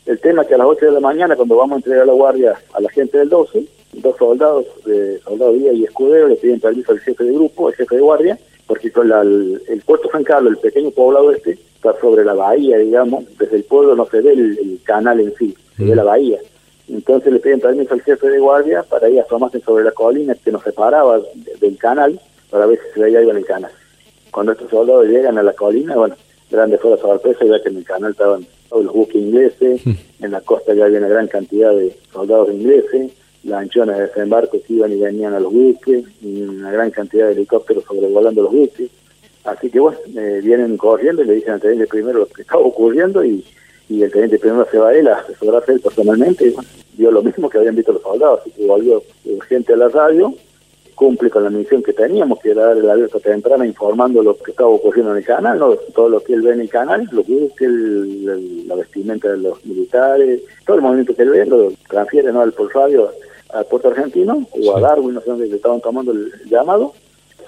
El 0.05 0.19
tema 0.19 0.41
es 0.41 0.47
que 0.47 0.55
a 0.55 0.57
las 0.57 0.67
8 0.67 0.87
de 0.87 0.91
la 0.91 0.99
mañana, 0.99 1.35
cuando 1.35 1.55
vamos 1.55 1.75
a 1.75 1.77
entregar 1.77 2.05
la 2.05 2.13
guardia 2.13 2.55
a 2.73 2.81
la 2.81 2.89
gente 2.89 3.19
del 3.19 3.29
12, 3.29 3.63
dos 3.93 4.17
soldados, 4.17 4.65
de 4.85 5.19
soldado 5.19 5.53
Díaz 5.53 5.75
y 5.75 5.83
Escudero, 5.83 6.27
le 6.27 6.35
piden 6.35 6.59
permiso 6.59 6.91
al 6.91 6.99
jefe 6.99 7.23
de 7.23 7.33
grupo, 7.33 7.67
al 7.67 7.75
jefe 7.75 7.95
de 7.95 8.01
guardia, 8.01 8.39
porque 8.67 8.91
con 8.91 9.11
el, 9.11 9.61
el, 9.67 9.81
puerto 9.81 10.09
San 10.11 10.23
Carlos, 10.23 10.53
el 10.53 10.59
pequeño 10.59 10.91
poblado 10.91 11.31
este, 11.31 11.57
está 11.79 11.99
sobre 11.99 12.25
la 12.25 12.33
bahía, 12.33 12.77
digamos, 12.77 13.25
desde 13.37 13.57
el 13.57 13.63
pueblo 13.63 13.95
no 13.95 14.05
se 14.07 14.21
ve 14.21 14.33
el, 14.33 14.79
canal 14.83 15.19
en 15.19 15.33
sí, 15.35 15.55
se 15.77 15.85
ve 15.85 15.95
la 15.95 16.03
bahía. 16.03 16.39
Entonces 16.87 17.31
le 17.31 17.39
piden 17.39 17.59
permiso 17.59 17.93
al 17.93 18.01
jefe 18.01 18.27
de 18.27 18.39
guardia 18.39 18.83
para 18.83 19.09
ir 19.09 19.19
a 19.19 19.23
asomarse 19.23 19.59
sobre 19.61 19.83
la 19.83 19.91
colina 19.91 20.35
que 20.35 20.51
nos 20.51 20.63
separaba 20.63 21.21
del 21.59 21.77
canal, 21.77 22.19
para 22.49 22.65
ver 22.65 22.79
si 22.79 22.93
se 22.93 22.99
veía 22.99 23.19
algo 23.19 23.31
en 23.31 23.37
el 23.37 23.45
canal. 23.45 23.71
Cuando 24.31 24.51
estos 24.51 24.69
soldados 24.69 25.07
llegan 25.07 25.37
a 25.37 25.43
la 25.43 25.53
colina, 25.53 25.95
bueno, 25.95 26.15
grande 26.51 26.77
fue 26.77 26.91
la 26.91 26.97
sorpresa 26.97 27.45
y 27.45 27.49
ve 27.49 27.61
que 27.61 27.69
en 27.69 27.77
el 27.77 27.85
canal 27.85 28.11
estaban 28.11 28.45
todos 28.69 28.85
los 28.85 28.93
buques 28.93 29.15
ingleses, 29.15 29.81
en 30.19 30.31
la 30.31 30.41
costa 30.41 30.73
ya 30.73 30.85
había 30.85 30.99
una 30.99 31.07
gran 31.07 31.27
cantidad 31.27 31.71
de 31.71 31.95
soldados 32.11 32.49
ingleses, 32.49 33.11
lanchones 33.43 33.97
de 33.97 34.07
desembarco 34.07 34.61
que 34.61 34.73
iban 34.73 34.91
y 34.91 34.99
venían 34.99 35.33
a 35.33 35.39
los 35.39 35.53
buques, 35.53 36.05
una 36.23 36.71
gran 36.71 36.91
cantidad 36.91 37.27
de 37.27 37.33
helicópteros 37.33 37.83
sobrevolando 37.85 38.43
los 38.43 38.51
buques. 38.51 38.89
Así 39.45 39.69
que 39.69 39.79
bueno, 39.79 39.97
eh, 40.15 40.41
vienen 40.43 40.77
corriendo 40.77 41.23
y 41.23 41.25
le 41.25 41.35
dicen 41.35 41.53
al 41.53 41.61
teniente 41.61 41.87
primero 41.87 42.19
lo 42.19 42.25
que 42.27 42.41
estaba 42.41 42.61
ocurriendo 42.61 43.23
y, 43.23 43.43
y 43.87 44.03
el 44.03 44.11
teniente 44.11 44.37
primero 44.37 44.67
se 44.69 44.77
va 44.77 44.89
a 44.89 44.93
él 44.93 45.07
a 45.07 45.19
asesorarse 45.19 45.71
él 45.73 45.79
personalmente 45.79 46.47
y 46.47 46.49
bueno, 46.51 46.69
vio 46.93 47.11
lo 47.11 47.23
mismo 47.23 47.49
que 47.49 47.57
habían 47.57 47.75
visto 47.75 47.93
los 47.93 48.01
soldados, 48.01 48.41
así 48.41 48.51
que 48.51 48.65
volvió 48.65 49.01
urgente 49.25 49.73
a 49.73 49.77
la 49.77 49.87
radio, 49.87 50.33
cumple 50.93 51.29
con 51.29 51.45
la 51.45 51.49
misión 51.49 51.81
que 51.81 51.93
teníamos, 51.93 52.39
que 52.41 52.51
era 52.51 52.65
dar 52.65 52.77
la 52.77 52.91
alerta 52.91 53.19
temprana 53.19 53.65
informando 53.65 54.21
lo 54.21 54.37
que 54.37 54.51
estaba 54.51 54.69
ocurriendo 54.69 55.13
en 55.13 55.19
el 55.19 55.23
canal, 55.23 55.57
¿no? 55.57 55.75
todo 55.95 56.09
lo 56.09 56.19
que 56.19 56.33
él 56.33 56.41
ve 56.41 56.51
en 56.51 56.59
el 56.59 56.69
canal, 56.69 57.07
lo 57.09 57.23
que 57.23 57.49
la 58.67 58.75
vestimenta 58.75 59.29
de 59.31 59.37
los 59.37 59.65
militares, 59.65 60.41
todo 60.65 60.75
el 60.75 60.81
movimiento 60.81 61.15
que 61.15 61.21
él 61.21 61.29
ve, 61.29 61.45
lo 61.45 61.71
transfiere 61.87 62.33
¿no? 62.33 62.41
al 62.41 62.51
por 62.51 62.75
radio 62.75 63.09
al 63.49 63.65
puerto 63.65 63.89
argentino 63.89 64.45
o 64.51 64.77
a 64.77 64.79
Darwin, 64.79 65.15
no 65.15 65.21
sé 65.21 65.29
dónde 65.29 65.47
le 65.47 65.55
estaban 65.55 65.81
tomando 65.81 66.11
el 66.11 66.31
llamado, 66.49 66.93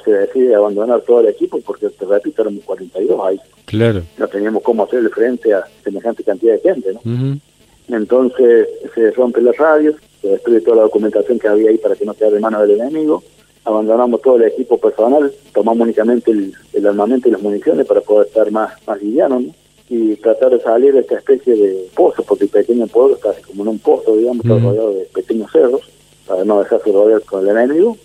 se 0.04 0.12
decide 0.12 0.56
abandonar 0.56 1.02
todo 1.02 1.22
el 1.22 1.28
equipo 1.28 1.60
porque, 1.62 1.90
te 1.90 2.06
repito, 2.06 2.42
éramos 2.42 2.64
42 2.64 3.20
ahí. 3.24 3.40
Claro. 3.66 4.02
No 4.18 4.28
teníamos 4.28 4.64
cómo 4.64 4.84
hacerle 4.84 5.10
frente 5.10 5.54
a 5.54 5.64
semejante 5.84 6.24
cantidad 6.24 6.54
de 6.54 6.60
gente, 6.60 6.94
¿no? 6.94 7.40
Entonces 7.88 8.68
se 8.96 9.12
rompe 9.12 9.42
las 9.42 9.58
radios, 9.58 9.96
se 10.22 10.30
destruye 10.30 10.62
toda 10.62 10.78
la 10.78 10.84
documentación 10.84 11.38
que 11.38 11.48
había 11.48 11.70
ahí 11.70 11.78
para 11.78 11.96
que 11.96 12.06
no 12.06 12.14
quede 12.14 12.32
de 12.32 12.40
mano 12.40 12.62
del 12.62 12.80
enemigo, 12.80 13.24
abandonamos 13.66 14.22
todo 14.22 14.38
el 14.38 14.44
equipo 14.44 14.78
personal, 14.78 15.32
tomamos 15.54 15.82
únicamente 15.82 16.32
el, 16.32 16.88
armamento 16.88 17.28
y 17.28 17.32
las 17.32 17.42
municiones 17.42 17.86
para 17.86 18.02
poder 18.02 18.28
estar 18.28 18.50
más, 18.52 18.74
más 18.88 19.02
livianos, 19.02 19.44
¿no? 19.44 19.61
Y 19.94 20.16
tratar 20.16 20.52
de 20.52 20.62
salir 20.62 20.94
de 20.94 21.02
esta 21.02 21.18
especie 21.18 21.54
de 21.54 21.90
pozo, 21.94 22.24
porque 22.24 22.46
el 22.46 22.50
pequeño 22.50 22.88
pueblo 22.88 23.16
está 23.16 23.34
como 23.46 23.64
en 23.64 23.68
un 23.68 23.80
pozo, 23.80 24.16
digamos, 24.16 24.46
rodeado 24.46 24.94
de 24.94 25.04
pequeños 25.14 25.52
cerros, 25.52 25.82
para 26.26 26.46
no 26.46 26.60
dejarse 26.60 26.94
rodear 26.94 27.22
con 27.24 27.46
el 27.46 27.58
enemigo. 27.58 27.98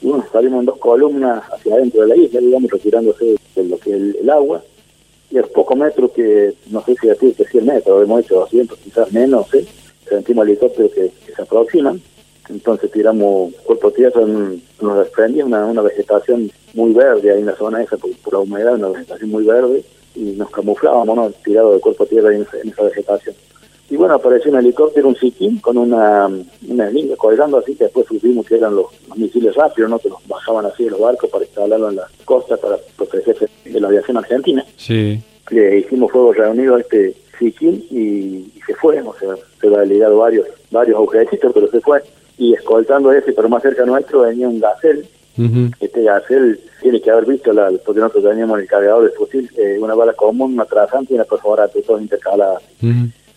Y 0.00 0.06
bueno, 0.06 0.24
salimos 0.32 0.60
en 0.60 0.66
dos 0.66 0.78
columnas 0.78 1.42
hacia 1.52 1.74
adentro 1.74 2.02
de 2.02 2.06
la 2.06 2.16
isla, 2.16 2.38
digamos, 2.38 2.70
retirándose 2.70 3.34
de 3.56 3.64
lo 3.64 3.76
que 3.78 3.90
es 3.90 4.14
el, 4.20 4.30
agua. 4.30 4.62
Y 5.32 5.38
a 5.38 5.42
pocos 5.42 5.76
metros 5.76 6.12
que, 6.12 6.54
no 6.70 6.80
sé 6.84 6.94
si 7.00 7.08
decir 7.08 7.34
que 7.34 7.44
100 7.44 7.66
metros, 7.66 8.04
hemos 8.04 8.20
hecho 8.20 8.36
200, 8.36 8.78
quizás 8.78 9.12
menos, 9.12 9.48
¿sí? 9.50 9.66
sentimos 10.08 10.46
helicópteros 10.46 10.92
que, 10.92 11.10
que 11.26 11.34
se 11.34 11.42
aproximan. 11.42 12.00
Entonces 12.50 12.88
tiramos 12.92 13.52
cuerpo 13.64 13.90
tierra, 13.90 14.20
nos 14.80 14.98
desprendía 14.98 15.44
una, 15.44 15.66
una 15.66 15.82
vegetación 15.82 16.52
muy 16.74 16.92
verde 16.92 17.32
ahí 17.32 17.40
en 17.40 17.46
la 17.46 17.56
zona 17.56 17.82
esa, 17.82 17.96
por, 17.96 18.16
por 18.18 18.34
la 18.34 18.38
humedad, 18.38 18.74
una 18.74 18.90
vegetación 18.90 19.30
muy 19.30 19.44
verde 19.44 19.84
y 20.14 20.32
nos 20.32 20.50
camuflábamos, 20.50 21.16
¿no? 21.16 21.30
Tirado 21.44 21.74
de 21.74 21.80
cuerpo 21.80 22.04
a 22.04 22.06
tierra 22.06 22.34
en, 22.34 22.42
esa 22.42 22.82
vegetación. 22.82 23.34
Y 23.90 23.96
bueno, 23.96 24.14
apareció 24.14 24.50
un 24.50 24.58
helicóptero, 24.58 25.08
un 25.08 25.16
Siquín, 25.16 25.58
con 25.58 25.76
una, 25.76 26.30
una 26.68 26.90
línea 26.90 27.16
colgando 27.16 27.58
así, 27.58 27.74
que 27.74 27.84
después 27.84 28.06
supimos 28.06 28.46
que 28.46 28.56
eran 28.56 28.74
los, 28.74 28.86
misiles 29.16 29.54
rápidos, 29.54 29.90
¿no? 29.90 29.98
Que 29.98 30.08
los 30.08 30.26
bajaban 30.26 30.64
así 30.66 30.84
de 30.84 30.90
los 30.90 31.00
barcos 31.00 31.28
para 31.28 31.44
instalarlo 31.44 31.90
en 31.90 31.96
la 31.96 32.08
costa 32.24 32.56
para 32.56 32.78
protegerse 32.96 33.48
de 33.64 33.80
la 33.80 33.88
aviación 33.88 34.16
argentina. 34.16 34.64
Sí. 34.76 35.20
Le 35.50 35.78
hicimos 35.78 36.10
fuego 36.10 36.32
reunido 36.32 36.76
a 36.76 36.80
este 36.80 37.14
Siquín 37.38 37.84
y, 37.90 38.50
se 38.66 38.74
fue, 38.74 39.00
o 39.02 39.14
sea, 39.18 39.34
se 39.60 39.86
ligado 39.86 40.18
varios, 40.18 40.46
varios 40.70 40.98
objetitos, 40.98 41.52
pero 41.52 41.68
se 41.68 41.80
fue. 41.80 42.02
Y 42.38 42.54
escoltando 42.54 43.12
ese, 43.12 43.32
pero 43.32 43.48
más 43.48 43.62
cerca 43.62 43.84
nuestro, 43.84 44.22
venía 44.22 44.48
un 44.48 44.60
Gacel, 45.36 45.70
este 45.80 46.02
Gacel 46.02 46.60
tiene 46.80 47.00
que 47.00 47.10
haber 47.10 47.26
visto, 47.26 47.52
la, 47.52 47.70
porque 47.84 48.00
nosotros 48.00 48.30
teníamos 48.30 48.60
el 48.60 48.66
cargador 48.66 49.04
de 49.04 49.16
fusil, 49.16 49.50
eh, 49.56 49.78
una 49.80 49.94
bala 49.94 50.12
común, 50.12 50.54
una 50.54 50.64
trazante 50.64 51.12
y 51.12 51.16
una 51.16 51.24
perforante, 51.24 51.82
todas 51.82 52.02
intercaladas. 52.02 52.62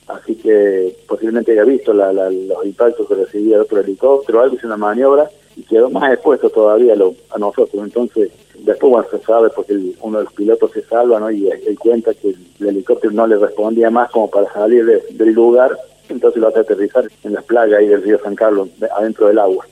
Así 0.08 0.36
que 0.36 0.96
posiblemente 1.08 1.52
haya 1.52 1.64
visto 1.64 1.94
la, 1.94 2.12
los 2.12 2.66
impactos 2.66 3.08
que 3.08 3.16
recibía 3.16 3.62
otro 3.62 3.80
helicóptero, 3.80 4.42
algo, 4.42 4.56
hizo 4.56 4.68
una 4.68 4.78
maniobra 4.78 5.30
y 5.56 5.64
quedó 5.64 5.90
más 5.90 6.12
expuesto 6.12 6.50
todavía 6.50 6.96
lo, 6.96 7.16
a 7.32 7.40
nosotros. 7.40 7.84
Entonces, 7.84 8.30
después 8.60 8.92
bueno, 8.92 9.08
se 9.10 9.20
sabe 9.20 9.50
porque 9.50 9.74
uno 10.02 10.20
de 10.20 10.26
los 10.26 10.34
pilotos 10.34 10.72
se 10.72 10.84
salva 10.84 11.20
¿no? 11.20 11.32
y 11.32 11.48
él 11.48 11.80
cuenta 11.80 12.14
que 12.14 12.30
el, 12.30 12.68
helicóptero 12.68 13.14
no 13.14 13.26
le 13.26 13.38
respondía 13.38 13.90
más 13.90 14.12
como 14.12 14.30
para 14.30 14.52
salir 14.54 14.86
del 15.10 15.34
lugar, 15.34 15.76
entonces 16.10 16.40
lo 16.40 16.50
hace 16.50 16.60
aterrizar 16.60 17.06
en 17.24 17.34
las 17.34 17.44
playas 17.46 17.80
ahí 17.80 17.88
del 17.88 18.04
río 18.04 18.20
San 18.22 18.36
Carlos, 18.36 18.70
adentro 18.96 19.28
del 19.28 19.40
agua. 19.40 19.66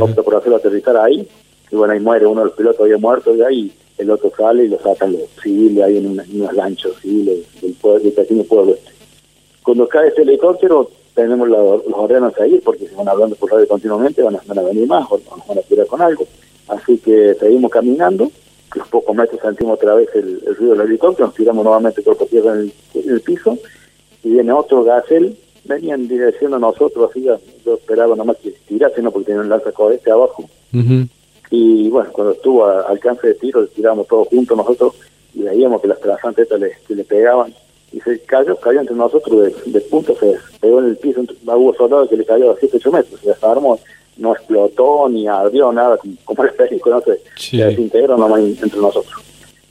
Opta 0.00 0.22
por 0.22 0.34
hacerlo 0.34 0.56
aterrizar 0.56 0.96
ahí 0.96 1.26
y 1.70 1.76
bueno, 1.76 1.94
ahí 1.94 2.00
muere 2.00 2.26
uno 2.26 2.40
de 2.40 2.46
los 2.46 2.56
pilotos, 2.56 2.80
había 2.80 2.98
muerto 2.98 3.32
de 3.34 3.44
ahí, 3.44 3.72
el 3.98 4.10
otro 4.10 4.32
sale 4.36 4.64
y 4.64 4.68
lo 4.68 4.78
sacan 4.78 5.12
los 5.12 5.28
civiles 5.42 5.84
ahí 5.84 5.98
en, 5.98 6.06
unos 6.06 6.52
lanchos 6.54 6.96
civiles 7.00 7.46
del, 7.60 7.74
pueblo, 7.74 8.00
del 8.00 8.12
pequeño 8.12 8.44
pueblo 8.44 8.74
este. 8.74 8.92
Cuando 9.62 9.88
cae 9.88 10.08
este 10.08 10.22
helicóptero, 10.22 10.90
tenemos 11.14 11.48
los 11.48 11.82
órdenes 11.92 12.32
a 12.32 12.38
seguir, 12.42 12.62
porque 12.62 12.86
si 12.86 12.94
van 12.94 13.08
hablando 13.08 13.34
por 13.36 13.50
radio 13.50 13.66
continuamente, 13.66 14.22
van 14.22 14.36
a, 14.36 14.62
venir 14.62 14.86
más 14.86 15.04
o 15.10 15.18
nos 15.18 15.46
van 15.46 15.58
a 15.58 15.62
tirar 15.62 15.86
con 15.86 16.00
algo. 16.00 16.24
Así 16.68 16.98
que 16.98 17.34
seguimos 17.34 17.70
caminando, 17.70 18.30
a 18.70 18.78
los 18.78 18.88
pocos 18.88 19.16
metros 19.16 19.40
sentimos 19.40 19.74
otra 19.74 19.94
vez 19.94 20.08
el, 20.14 20.40
ruido 20.56 20.74
del 20.74 20.86
helicóptero, 20.86 21.26
nos 21.26 21.34
tiramos 21.34 21.64
nuevamente 21.64 22.02
por 22.02 22.16
tierra 22.28 22.54
en 22.54 22.72
el, 22.94 23.20
piso, 23.20 23.58
y 24.22 24.30
viene 24.30 24.52
otro 24.52 24.84
gasel, 24.84 25.36
venía 25.64 25.96
en 25.96 26.06
dirección 26.06 26.54
a 26.54 26.58
nosotros, 26.58 27.10
así 27.10 27.24
yo 27.24 27.38
esperaba 27.74 28.14
nomás 28.14 28.36
que 28.36 28.52
tirase, 28.68 29.02
no 29.02 29.10
porque 29.10 29.26
tenía 29.26 29.40
un 29.40 29.48
lanza 29.48 29.70
este 29.92 30.10
abajo. 30.10 30.48
Y 31.50 31.88
bueno, 31.88 32.10
cuando 32.12 32.32
estuvo 32.32 32.64
a, 32.64 32.82
alcance 32.82 33.28
de 33.28 33.34
tiro, 33.34 33.62
le 33.62 33.68
tiramos 33.68 34.06
todos 34.06 34.28
juntos 34.28 34.56
nosotros 34.56 34.94
y 35.34 35.42
veíamos 35.42 35.80
que 35.80 35.88
las 35.88 36.00
trasantes 36.00 36.44
estas 36.44 36.60
le, 36.60 36.72
le 36.88 37.04
pegaban. 37.04 37.54
Y 37.92 38.00
se 38.00 38.20
cayó, 38.20 38.56
cayó 38.56 38.80
entre 38.80 38.94
nosotros 38.94 39.42
de, 39.64 39.72
de 39.72 39.80
punto, 39.82 40.14
se 40.18 40.36
pegó 40.60 40.80
en 40.80 40.86
el 40.86 40.96
piso. 40.98 41.22
Hubo 41.44 41.74
soldados 41.74 42.10
que 42.10 42.16
le 42.18 42.24
cayó 42.24 42.50
a 42.50 42.56
7, 42.58 42.76
8 42.76 42.92
metros, 42.92 43.20
se 43.20 43.28
desarmó, 43.30 43.78
no 44.18 44.32
explotó 44.34 45.08
ni 45.08 45.26
ardió 45.26 45.72
nada, 45.72 45.96
como, 45.96 46.14
como 46.24 46.44
el 46.44 46.52
película, 46.52 46.96
no 46.96 47.02
sé, 47.02 47.20
se 47.36 47.56
desintegró 47.64 48.18
nomás 48.18 48.40
entre 48.40 48.80
nosotros. 48.80 49.22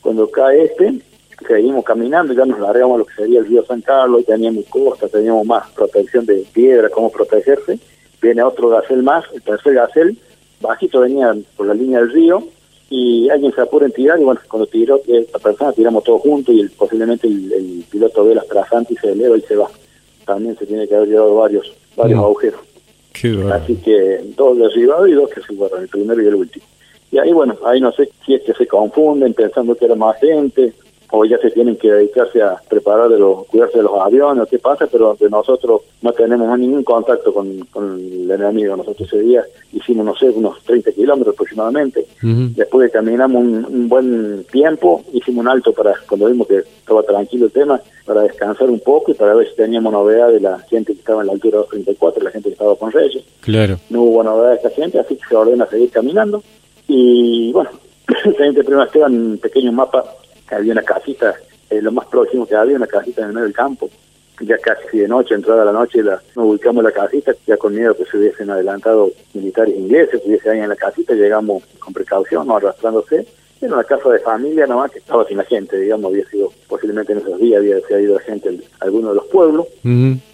Cuando 0.02 0.30
cae 0.32 0.64
este, 0.64 1.00
seguimos 1.46 1.86
caminando, 1.86 2.34
ya 2.34 2.46
nos 2.46 2.60
largamos 2.60 2.96
a 2.96 2.98
lo 3.00 3.06
que 3.06 3.14
sería 3.16 3.40
el 3.40 3.46
río 3.46 3.66
San 3.66 3.82
Carlos, 3.82 4.26
teníamos 4.26 4.66
costa, 4.66 5.08
teníamos 5.08 5.46
más 5.46 5.70
protección 5.72 6.26
de 6.26 6.46
piedra, 6.54 6.90
cómo 6.90 7.12
protegerse. 7.12 7.80
Viene 8.22 8.42
otro 8.42 8.70
gacel 8.70 9.04
más, 9.04 9.26
el 9.34 9.42
tercer 9.44 9.76
gacel, 9.76 10.18
bajito 10.62 11.02
venían 11.02 11.46
por 11.56 11.68
la 11.68 11.74
línea 11.74 12.00
del 12.00 12.12
río 12.12 12.44
y 12.90 13.30
alguien 13.30 13.54
se 13.54 13.62
apura 13.62 13.86
en 13.86 13.92
tirar 13.92 14.20
y 14.20 14.24
bueno, 14.24 14.40
cuando 14.48 14.68
tiró 14.68 15.02
esta 15.08 15.40
persona 15.40 15.74
tiramos 15.74 16.04
todos 16.04 16.22
juntos 16.22 16.56
y 16.56 16.68
posiblemente 16.70 17.28
el, 17.28 17.84
piloto 17.90 18.26
ve 18.26 18.36
las 18.36 18.48
trasantes 18.48 18.98
y 18.98 19.00
se 19.00 19.12
eleva 19.12 19.38
y 19.38 19.42
se 19.42 19.56
va. 19.56 19.70
También 20.26 20.58
se 20.58 20.66
tiene 20.66 20.88
que 20.88 20.96
haber 20.96 21.10
llevado 21.10 21.36
varios 21.36 21.74
varios 21.96 22.20
agujeros. 22.20 22.60
Así 23.52 23.76
que 23.78 24.22
dos 24.36 24.58
derribados 24.58 25.10
y 25.10 25.14
dos 25.14 25.30
que 25.30 25.42
se 25.42 25.54
guardan, 25.54 25.84
el 25.84 25.88
primero 25.90 26.22
y 26.22 26.28
el 26.28 26.36
último. 26.36 26.66
Y 27.12 27.18
ahí 27.18 27.32
bueno, 27.32 27.58
ahí 27.66 27.80
no 27.80 27.92
sé 27.92 28.10
si 28.26 28.36
es 28.36 28.44
que 28.44 28.54
se 28.54 28.68
confunden 28.68 29.34
pensando 29.34 29.76
que 29.76 29.86
era 29.86 29.96
más 29.96 30.18
gente, 30.20 30.74
o 31.12 31.24
ya 31.26 31.38
se 31.38 31.52
tienen 31.52 31.78
que 31.78 31.92
dedicarse 31.92 32.42
a 32.42 32.58
preparar 32.68 33.10
de 33.10 33.18
los, 33.18 33.46
cuidarse 33.48 33.78
de 33.78 33.84
los 33.84 34.00
aviones, 34.00 34.44
o 34.44 34.48
qué 34.48 34.60
pasa, 34.60 34.88
pero 34.88 35.16
de 35.20 35.30
nosotros 35.30 35.82
no 36.02 36.12
tenemos 36.12 36.60
ningún 36.60 36.84
contacto 36.84 37.34
con, 37.34 37.48
el 37.48 38.30
enemigo. 38.30 38.76
Nosotros 38.76 39.08
ese 39.08 39.22
día 39.22 39.44
hicimos, 39.72 40.06
no 40.06 40.16
sé, 40.16 40.30
unos 40.30 40.62
30 40.64 40.92
kilómetros 40.92 41.34
aproximadamente. 41.34 42.06
Después 42.22 42.88
de 42.88 42.92
caminamos 42.92 43.42
un, 43.42 43.88
buen 43.88 44.44
tiempo, 44.52 45.04
hicimos 45.14 45.46
un 45.46 45.48
alto 45.50 45.72
para, 45.72 45.94
cuando 46.08 46.28
vimos 46.28 46.48
que 46.48 46.58
estaba 46.58 47.04
tranquilo 47.04 47.46
el 47.46 47.52
tema, 47.52 47.80
para 48.06 48.22
descansar 48.22 48.70
un 48.70 48.80
poco 48.82 49.12
y 49.12 49.14
para 49.14 49.34
ver 49.34 49.48
si 49.50 49.56
teníamos 49.56 49.94
novedad 49.94 50.32
de 50.32 50.42
la 50.42 50.60
gente 50.60 50.94
que 50.94 51.00
estaba 51.00 51.22
en 51.22 51.28
la 51.28 51.34
altura 51.34 51.58
de 51.58 51.64
234, 51.64 52.24
la 52.24 52.32
gente 52.32 52.50
que 52.50 52.54
estaba 52.54 52.76
con 52.76 52.92
Reyes. 52.92 53.24
Claro. 53.42 53.80
No 53.90 54.04
hubo 54.04 54.24
novedad 54.24 54.52
de 54.52 54.56
esta 54.58 54.70
gente, 54.72 55.00
así 55.00 55.16
que 55.16 55.28
se 55.28 55.36
ordena 55.36 55.66
seguir 55.68 55.90
caminando. 55.90 56.44
Y 56.88 57.52
bueno, 57.54 57.70
el 58.26 58.36
teniente 58.36 58.64
Prima 58.64 58.86
Esteban, 58.86 59.14
un 59.14 59.38
pequeño 59.38 59.72
mapa 59.72 60.17
había 60.56 60.74
una 60.74 60.84
casita, 60.84 61.36
eh, 61.70 61.82
lo 61.82 61.92
más 61.92 62.08
próximo 62.08 62.46
que 62.46 62.56
había, 62.56 62.76
una 62.76 62.88
casita 62.88 63.22
en 63.22 63.28
el 63.28 63.34
medio 63.34 63.46
del 63.46 63.56
campo, 63.56 63.90
ya 64.42 64.58
casi 64.58 65.00
de 65.00 65.08
noche, 65.08 65.34
entrada 65.34 65.66
la 65.66 65.72
noche, 65.72 66.04
la, 66.04 66.22
nos 66.36 66.46
ubicamos 66.46 66.80
en 66.80 66.86
la 66.86 66.92
casita, 66.92 67.34
ya 67.46 67.58
con 67.58 67.74
miedo 67.74 67.96
que 67.96 68.06
se 68.06 68.18
hubiesen 68.18 68.50
adelantado 68.50 69.12
militares 69.34 69.76
ingleses, 69.76 70.22
hubiese 70.26 70.50
alguien 70.50 70.66
en 70.66 70.70
la 70.70 70.76
casita, 70.76 71.14
llegamos 71.14 71.64
con 71.80 71.94
precaución, 71.94 72.48
no 72.48 72.58
arrastrándose. 72.58 73.26
Era 73.60 73.74
una 73.74 73.84
casa 73.84 74.10
de 74.10 74.20
familia 74.20 74.68
nomás 74.68 74.92
que 74.92 75.00
estaba 75.00 75.26
sin 75.26 75.38
la 75.38 75.44
gente, 75.44 75.80
digamos, 75.80 76.12
había 76.12 76.30
sido 76.30 76.52
posiblemente 76.68 77.14
en 77.14 77.20
esos 77.20 77.40
días, 77.40 77.60
había, 77.60 77.80
se 77.82 78.04
ido 78.04 78.14
la 78.14 78.22
gente 78.22 78.50
a 78.80 78.86
alguno 78.86 79.10
de 79.10 79.16
los 79.16 79.26
pueblos. 79.26 79.66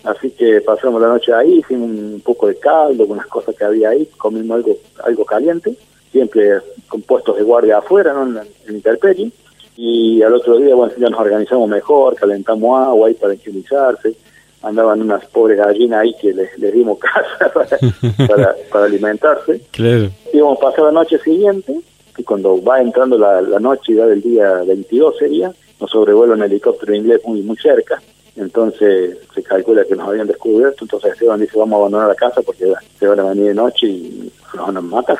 Así 0.03 0.30
que 0.32 0.59
pasamos 0.59 1.01
la 1.01 1.07
noche 1.07 1.34
ahí, 1.34 1.59
hicimos 1.59 1.89
un 1.89 2.22
poco 2.26 2.47
de 2.47 2.57
caldo, 2.57 3.05
unas 3.05 3.28
cosas 3.28 3.55
que 3.55 3.64
había 3.64 3.89
ahí, 3.89 4.09
comimos 4.18 4.57
algo, 4.57 4.78
algo 5.05 5.24
caliente, 5.24 5.74
siempre 6.11 6.59
con 6.89 7.01
puestos 7.03 7.38
de 7.38 7.43
guardia 7.43 7.78
afuera, 7.78 8.11
¿no? 8.11 8.24
en, 8.24 8.45
en 8.68 8.76
Interperi 8.76 9.32
y 9.76 10.21
al 10.21 10.34
otro 10.34 10.57
día, 10.57 10.76
bueno, 10.76 10.93
ya 10.97 11.09
nos 11.09 11.19
organizamos 11.19 11.67
mejor, 11.69 12.15
calentamos 12.15 12.88
agua 12.88 13.07
ahí 13.07 13.13
para 13.13 13.34
higienizarse, 13.34 14.15
andaban 14.61 15.01
unas 15.01 15.26
pobres 15.26 15.57
gallinas 15.57 16.01
ahí 16.01 16.15
que 16.21 16.34
les, 16.34 16.74
dimos 16.74 16.99
casa 17.39 17.51
para, 17.53 18.55
para, 18.71 18.86
alimentarse. 18.86 19.61
Claro. 19.71 20.09
Íbamos 20.32 20.57
a 20.57 20.61
pasar 20.61 20.86
la 20.86 20.91
noche 20.91 21.17
siguiente, 21.19 21.80
y 22.17 22.24
cuando 22.24 22.61
va 22.63 22.82
entrando 22.82 23.17
la, 23.17 23.41
la 23.41 23.59
noche 23.59 23.95
ya 23.95 24.05
del 24.05 24.21
día 24.21 24.63
22 24.65 25.17
sería, 25.17 25.51
nos 25.80 25.89
sobrevuela 25.89 26.34
un 26.34 26.43
helicóptero 26.43 26.93
inglés 26.93 27.21
muy, 27.26 27.41
muy 27.41 27.57
cerca, 27.57 28.01
entonces 28.36 29.17
se 29.34 29.43
calcula 29.43 29.86
que 29.86 29.95
nos 29.95 30.07
habían 30.07 30.27
descubierto, 30.27 30.86
entonces 30.86 31.13
Esteban 31.13 31.39
dice 31.39 31.57
vamos 31.57 31.75
a 31.75 31.79
abandonar 31.81 32.07
la 32.07 32.15
casa 32.15 32.41
porque 32.41 32.71
se 32.99 33.07
van 33.07 33.19
a 33.19 33.29
venir 33.29 33.45
de 33.47 33.53
noche 33.53 33.88
y 33.88 34.31
nos 34.55 34.67
van 34.67 34.77
a 34.77 34.81
matar. 34.81 35.19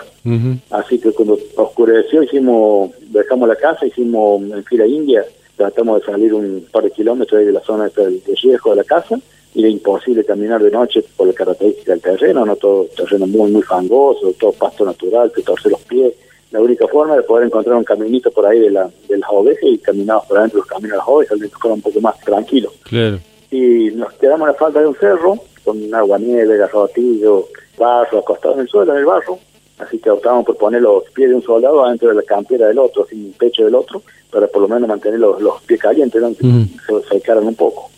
Así 0.72 1.00
que 1.00 1.12
cuando 1.12 1.38
oscureció 1.56 2.24
hicimos, 2.24 2.92
dejamos 3.12 3.48
la 3.48 3.56
casa, 3.56 3.86
hicimos 3.86 4.42
en 4.42 4.64
fila 4.64 4.88
india, 4.88 5.24
tratamos 5.56 6.00
de 6.00 6.12
salir 6.12 6.34
un 6.34 6.66
par 6.72 6.84
de 6.84 6.92
kilómetros 6.92 7.46
de 7.46 7.52
la 7.52 7.62
zona 7.62 7.90
del 7.90 8.22
riesgo 8.42 8.72
de 8.72 8.78
la 8.78 8.84
casa. 8.84 9.20
Y 9.56 9.60
era 9.60 9.70
imposible 9.70 10.26
caminar 10.26 10.64
de 10.64 10.72
noche 10.72 11.06
por 11.16 11.28
la 11.28 11.34
característica 11.34 11.92
del 11.92 12.02
terreno, 12.02 12.44
no 12.44 12.56
todo 12.56 12.86
terreno 12.86 13.28
muy 13.28 13.52
muy 13.52 13.62
fangoso, 13.62 14.34
todo 14.40 14.52
pasto 14.52 14.84
natural, 14.84 15.32
que 15.32 15.44
torce 15.44 15.70
los 15.70 15.82
pies 15.82 16.14
la 16.54 16.62
única 16.62 16.88
forma 16.88 17.16
de 17.16 17.24
poder 17.24 17.48
encontrar 17.48 17.76
un 17.76 17.84
caminito 17.84 18.30
por 18.30 18.46
ahí 18.46 18.60
de, 18.60 18.70
la, 18.70 18.88
de 19.10 19.18
las 19.18 19.30
ovejas 19.32 19.64
y 19.64 19.80
caminamos 19.80 20.28
por 20.28 20.38
adentro 20.38 20.58
de 20.58 20.62
los 20.62 20.70
caminos 20.70 20.92
de 20.92 20.98
las 20.98 21.08
ovejas, 21.08 21.40
que 21.42 21.50
fuera 21.50 21.74
un 21.74 21.82
poco 21.82 22.00
más 22.00 22.20
tranquilo. 22.20 22.72
Claro. 22.84 23.20
Y 23.50 23.90
nos 23.96 24.14
quedamos 24.14 24.48
a 24.48 24.52
la 24.52 24.58
falda 24.58 24.80
de 24.82 24.88
un 24.88 24.96
cerro, 24.96 25.40
con 25.64 25.96
agua, 25.96 26.20
nieve, 26.20 26.56
garrotillo, 26.56 27.48
barro, 27.76 28.20
acostados 28.20 28.58
en 28.58 28.62
el 28.62 28.68
suelo, 28.68 28.94
en 28.94 29.00
el 29.00 29.06
barro. 29.06 29.40
Así 29.80 29.98
que 29.98 30.12
optamos 30.12 30.46
por 30.46 30.56
poner 30.58 30.84
los 30.84 31.04
pies 31.16 31.30
de 31.30 31.36
un 31.36 31.42
soldado 31.42 31.84
adentro 31.84 32.10
de 32.10 32.16
la 32.16 32.22
campera 32.22 32.68
del 32.68 32.78
otro, 32.78 33.08
sin 33.08 33.26
el 33.26 33.34
pecho 33.34 33.66
del 33.66 33.74
otro, 33.74 34.04
para 34.32 34.46
por 34.46 34.62
lo 34.62 34.68
menos 34.68 34.88
mantener 34.88 35.20
los, 35.20 35.42
los 35.42 35.60
pies 35.64 35.82
calientes, 35.82 36.22
¿no? 36.22 36.30
se 36.34 37.08
secaran 37.10 37.48
un 37.48 37.56
poco 37.56 37.90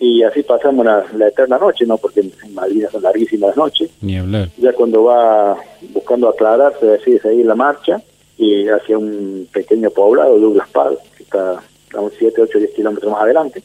y 0.00 0.22
así 0.22 0.42
pasamos 0.42 0.86
la, 0.86 1.04
eterna 1.26 1.58
noche, 1.58 1.84
¿no? 1.84 1.98
Porque 1.98 2.20
en 2.20 2.54
Malvinas 2.54 2.92
son 2.92 3.02
larguísimas 3.02 3.56
noches. 3.56 3.90
Ni 4.00 4.16
hablar. 4.16 4.48
Ya 4.56 4.72
cuando 4.72 5.04
va 5.04 5.56
buscando 5.92 6.28
aclararse, 6.28 6.86
decide 6.86 7.20
seguir 7.20 7.46
la 7.46 7.56
marcha 7.56 8.00
y 8.36 8.68
hacia 8.68 8.96
un 8.96 9.48
pequeño 9.52 9.90
poblado, 9.90 10.38
Douglas 10.38 10.68
Paz, 10.68 10.92
que 11.16 11.24
está 11.24 11.60
a 11.94 12.00
unos 12.00 12.12
7, 12.16 12.42
8, 12.42 12.58
10 12.58 12.70
kilómetros 12.72 13.10
más 13.10 13.22
adelante. 13.22 13.62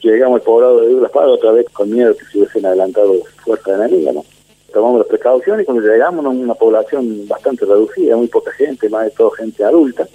Llegamos 0.00 0.40
al 0.40 0.46
poblado 0.46 0.80
de 0.80 0.90
Douglas 0.90 1.10
Paz 1.10 1.26
otra 1.26 1.50
vez 1.50 1.66
con 1.72 1.90
miedo 1.90 2.16
que 2.16 2.24
se 2.26 2.38
hubiesen 2.38 2.64
adelantado 2.64 3.14
fuerza 3.44 3.74
enemiga, 3.74 4.12
¿no? 4.12 4.24
Tomamos 4.72 5.00
las 5.00 5.08
precauciones 5.08 5.62
y 5.62 5.64
cuando 5.64 5.82
llegamos 5.82 6.24
a 6.24 6.28
una 6.28 6.54
población 6.54 7.26
bastante 7.26 7.64
reducida, 7.64 8.16
muy 8.16 8.28
poca 8.28 8.52
gente, 8.52 8.88
más 8.88 9.06
de 9.06 9.10
todo 9.10 9.30
gente 9.30 9.64
adulta. 9.64 10.06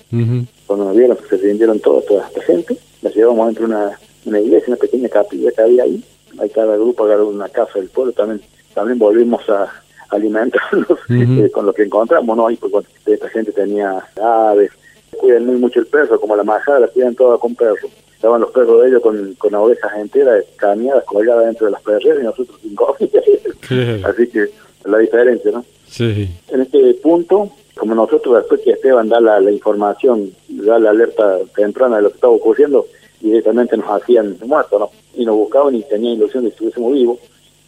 Cuando 0.67 0.85
nos 0.85 0.95
vieron, 0.95 1.17
se 1.27 1.37
rindieron 1.37 1.79
todos, 1.79 2.05
toda 2.05 2.27
esta 2.27 2.41
gente. 2.43 2.77
La 3.01 3.09
llevamos 3.09 3.47
dentro 3.47 3.67
de 3.67 3.73
una 3.73 3.99
una 4.25 4.39
iglesia, 4.39 4.69
una 4.69 4.77
pequeña 4.77 5.09
capilla 5.09 5.51
que 5.51 5.61
había 5.61 5.83
ahí. 5.83 6.03
Ahí 6.39 6.49
cada 6.49 6.75
grupo 6.75 7.05
agarró 7.05 7.27
una 7.27 7.49
casa 7.49 7.79
del 7.79 7.89
pueblo. 7.89 8.11
También 8.13 8.41
también 8.73 8.99
volvimos 8.99 9.47
a 9.49 9.71
alimentarnos 10.09 10.99
eh, 11.09 11.49
con 11.51 11.65
lo 11.65 11.73
que 11.73 11.83
encontramos, 11.83 12.35
¿no? 12.35 12.49
Y 12.49 12.57
pues, 12.57 12.85
esta 13.05 13.29
gente 13.29 13.51
tenía 13.51 14.03
aves. 14.21 14.71
Cuidan 15.19 15.45
muy 15.45 15.55
mucho 15.57 15.79
el 15.79 15.87
perro, 15.87 16.19
como 16.19 16.35
la 16.35 16.43
majada 16.43 16.81
la 16.81 16.87
cuidan 16.87 17.15
toda 17.15 17.37
con 17.37 17.55
perros. 17.55 17.91
Estaban 18.15 18.41
los 18.41 18.51
perros 18.51 18.81
de 18.81 18.89
ellos 18.89 19.01
con, 19.01 19.33
con 19.35 19.53
ovejas 19.53 19.91
enteras, 19.97 20.43
cañadas, 20.55 21.03
colgadas 21.05 21.45
dentro 21.45 21.65
de 21.67 21.71
las 21.73 21.81
perreras 21.81 22.19
y 22.19 22.23
nosotros 22.23 22.59
sin 22.61 22.75
comida. 22.75 23.21
Así 24.09 24.27
que 24.27 24.49
la 24.85 24.97
diferencia, 24.97 25.51
¿no? 25.51 25.65
Sí. 25.87 26.29
En 26.49 26.61
este 26.61 26.95
punto, 26.95 27.51
como 27.75 27.93
nosotros 27.95 28.37
después 28.37 28.61
que 28.61 28.71
Esteban 28.71 29.09
da 29.09 29.19
la, 29.19 29.39
la 29.39 29.51
información, 29.51 30.31
da 30.49 30.79
la 30.79 30.89
alerta 30.89 31.39
temprana 31.55 31.97
de 31.97 32.03
lo 32.03 32.09
que 32.09 32.15
estaba 32.15 32.33
ocurriendo, 32.33 32.85
directamente 33.27 33.77
nos 33.77 33.89
hacían 33.89 34.37
muertos, 34.45 34.79
¿no? 34.79 34.89
Y 35.15 35.25
nos 35.25 35.35
buscaban 35.35 35.75
y 35.75 35.83
tenían 35.83 36.15
ilusión 36.15 36.43
de 36.43 36.49
que 36.49 36.55
estuviésemos 36.55 36.93
vivos. 36.93 37.19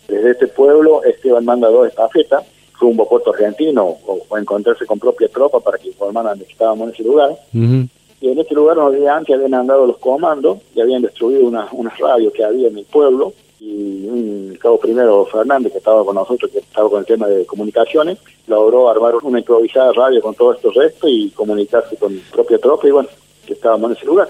Desde 0.08 0.32
este 0.32 0.48
pueblo, 0.48 1.04
Esteban 1.04 1.46
manda 1.46 1.70
dos 1.70 1.88
estafetas 1.88 2.46
rumbo 2.80 3.04
a 3.04 3.10
Puerto 3.10 3.32
Argentino 3.32 3.98
o, 4.06 4.36
a 4.36 4.40
encontrarse 4.40 4.86
con 4.86 5.00
propia 5.00 5.28
tropa 5.30 5.60
para 5.60 5.78
que 5.78 5.88
informaran 5.88 6.40
que 6.40 6.52
estábamos 6.52 6.88
en 6.88 6.94
ese 6.94 7.04
lugar. 7.04 7.36
Y 7.54 8.30
en 8.30 8.40
este 8.40 8.56
lugar 8.56 8.78
unos 8.78 8.96
días 8.96 9.16
antes 9.16 9.36
habían 9.36 9.54
andado 9.54 9.86
los 9.86 9.98
comandos 9.98 10.60
y 10.76 10.82
habían 10.82 11.02
destruido 11.02 11.46
unas, 11.46 11.72
unas 11.72 11.98
radios 11.98 12.34
que 12.34 12.44
había 12.44 12.68
en 12.68 12.78
el 12.78 12.86
pueblo 12.86 13.34
y 13.60 14.08
un 14.08 14.58
cabo 14.60 14.80
primero 14.80 15.26
Fernández 15.26 15.72
que 15.72 15.78
estaba 15.80 16.04
con 16.04 16.16
nosotros, 16.16 16.52
que 16.52 16.60
estaba 16.60 16.90
con 16.90 17.00
el 17.00 17.06
tema 17.06 17.28
de 17.28 17.46
comunicaciones, 17.46 18.18
logró 18.48 18.90
armar 18.90 19.16
una 19.24 19.40
improvisada 19.40 19.92
radio 19.94 20.22
con 20.22 20.36
todo 20.36 20.54
estos 20.54 20.74
restos 20.76 21.10
y 21.10 21.30
comunicarse 21.30 21.96
con 21.98 22.20
propia 22.32 22.58
tropa 22.58 22.88
y 22.88 22.92
bueno, 22.92 23.10
que 23.46 23.54
estábamos 23.54 23.92
en 23.92 23.98
ese 23.98 24.06
lugar. 24.06 24.30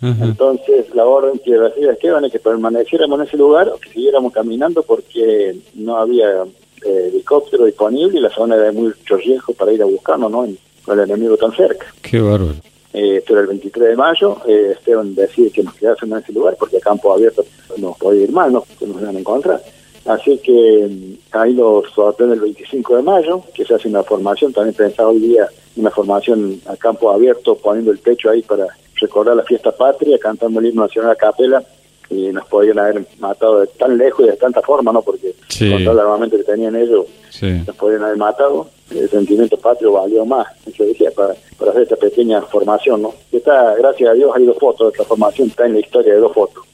Entonces, 0.00 0.94
la 0.94 1.04
orden 1.04 1.40
que 1.44 1.56
recibe 1.56 1.92
Esteban 1.92 2.24
es 2.24 2.32
que 2.32 2.38
permaneciéramos 2.38 3.18
en 3.18 3.26
ese 3.26 3.36
lugar 3.36 3.68
o 3.68 3.78
que 3.78 3.90
siguiéramos 3.90 4.32
caminando 4.32 4.82
porque 4.82 5.56
no 5.74 5.96
había 5.96 6.44
eh, 6.86 7.08
helicóptero 7.08 7.64
disponible 7.64 8.18
y 8.18 8.22
la 8.22 8.30
zona 8.30 8.54
era 8.54 8.66
de 8.66 8.72
mucho 8.72 9.16
riesgo 9.16 9.52
para 9.54 9.72
ir 9.72 9.82
a 9.82 9.86
buscarnos, 9.86 10.30
¿no? 10.30 10.46
Con 10.84 10.98
el 10.98 11.10
enemigo 11.10 11.36
tan 11.36 11.52
cerca. 11.52 11.86
Qué 12.00 12.20
bárbaro. 12.20 12.54
Eh, 12.92 13.22
era 13.28 13.40
el 13.40 13.46
23 13.48 13.88
de 13.88 13.96
mayo, 13.96 14.38
eh, 14.46 14.74
Esteban 14.76 15.14
decide 15.14 15.50
que 15.50 15.62
nos 15.62 15.74
quedásemos 15.74 16.18
en 16.18 16.24
ese 16.24 16.32
lugar 16.32 16.56
porque 16.58 16.78
a 16.78 16.80
campo 16.80 17.12
abierto 17.12 17.44
no 17.76 17.94
podía 17.98 18.22
ir 18.22 18.32
mal, 18.32 18.52
¿no? 18.52 18.64
Que 18.78 18.86
nos 18.86 19.00
iban 19.02 19.16
a 19.16 19.20
encontrar. 19.20 19.62
Así 20.06 20.38
que 20.38 20.88
mm, 20.88 21.36
ahí 21.36 21.52
lo 21.52 21.82
sorprende 21.94 22.34
el 22.34 22.40
25 22.40 22.96
de 22.96 23.02
mayo, 23.02 23.42
que 23.52 23.64
se 23.64 23.74
hace 23.74 23.88
una 23.88 24.02
formación, 24.02 24.52
también 24.52 24.74
pensaba 24.74 25.10
hoy 25.10 25.20
día 25.20 25.48
una 25.78 25.90
formación 25.90 26.60
a 26.66 26.76
campo 26.76 27.10
abierto, 27.10 27.54
poniendo 27.54 27.92
el 27.92 27.98
pecho 27.98 28.30
ahí 28.30 28.42
para 28.42 28.66
recordar 29.00 29.36
la 29.36 29.44
fiesta 29.44 29.70
patria, 29.70 30.18
cantando 30.18 30.60
el 30.60 30.66
himno 30.66 30.82
nacional 30.82 31.12
a 31.12 31.16
capela, 31.16 31.62
y 32.10 32.32
nos 32.32 32.46
podían 32.46 32.78
haber 32.78 33.06
matado 33.18 33.60
de 33.60 33.66
tan 33.66 33.96
lejos 33.98 34.26
y 34.26 34.30
de 34.30 34.36
tanta 34.36 34.62
forma, 34.62 34.92
¿no? 34.92 35.02
Porque 35.02 35.34
con 35.58 35.84
todo 35.84 35.92
el 35.92 36.00
armamento 36.00 36.36
que 36.36 36.44
tenían 36.44 36.74
ellos, 36.74 37.06
nos 37.42 37.76
podían 37.76 38.02
haber 38.02 38.16
matado. 38.16 38.68
El 38.90 39.08
sentimiento 39.10 39.58
patrio 39.58 39.92
valió 39.92 40.24
más, 40.24 40.46
yo 40.74 40.86
decía, 40.86 41.10
para, 41.10 41.34
para 41.58 41.72
hacer 41.72 41.82
esta 41.82 41.96
pequeña 41.96 42.40
formación, 42.42 43.02
¿no? 43.02 43.14
Y 43.30 43.36
está, 43.36 43.74
gracias 43.76 44.10
a 44.10 44.14
Dios, 44.14 44.32
hay 44.34 44.46
dos 44.46 44.56
fotos 44.58 44.88
de 44.88 44.92
esta 44.96 45.04
formación, 45.04 45.48
está 45.48 45.66
en 45.66 45.74
la 45.74 45.80
historia 45.80 46.14
de 46.14 46.20
dos 46.20 46.32
fotos. 46.32 46.64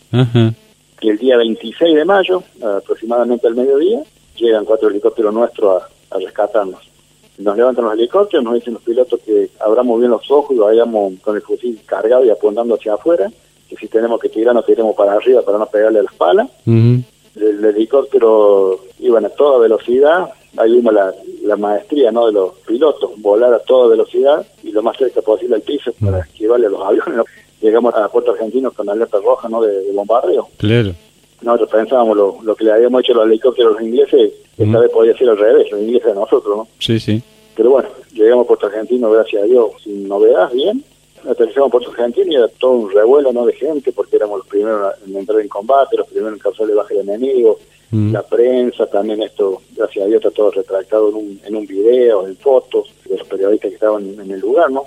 Y 1.00 1.10
el 1.10 1.18
día 1.18 1.36
26 1.36 1.96
de 1.96 2.04
mayo, 2.04 2.42
aproximadamente 2.62 3.48
al 3.48 3.56
mediodía, 3.56 4.00
llegan 4.36 4.64
cuatro 4.64 4.88
helicópteros 4.88 5.34
nuestros 5.34 5.82
a 6.10 6.18
rescatarnos 6.18 6.93
nos 7.38 7.56
levantan 7.56 7.84
los 7.84 7.94
helicópteros, 7.94 8.44
nos 8.44 8.54
dicen 8.54 8.74
los 8.74 8.82
pilotos 8.82 9.20
que 9.20 9.50
abramos 9.60 9.98
bien 9.98 10.10
los 10.10 10.30
ojos 10.30 10.54
y 10.56 10.58
vayamos 10.58 11.14
con 11.20 11.36
el 11.36 11.42
fusil 11.42 11.80
cargado 11.84 12.24
y 12.24 12.30
apuntando 12.30 12.74
hacia 12.74 12.94
afuera, 12.94 13.30
que 13.68 13.76
si 13.76 13.88
tenemos 13.88 14.20
que 14.20 14.28
tirar 14.28 14.54
nos 14.54 14.66
tiremos 14.66 14.94
para 14.94 15.14
arriba 15.14 15.42
para 15.42 15.58
no 15.58 15.66
pegarle 15.66 16.00
a 16.00 16.02
la 16.02 16.10
espalda. 16.10 16.48
el, 16.66 17.64
helicóptero 17.64 18.78
iban 19.00 19.24
a 19.24 19.30
toda 19.30 19.58
velocidad, 19.58 20.30
ahí 20.56 20.72
vimos 20.72 20.94
la, 20.94 21.12
la, 21.42 21.56
maestría 21.56 22.12
no 22.12 22.26
de 22.26 22.32
los 22.32 22.52
pilotos, 22.66 23.10
volar 23.16 23.52
a 23.52 23.58
toda 23.58 23.88
velocidad 23.88 24.46
y 24.62 24.70
lo 24.70 24.82
más 24.82 24.96
cerca 24.96 25.20
posible 25.20 25.56
al 25.56 25.62
piso 25.62 25.92
para 26.00 26.20
esquivarle 26.20 26.66
a 26.66 26.70
los 26.70 26.80
aviones. 26.80 27.26
Llegamos 27.60 27.94
a 27.94 28.08
Puerto 28.08 28.32
Argentino 28.32 28.70
con 28.70 28.88
alerta 28.88 29.18
roja 29.24 29.48
no 29.48 29.62
de, 29.62 29.90
bombardeo. 29.92 30.48
Claro. 30.58 30.94
Nosotros 31.42 31.70
pensábamos 31.70 32.16
lo, 32.16 32.38
lo 32.42 32.54
que 32.54 32.64
le 32.64 32.72
habíamos 32.72 33.02
hecho 33.02 33.12
a 33.12 33.16
los 33.16 33.26
helicópteros 33.26 33.76
a 33.76 33.80
los 33.80 33.88
ingleses 33.88 34.32
esta 34.56 34.78
vez 34.78 34.90
podía 34.90 35.16
ser 35.16 35.28
al 35.30 35.38
revés, 35.38 35.70
los 35.70 35.80
ingleses 35.80 36.12
a 36.12 36.14
nosotros, 36.14 36.56
¿no? 36.56 36.68
Sí, 36.78 37.00
sí. 37.00 37.22
Pero 37.56 37.70
bueno, 37.70 37.88
llegamos 38.12 38.44
a 38.44 38.48
Puerto 38.48 38.66
Argentino, 38.66 39.10
gracias 39.10 39.42
a 39.42 39.46
Dios, 39.46 39.70
sin 39.82 40.08
novedad, 40.08 40.50
bien. 40.52 40.84
Aterrizamos 41.28 41.68
a 41.68 41.72
Puerto 41.72 41.90
Argentino 41.90 42.32
y 42.32 42.36
era 42.36 42.48
todo 42.48 42.72
un 42.72 42.90
revuelo 42.92 43.32
¿no? 43.32 43.46
de 43.46 43.54
gente, 43.54 43.92
porque 43.92 44.16
éramos 44.16 44.38
los 44.38 44.46
primeros 44.46 44.92
en 45.06 45.16
entrar 45.16 45.40
en 45.40 45.48
combate, 45.48 45.96
los 45.96 46.06
primeros 46.06 46.34
en 46.34 46.38
causar 46.38 46.66
de 46.66 46.74
baja 46.74 46.94
de 46.94 47.00
enemigos, 47.00 47.58
la 47.90 48.22
prensa, 48.22 48.86
también 48.86 49.22
esto, 49.22 49.62
gracias 49.76 50.04
a 50.04 50.08
Dios, 50.08 50.16
está 50.16 50.30
todo 50.32 50.50
retractado 50.50 51.10
en 51.10 51.14
un, 51.14 51.40
en 51.44 51.54
un 51.54 51.64
video, 51.64 52.26
en 52.26 52.36
fotos 52.36 52.92
de 53.08 53.16
los 53.16 53.28
periodistas 53.28 53.68
que 53.68 53.74
estaban 53.76 54.18
en 54.18 54.30
el 54.32 54.40
lugar, 54.40 54.68
¿no? 54.72 54.82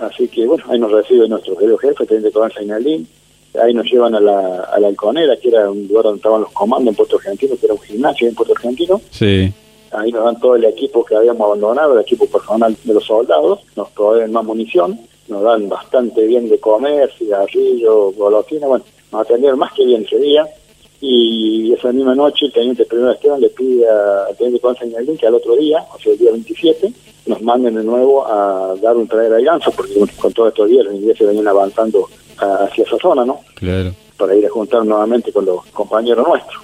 Así 0.00 0.26
que, 0.26 0.44
bueno, 0.44 0.64
ahí 0.68 0.80
nos 0.80 0.90
recibe 0.90 1.28
nuestro 1.28 1.56
querido 1.56 1.78
jefe, 1.78 2.06
teniente 2.06 2.32
coronel 2.32 2.54
Sainalín, 2.56 3.06
ahí 3.60 3.74
nos 3.74 3.86
llevan 3.86 4.14
a 4.14 4.20
la, 4.20 4.60
a 4.64 4.78
la 4.78 4.88
Alconera, 4.88 5.36
que 5.36 5.48
era 5.48 5.70
un 5.70 5.86
lugar 5.88 6.04
donde 6.04 6.18
estaban 6.18 6.42
los 6.42 6.52
comandos 6.52 6.88
en 6.88 6.96
Puerto 6.96 7.16
Argentino, 7.16 7.56
que 7.56 7.66
era 7.66 7.74
un 7.74 7.80
gimnasio 7.80 8.28
en 8.28 8.34
Puerto 8.34 8.54
Argentino. 8.54 9.00
Sí. 9.10 9.52
Ahí 9.92 10.12
nos 10.12 10.24
dan 10.24 10.38
todo 10.38 10.56
el 10.56 10.64
equipo 10.64 11.04
que 11.04 11.16
habíamos 11.16 11.46
abandonado, 11.46 11.94
el 11.94 12.00
equipo 12.00 12.26
personal 12.26 12.76
de 12.84 12.94
los 12.94 13.04
soldados, 13.04 13.60
nos 13.74 13.88
proveen 13.90 14.32
más 14.32 14.44
munición, 14.44 15.00
nos 15.28 15.42
dan 15.42 15.68
bastante 15.68 16.26
bien 16.26 16.48
de 16.48 16.58
comer, 16.58 17.10
cigarrillos, 17.18 18.14
golosinas, 18.16 18.68
bueno, 18.68 18.84
nos 19.10 19.22
atendieron 19.22 19.58
más 19.58 19.72
que 19.72 19.86
bien 19.86 20.04
ese 20.04 20.18
día, 20.18 20.46
y 21.00 21.72
esa 21.72 21.92
misma 21.92 22.14
noche 22.14 22.46
el 22.46 22.52
teniente 22.52 22.84
primero 22.84 23.12
Esteban 23.12 23.40
le 23.40 23.50
pide 23.50 23.88
al 23.88 24.36
teniente 24.36 24.60
Constantino 24.60 25.16
que 25.18 25.26
al 25.26 25.34
otro 25.34 25.54
día, 25.54 25.84
o 25.94 25.98
sea 25.98 26.12
el 26.12 26.18
día 26.18 26.32
27, 26.32 26.92
nos 27.26 27.42
manden 27.42 27.76
de 27.76 27.84
nuevo 27.84 28.26
a 28.26 28.74
dar 28.82 28.96
un 28.96 29.06
traer 29.06 29.32
al 29.32 29.44
ganso, 29.44 29.70
porque 29.70 29.94
con 30.20 30.32
todos 30.32 30.48
estos 30.48 30.68
días 30.68 30.84
los 30.86 30.94
ingleses 30.94 31.26
venían 31.26 31.46
avanzando 31.46 32.08
hacia 32.38 32.84
esa 32.84 32.96
zona, 32.98 33.24
¿no? 33.24 33.40
Claro. 33.54 33.92
Para 34.16 34.34
ir 34.34 34.46
a 34.46 34.50
juntar 34.50 34.84
nuevamente 34.84 35.32
con 35.32 35.44
los 35.44 35.64
compañeros 35.66 36.26
nuestros. 36.26 36.62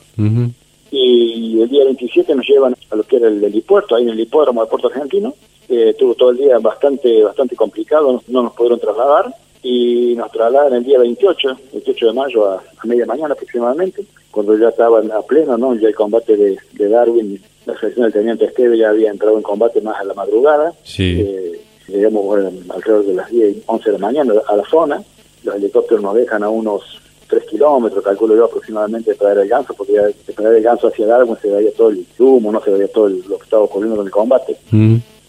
Y 0.90 1.60
el 1.60 1.68
día 1.68 1.84
27 1.84 2.34
nos 2.34 2.46
llevan 2.46 2.76
a 2.90 2.96
lo 2.96 3.02
que 3.02 3.16
era 3.16 3.28
el 3.28 3.42
helipuerto, 3.42 3.96
ahí 3.96 4.04
en 4.04 4.10
el 4.10 4.20
hipódromo 4.20 4.62
de 4.62 4.70
Puerto 4.70 4.88
Argentino. 4.88 5.34
Eh, 5.68 5.90
estuvo 5.90 6.14
todo 6.14 6.30
el 6.30 6.36
día 6.36 6.58
bastante 6.58 7.22
bastante 7.24 7.56
complicado, 7.56 8.22
no, 8.28 8.42
nos 8.42 8.52
pudieron 8.52 8.78
trasladar 8.78 9.34
y 9.62 10.14
nos 10.14 10.30
trasladan 10.30 10.74
el 10.74 10.84
día 10.84 10.98
28, 10.98 11.56
28 11.72 12.06
de 12.06 12.12
mayo 12.12 12.50
a, 12.52 12.62
media 12.84 13.06
mañana 13.06 13.32
aproximadamente, 13.32 14.04
cuando 14.30 14.58
ya 14.58 14.68
estaban 14.68 15.10
a 15.10 15.22
pleno, 15.22 15.56
¿no? 15.56 15.74
Ya 15.74 15.88
el 15.88 15.94
combate 15.94 16.36
de, 16.36 16.58
de 16.72 16.88
Darwin, 16.88 17.42
la 17.64 17.76
selección 17.78 18.04
del 18.04 18.12
teniente 18.12 18.44
Esteve 18.44 18.76
ya 18.76 18.90
había 18.90 19.10
entrado 19.10 19.36
en 19.36 19.42
combate 19.42 19.80
más 19.80 19.98
a 19.98 20.04
la 20.04 20.14
madrugada. 20.14 20.72
Sí. 20.82 21.20
Eh, 21.20 21.60
llegamos 21.88 22.38
alrededor 22.68 23.06
de 23.06 23.14
las 23.14 23.30
10, 23.30 23.56
11 23.66 23.84
de 23.84 23.98
la 23.98 24.06
mañana 24.06 24.34
a 24.46 24.56
la 24.56 24.64
zona. 24.64 25.02
Los 25.45 25.55
helicópteros 25.57 26.03
nos 26.03 26.14
dejan 26.14 26.42
a 26.42 26.49
unos 26.49 27.01
3 27.28 27.45
kilómetros, 27.45 28.03
calculo 28.05 28.34
yo 28.36 28.47
aproximadamente, 28.47 29.12
de 29.12 29.16
traer 29.16 29.38
el 29.38 29.49
ganso, 29.49 29.74
porque 29.74 29.92
de 29.92 30.32
traer 30.34 30.57
el 30.57 30.62
ganso 30.62 30.88
hacia 30.88 31.07
Darwin 31.07 31.36
se 31.40 31.51
veía 31.51 31.72
todo 31.72 31.90
el 31.90 32.05
humo, 32.18 32.51
no 32.51 32.61
se 32.61 32.70
veía 32.70 32.88
todo 32.88 33.09
lo 33.09 33.38
que 33.38 33.45
estaba 33.45 33.62
ocurriendo 33.62 33.97
con 33.97 34.07
el 34.07 34.12
combate. 34.12 34.57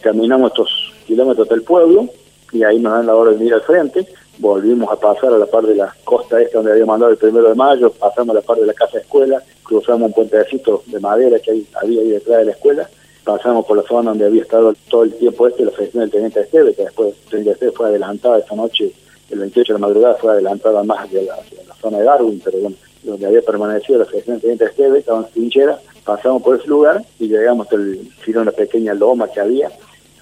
Caminamos 0.02 0.52
estos 0.52 0.94
kilómetros 1.06 1.48
del 1.50 1.64
pueblo 1.64 2.10
y 2.52 2.64
ahí 2.64 2.80
nos 2.80 2.94
dan 2.94 3.08
la 3.08 3.16
hora 3.16 3.32
de 3.32 3.38
venir 3.38 3.54
al 3.54 3.62
frente 3.62 4.08
volvimos 4.38 4.92
a 4.92 4.96
pasar 4.96 5.34
a 5.34 5.38
la 5.38 5.46
par 5.46 5.64
de 5.64 5.76
la 5.76 5.94
costa 6.04 6.42
esta 6.42 6.58
donde 6.58 6.74
había 6.74 6.86
mandado 6.86 7.12
el 7.12 7.18
primero 7.18 7.50
de 7.50 7.56
mayo, 7.56 7.92
pasamos 7.92 8.36
a 8.36 8.40
la 8.40 8.46
par 8.46 8.58
de 8.58 8.66
la 8.66 8.74
casa 8.74 8.94
de 8.98 9.04
escuela, 9.04 9.42
cruzamos 9.64 10.08
un 10.08 10.14
puentecito 10.14 10.84
de 10.88 11.00
madera 11.00 11.40
que 11.40 11.64
había 11.82 12.02
ahí 12.02 12.10
detrás 12.10 12.40
de 12.40 12.46
la 12.46 12.52
escuela, 12.52 12.90
pasamos 13.24 13.66
por 13.66 13.78
la 13.78 13.84
zona 13.84 14.12
donde 14.12 14.26
había 14.26 14.42
estado 14.42 14.74
todo 14.90 15.04
el 15.04 15.14
tiempo 15.16 15.48
este 15.48 15.66
la 15.66 15.72
selección 15.72 16.02
del 16.02 16.12
teniente 16.12 16.42
Esteve, 16.42 16.74
que 16.74 16.84
después 16.84 17.14
el 17.14 17.30
teniente 17.30 17.52
Esteve 17.52 17.72
fue 17.72 17.88
adelantada 17.88 18.40
esa 18.40 18.56
noche, 18.56 18.92
el 19.30 19.40
28 19.40 19.74
de 19.74 19.80
la 19.80 19.88
madrugada 19.88 20.16
fue 20.16 20.32
adelantada 20.32 20.84
más 20.84 21.06
hacia 21.06 21.22
la, 21.24 21.36
zona 21.82 22.00
de 22.00 22.04
Darwin, 22.06 22.42
pero 22.44 22.58
bueno, 22.60 22.76
donde 23.04 23.28
había 23.28 23.42
permanecido 23.42 24.00
la 24.00 24.06
selección 24.06 24.36
del 24.36 24.42
teniente 24.42 24.66
Esteve, 24.66 25.00
estaba 25.00 25.20
en 25.20 25.32
trinchera, 25.32 25.80
pasamos 26.04 26.42
por 26.42 26.58
ese 26.58 26.68
lugar 26.68 27.04
y 27.20 27.28
llegamos 27.28 27.68
hasta 27.68 27.76
el 27.76 28.10
filo 28.22 28.40
de 28.40 28.44
una 28.44 28.52
pequeña 28.52 28.94
loma 28.94 29.28
que 29.28 29.40
había, 29.40 29.70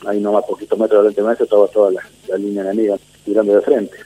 ahí 0.05 0.19
nomás 0.19 0.43
poquitos 0.45 0.77
metros 0.77 1.15
delante 1.15 1.21
de 1.21 1.43
estaba 1.43 1.67
toda 1.67 1.91
la, 1.91 2.01
la 2.27 2.37
línea 2.37 2.63
enemiga 2.63 2.97
tirando 3.23 3.55
de 3.55 3.61
frente. 3.61 3.97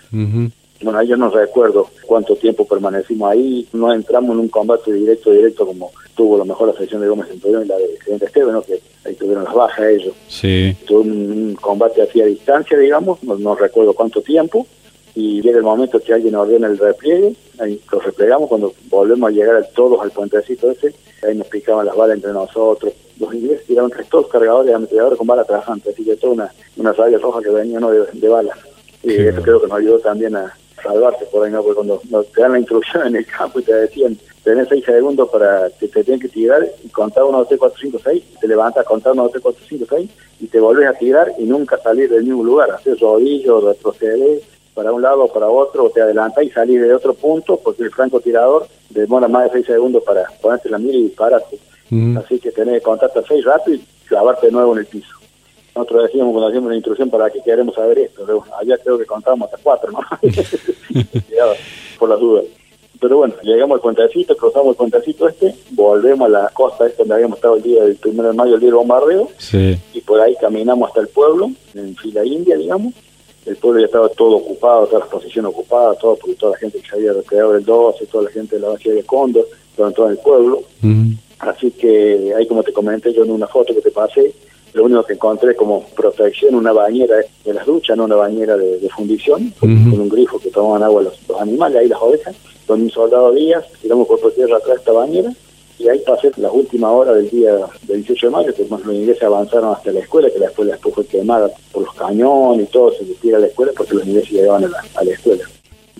Bueno, 0.81 1.01
yo 1.01 1.17
no 1.17 1.29
recuerdo 1.29 1.87
cuánto 2.05 2.35
tiempo 2.35 2.67
permanecimos 2.67 3.31
ahí, 3.31 3.67
no 3.73 3.91
entramos 3.91 4.35
en 4.35 4.41
un 4.41 4.47
combate 4.47 4.93
directo, 4.93 5.31
directo 5.31 5.65
como 5.65 5.91
tuvo 6.15 6.37
lo 6.37 6.45
mejor 6.45 6.67
la 6.67 6.73
selección 6.73 7.01
de 7.01 7.07
Gómez 7.07 7.29
Centurión 7.29 7.65
y 7.65 7.67
la 7.67 7.77
de 7.77 7.87
Presidente 7.97 8.25
Esteban, 8.25 8.61
que 8.61 8.79
ahí 9.05 9.15
tuvieron 9.15 9.43
las 9.43 9.53
bajas 9.53 9.87
ellos. 9.87 10.13
Sí. 10.27 10.75
Tuvo 10.85 11.01
un, 11.01 11.57
combate 11.59 12.03
así 12.03 12.21
a 12.21 12.25
distancia, 12.25 12.77
digamos, 12.77 13.23
no, 13.23 13.55
recuerdo 13.55 13.93
cuánto 13.93 14.21
tiempo, 14.21 14.67
y 15.17 15.41
llega 15.41 15.57
el 15.57 15.63
momento 15.63 15.99
que 15.99 16.13
alguien 16.13 16.35
ordena 16.35 16.67
el 16.67 16.77
repliegue, 16.77 17.33
ahí 17.57 17.81
lo 17.91 17.99
replegamos, 17.99 18.47
cuando 18.47 18.71
volvemos 18.87 19.27
a 19.27 19.33
llegar 19.33 19.67
todos 19.73 19.99
al 19.99 20.11
puentecito 20.11 20.69
ese, 20.69 20.93
ahí 21.23 21.35
nos 21.35 21.47
picaban 21.47 21.87
las 21.87 21.95
balas 21.95 22.17
entre 22.17 22.33
nosotros, 22.33 22.93
los 23.19 23.33
ingleses 23.33 23.65
tiraron 23.65 23.91
todos 24.11 24.27
cargadores 24.27 24.75
ametralladores 24.75 25.17
con 25.17 25.25
balas 25.25 25.47
trajantes, 25.47 25.91
así 25.91 26.05
que 26.05 26.15
toda 26.17 26.33
una, 26.33 26.53
una 26.75 26.93
raya 26.93 27.17
roja 27.17 27.41
que 27.41 27.49
venía 27.49 27.79
¿no? 27.79 27.89
de, 27.89 28.05
de 28.13 28.29
balas. 28.29 28.59
Y 29.01 29.11
eso 29.13 29.41
creo 29.41 29.59
que 29.59 29.65
nos 29.65 29.79
ayudó 29.79 29.99
también 30.01 30.35
a 30.35 30.55
salvarse 30.83 31.25
por 31.25 31.43
ahí, 31.43 31.51
¿no? 31.51 31.63
Porque 31.63 31.75
cuando 31.77 31.99
nos 32.11 32.31
te 32.31 32.41
dan 32.41 32.51
la 32.51 32.59
instrucción 32.59 33.07
en 33.07 33.15
el 33.15 33.25
campo 33.25 33.59
y 33.59 33.63
te 33.63 33.73
decían, 33.73 34.15
tenés 34.43 34.67
seis 34.69 34.85
segundos 34.85 35.29
para 35.29 35.71
que 35.79 35.87
te 35.87 36.03
tienen 36.03 36.19
que 36.19 36.29
tirar 36.29 36.63
y 36.83 36.89
contar 36.89 37.23
uno, 37.23 37.39
dos, 37.39 37.47
tres, 37.47 37.59
cuatro, 37.59 37.79
cinco, 37.81 37.99
seis, 38.03 38.23
te 38.39 38.47
levantas, 38.47 38.85
contar 38.85 39.13
uno, 39.13 39.23
dos, 39.23 39.31
tres, 39.31 39.41
cuatro, 39.41 39.63
cinco, 39.67 39.85
seis 39.89 40.11
y 40.39 40.45
te 40.45 40.59
volvés 40.59 40.87
a 40.87 40.93
tirar 40.93 41.33
y 41.39 41.45
nunca 41.45 41.79
salir 41.79 42.07
del 42.11 42.23
mismo 42.23 42.43
lugar, 42.43 42.69
hacer 42.69 42.99
rodillo, 42.99 43.61
retroceder 43.61 44.41
para 44.77 44.91
un 44.91 45.01
lado 45.01 45.23
o 45.23 45.33
para 45.33 45.49
otro, 45.49 45.85
o 45.85 45.89
te 45.89 46.03
adelantas 46.03 46.43
y 46.43 46.51
salís 46.51 46.79
de 46.79 46.93
otro 46.93 47.15
punto, 47.15 47.59
porque 47.63 47.81
el 47.81 47.89
francotirador 47.89 48.67
demora 48.91 49.27
más 49.27 49.45
de 49.45 49.53
seis 49.53 49.65
segundos 49.65 50.03
para 50.03 50.25
ponerte 50.39 50.69
la 50.69 50.77
mira 50.77 50.95
y 50.95 51.05
dispararte. 51.05 51.57
Así 52.15 52.37
que 52.39 52.51
tenés 52.51 52.75
que 52.75 52.81
contar 52.81 53.09
hasta 53.09 53.23
seis 53.27 53.43
rápido 53.43 53.77
y 53.77 53.81
clavarte 54.07 54.45
de 54.45 54.51
nuevo 54.51 54.73
en 54.73 54.79
el 54.79 54.85
piso. 54.85 55.15
Nosotros 55.75 56.03
decíamos 56.03 56.31
cuando 56.31 56.49
hacíamos 56.49 56.69
la 56.69 56.75
instrucción 56.75 57.09
para 57.09 57.31
qué 57.31 57.41
queremos 57.41 57.73
saber 57.73 57.97
esto, 57.97 58.21
pero 58.23 58.43
allá 58.59 58.77
creo 58.77 58.99
que 58.99 59.05
contábamos 59.07 59.47
hasta 59.47 59.63
cuatro, 59.63 59.91
¿no? 59.91 59.99
por 61.97 62.09
las 62.09 62.19
dudas. 62.19 62.45
Pero 62.99 63.17
bueno, 63.17 63.33
llegamos 63.41 63.77
al 63.77 63.81
puentecito, 63.81 64.37
cruzamos 64.37 64.71
el 64.71 64.75
puentecito 64.75 65.27
este, 65.27 65.55
volvemos 65.71 66.27
a 66.27 66.29
la 66.29 66.49
costa 66.49 66.85
esta 66.85 66.99
donde 66.99 67.15
habíamos 67.15 67.37
estado 67.37 67.55
el 67.55 67.63
día 67.63 67.83
del 67.83 67.95
primero 67.95 68.29
de 68.29 68.35
mayo, 68.35 68.53
el 68.53 68.59
día 68.59 68.67
del 68.67 68.75
bombardeo, 68.75 69.29
y 69.93 70.01
por 70.01 70.21
ahí 70.21 70.35
caminamos 70.39 70.89
hasta 70.89 71.01
el 71.01 71.07
pueblo, 71.07 71.49
en 71.73 71.95
fila 71.95 72.23
india, 72.23 72.55
digamos. 72.57 72.93
El 73.47 73.55
pueblo 73.55 73.79
ya 73.79 73.85
estaba 73.85 74.09
todo 74.09 74.35
ocupado, 74.35 74.87
todas 74.87 75.01
las 75.05 75.09
posiciones 75.09 75.49
ocupadas, 75.49 75.97
todo, 75.99 76.17
porque 76.17 76.35
toda 76.35 76.51
la 76.51 76.57
gente 76.57 76.79
que 76.79 76.87
se 76.87 76.95
había 76.95 77.13
recreado 77.13 77.55
el 77.55 77.63
12, 77.63 78.05
toda 78.07 78.25
la 78.25 78.29
gente 78.29 78.57
de 78.57 78.61
la 78.61 78.69
base 78.69 78.91
de 78.91 79.03
Cóndor, 79.03 79.47
estaban 79.71 79.93
todo 79.93 80.07
en 80.07 80.11
el 80.11 80.17
pueblo. 80.17 80.63
Así 81.39 81.71
que 81.71 82.33
ahí, 82.35 82.45
como 82.45 82.61
te 82.63 82.73
comenté 82.73 83.13
yo 83.13 83.23
en 83.23 83.31
una 83.31 83.47
foto 83.47 83.73
que 83.73 83.81
te 83.81 83.91
pasé, 83.91 84.33
lo 84.73 84.83
único 84.83 85.03
que 85.03 85.13
encontré 85.13 85.55
como 85.55 85.85
protección, 85.95 86.55
una 86.55 86.73
bañera 86.73 87.15
de 87.45 87.53
las 87.53 87.65
duchas, 87.65 87.95
no 87.95 88.03
una 88.03 88.15
bañera 88.15 88.57
de, 88.57 88.89
fundición, 88.89 89.53
con 89.59 89.69
un 89.71 90.09
grifo 90.09 90.39
que 90.39 90.51
tomaban 90.51 90.83
agua 90.83 91.03
los, 91.03 91.39
animales, 91.39 91.77
ahí 91.77 91.87
las 91.87 92.01
ovejas, 92.01 92.35
con 92.65 92.81
un 92.81 92.89
soldado 92.89 93.31
Díaz, 93.31 93.65
tiramos 93.81 94.07
por 94.07 94.31
tierra 94.33 94.57
atrás 94.57 94.79
esta 94.79 94.91
bañera, 94.91 95.31
y 95.79 95.87
ahí 95.87 95.99
pasé 95.99 96.31
las 96.37 96.51
últimas 96.51 96.91
horas 96.91 97.15
del 97.15 97.29
día 97.29 97.53
del 97.83 98.03
18 98.03 98.27
de 98.27 98.31
mayo, 98.31 98.53
que 98.53 98.65
los 98.65 98.81
ingleses 98.93 99.23
avanzaron 99.23 99.75
hasta 99.75 99.91
la 99.91 99.99
escuela, 99.99 100.29
que 100.29 100.39
la 100.39 100.47
escuela 100.47 100.71
después 100.73 100.95
fue 100.95 101.05
quemada 101.05 101.51
por 101.71 101.83
los 101.83 101.93
cañones 101.93 102.67
y 102.67 102.71
todo, 102.71 102.91
se 102.91 103.05
tira 103.21 103.37
a 103.37 103.41
la 103.41 103.47
escuela 103.47 103.71
porque 103.77 103.95
los 103.95 104.07
ingleses 104.07 104.31
llegaban 104.31 104.65
a 104.65 105.03
la, 105.03 105.11
escuela. 105.11 105.43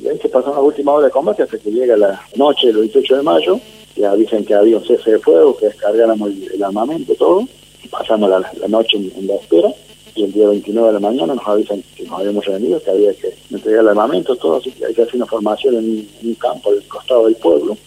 Y 0.01 0.07
ahí 0.07 0.17
se 0.19 0.29
pasaron 0.29 0.55
las 0.55 0.65
últimas 0.65 0.95
horas 0.95 1.09
de 1.09 1.11
combate 1.11 1.43
hasta 1.43 1.57
que 1.57 1.71
llega 1.71 1.95
la 1.95 2.21
noche 2.35 2.67
del 2.67 2.83
18 2.83 3.17
de 3.17 3.23
mayo, 3.23 3.59
ya 3.95 4.15
dicen 4.15 4.45
que 4.45 4.53
había 4.53 4.77
un 4.77 4.85
cese 4.85 5.11
de 5.11 5.19
fuego, 5.19 5.57
que 5.57 5.67
descargáramos 5.67 6.29
el, 6.29 6.51
el 6.53 6.63
armamento, 6.63 7.13
todo, 7.15 7.45
pasamos 7.89 8.29
la, 8.29 8.67
noche 8.67 8.97
en, 8.97 9.27
la 9.27 9.35
espera 9.35 9.69
y 10.15 10.23
el 10.23 10.33
día 10.33 10.47
29 10.47 10.87
de 10.87 10.93
la 10.93 10.99
mañana 10.99 11.35
nos 11.35 11.47
avisan 11.47 11.83
que 11.95 12.03
nos 12.03 12.19
habíamos 12.19 12.45
reunido, 12.45 12.81
que 12.81 12.89
había 12.89 13.13
que 13.13 13.33
entregar 13.51 13.81
el 13.81 13.89
armamento, 13.89 14.35
todo, 14.35 14.57
así 14.57 14.71
que 14.71 14.85
hay 14.85 14.93
que 14.93 15.03
hacer 15.03 15.15
una 15.15 15.25
formación 15.25 15.75
en, 15.75 16.09
un 16.23 16.33
campo 16.35 16.71
al 16.71 16.83
costado 16.87 17.25
del 17.25 17.35
pueblo, 17.35 17.77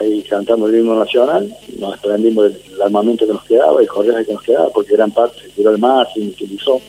ahí 0.00 0.22
cantando 0.22 0.66
el 0.66 0.78
himno 0.78 0.98
nacional, 0.98 1.52
nos 1.78 1.92
desprendimos 1.92 2.52
del 2.52 2.82
armamento 2.82 3.26
que 3.26 3.32
nos 3.32 3.44
quedaba, 3.44 3.80
el 3.80 3.88
correo 3.88 4.24
que 4.24 4.32
nos 4.32 4.42
quedaba, 4.42 4.68
porque 4.70 4.94
gran 4.94 5.10
parte 5.10 5.40
se 5.40 5.48
tiró 5.50 5.70
al 5.70 5.78
mar, 5.78 6.06
se 6.12 6.20
utilizó, 6.20 6.80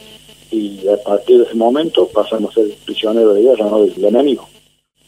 y 0.51 0.87
a 0.87 0.97
partir 1.03 1.37
de 1.37 1.43
ese 1.43 1.55
momento 1.55 2.07
pasamos 2.07 2.51
a 2.51 2.61
ser 2.61 2.71
prisioneros 2.85 3.35
de 3.35 3.41
guerra, 3.41 3.65
no 3.69 3.85
del 3.85 4.05
enemigo. 4.05 4.47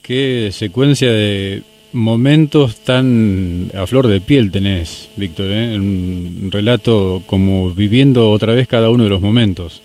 Qué 0.01 0.49
secuencia 0.51 1.11
de 1.11 1.61
momentos 1.91 2.77
tan 2.81 3.71
a 3.73 3.87
flor 3.87 4.07
de 4.07 4.21
piel 4.21 4.51
tenés, 4.51 5.09
Víctor, 5.15 5.47
¿eh? 5.49 5.75
un 5.75 6.49
relato 6.51 7.21
como 7.25 7.71
viviendo 7.71 8.31
otra 8.31 8.53
vez 8.53 8.67
cada 8.67 8.89
uno 8.89 9.03
de 9.03 9.09
los 9.09 9.21
momentos. 9.21 9.81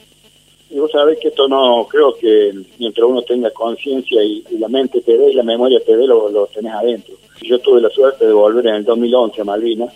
Y 0.70 0.78
vos 0.78 0.90
sabés 0.90 1.18
que 1.20 1.28
esto 1.28 1.46
no, 1.48 1.86
creo 1.88 2.14
que 2.14 2.52
mientras 2.78 3.06
uno 3.06 3.22
tenga 3.22 3.50
conciencia 3.50 4.22
y, 4.22 4.42
la 4.58 4.68
mente 4.68 5.00
te 5.02 5.16
dé 5.16 5.30
y 5.30 5.34
la 5.34 5.42
memoria 5.42 5.78
te 5.84 5.96
dé, 5.96 6.06
lo, 6.06 6.28
lo 6.28 6.46
tenés 6.46 6.72
adentro. 6.72 7.14
Yo 7.44 7.58
tuve 7.58 7.80
la 7.80 7.90
suerte 7.90 8.26
de 8.26 8.32
volver 8.32 8.66
en 8.66 8.74
el 8.76 8.84
2011 8.84 9.40
a 9.40 9.44
Malvinas 9.44 9.92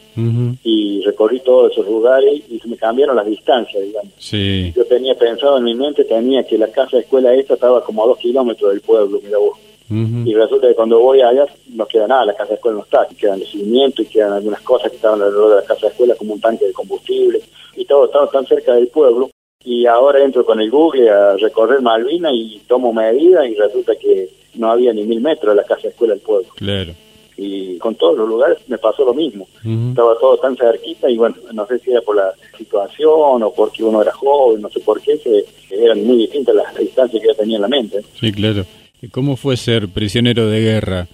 y 0.63 1.03
recorrí 1.03 1.41
todos 1.41 1.73
esos 1.73 1.87
lugares 1.87 2.43
y 2.49 2.59
se 2.59 2.69
me 2.69 2.77
cambiaron 2.77 3.17
las 3.17 3.27
distancias, 3.27 3.83
digamos. 3.83 4.13
Sí. 4.19 4.73
Yo 4.77 4.85
tenía 4.85 5.15
pensado 5.15 5.59
en 5.59 5.65
mi 5.65 5.75
mente, 5.75 6.05
tenía 6.05 6.45
que 6.45 6.59
la 6.59 6.69
casa 6.69 6.97
de 6.97 7.03
escuela 7.03 7.35
esta 7.35 7.55
estaba 7.55 7.83
como 7.83 8.05
a 8.05 8.07
dos 8.07 8.19
kilómetros 8.19 8.71
del 8.71 8.81
pueblo, 8.81 9.21
mira 9.23 9.39
vos 9.39 9.59
y 9.91 10.35
resulta 10.35 10.69
que 10.69 10.75
cuando 10.75 10.99
voy 10.99 11.23
allá 11.23 11.47
no 11.69 11.87
queda 11.87 12.07
nada, 12.07 12.27
la 12.27 12.35
casa 12.35 12.51
de 12.51 12.55
escuela 12.57 12.77
no 12.77 12.85
está, 12.85 13.09
quedan 13.19 13.41
los 13.41 13.51
cimientos 13.51 14.05
y 14.05 14.09
quedan 14.09 14.35
algunas 14.35 14.61
cosas 14.61 14.91
que 14.91 14.97
estaban 14.97 15.23
alrededor 15.23 15.51
de 15.51 15.57
la 15.57 15.63
casa 15.63 15.87
de 15.87 15.93
escuela 15.93 16.15
como 16.15 16.35
un 16.35 16.41
tanque 16.41 16.67
de 16.67 16.73
combustible 16.73 17.41
y 17.75 17.85
todo 17.87 18.05
estaba 18.05 18.29
tan 18.29 18.47
cerca 18.47 18.75
del 18.75 18.89
pueblo 18.89 19.31
y 19.65 19.87
ahora 19.87 20.23
entro 20.23 20.45
con 20.45 20.61
el 20.61 20.71
Google 20.71 21.09
a 21.09 21.37
recorrer 21.37 21.81
Malvina 21.81 22.31
y 22.33 22.61
tomo 22.67 22.93
medidas 22.93 23.47
y 23.49 23.55
resulta 23.55 23.95
que 23.97 24.29
no 24.55 24.71
había 24.71 24.93
ni 24.93 25.05
mil 25.05 25.21
metros 25.21 25.55
de 25.55 25.63
la 25.63 25.67
casa 25.67 25.83
de 25.83 25.89
escuela 25.89 26.15
del 26.15 26.23
pueblo. 26.23 26.49
Claro. 26.57 26.93
Y 27.79 27.81
con 27.81 27.95
todos 27.95 28.19
los 28.19 28.29
lugares 28.29 28.59
me 28.67 28.77
pasó 28.77 29.05
lo 29.05 29.15
mismo. 29.15 29.47
Estaba 29.65 30.19
todo 30.19 30.37
tan 30.39 30.57
cerquita 30.57 31.09
y 31.09 31.17
bueno, 31.17 31.37
no 31.53 31.65
sé 31.69 31.79
si 31.79 31.93
era 31.93 32.01
por 32.01 32.17
la 32.17 32.33
situación 32.57 33.41
o 33.41 33.53
porque 33.55 33.85
uno 33.85 34.03
era 34.03 34.11
joven, 34.11 34.61
no 34.61 34.69
sé 34.69 34.81
por 34.81 35.01
qué, 35.01 35.17
se, 35.17 35.45
eran 35.71 36.05
muy 36.05 36.17
distintas 36.17 36.57
las 36.57 36.77
distancias 36.77 37.23
que 37.23 37.29
yo 37.29 37.35
tenía 37.37 37.55
en 37.55 37.63
la 37.63 37.69
mente. 37.69 38.01
Sí, 38.19 38.33
claro. 38.33 38.65
¿Cómo 39.13 39.37
fue 39.37 39.57
ser 39.57 39.87
prisionero 39.87 40.49
de 40.49 40.61
guerra? 40.61 41.07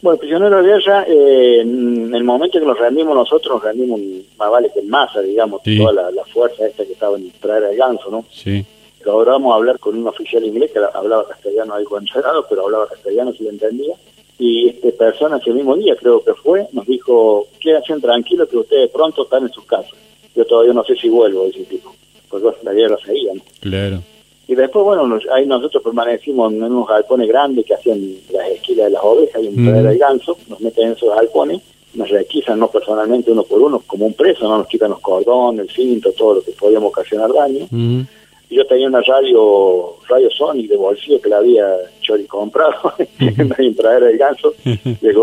Bueno, 0.00 0.18
prisionero 0.18 0.62
de 0.62 0.68
guerra, 0.70 1.04
eh, 1.06 1.60
en 1.60 2.14
el 2.14 2.24
momento 2.24 2.58
que 2.58 2.64
nos 2.64 2.78
rendimos 2.78 3.14
nosotros, 3.14 3.56
nos 3.56 3.64
rendimos 3.64 4.00
más 4.38 4.50
vale 4.50 4.70
que 4.72 4.80
en 4.80 4.88
masa, 4.88 5.20
digamos, 5.20 5.60
toda 5.62 5.92
la, 5.92 6.24
fuerza 6.32 6.66
esta 6.66 6.86
que 6.86 6.94
estaba 6.94 7.18
en 7.18 7.30
traer 7.32 7.64
al 7.64 7.76
ganso, 7.76 8.10
¿no? 8.10 8.24
Sí. 8.30 8.64
Logramos 9.04 9.54
hablar 9.54 9.78
con 9.78 9.94
un 9.94 10.06
oficial 10.06 10.42
inglés 10.42 10.70
que 10.72 10.78
hablaba 10.78 11.28
castellano 11.28 11.74
algo 11.74 11.98
enredado, 11.98 12.46
pero 12.48 12.64
hablaba 12.64 12.88
castellano 12.88 13.30
si 13.34 13.44
lo 13.44 13.50
entendía. 13.50 13.94
Y 14.38 14.68
este 14.68 14.92
persona 14.92 15.38
ese 15.38 15.50
mismo 15.52 15.76
día 15.76 15.96
creo 15.96 16.22
que 16.22 16.32
fue, 16.34 16.66
nos 16.72 16.86
dijo, 16.86 17.46
quédense 17.60 17.98
tranquilos 18.00 18.48
que 18.48 18.58
ustedes 18.58 18.90
pronto 18.90 19.24
están 19.24 19.42
en 19.44 19.52
sus 19.52 19.64
casas. 19.64 19.94
Yo 20.34 20.44
todavía 20.44 20.72
no 20.72 20.84
sé 20.84 20.94
si 20.94 21.08
vuelvo, 21.08 21.46
ese 21.46 21.64
tipo, 21.64 21.92
porque 22.28 22.48
la 22.62 22.72
guerra 22.72 22.96
seguía. 23.04 23.32
Claro. 23.60 24.00
Y 24.46 24.54
después, 24.54 24.84
bueno, 24.84 25.18
ahí 25.34 25.44
nosotros 25.44 25.82
permanecimos 25.82 26.52
en 26.52 26.62
unos 26.62 26.88
galpones 26.88 27.28
grandes 27.28 27.66
que 27.66 27.74
hacían 27.74 28.00
las 28.32 28.48
esquilas 28.48 28.86
de 28.86 28.92
las 28.92 29.02
ovejas 29.02 29.42
y 29.42 29.48
un 29.48 29.62
mm. 29.62 29.82
de 29.82 29.98
ganso, 29.98 30.38
nos 30.48 30.60
meten 30.60 30.86
en 30.86 30.92
esos 30.92 31.14
galpones, 31.14 31.60
nos 31.94 32.08
requisan, 32.08 32.58
no 32.60 32.70
personalmente 32.70 33.32
uno 33.32 33.42
por 33.42 33.60
uno, 33.60 33.82
como 33.86 34.06
un 34.06 34.14
preso, 34.14 34.48
no 34.48 34.58
nos 34.58 34.68
quitan 34.68 34.90
los 34.90 35.00
cordones, 35.00 35.66
el 35.66 35.70
cinto, 35.70 36.12
todo 36.12 36.36
lo 36.36 36.42
que 36.42 36.52
podíamos 36.52 36.90
ocasionar 36.90 37.32
daño. 37.32 37.66
Mm 37.70 38.02
yo 38.50 38.64
tenía 38.66 38.88
una 38.88 39.00
radio 39.02 39.96
radio 40.08 40.30
Sony 40.30 40.66
de 40.68 40.76
bolsillo 40.76 41.20
que 41.20 41.28
la 41.28 41.38
había 41.38 41.66
Chori 42.00 42.24
comprado 42.24 42.94
en 43.18 43.48
la 43.48 43.62
intradera 43.62 44.06
del 44.06 44.18
ganso. 44.18 44.54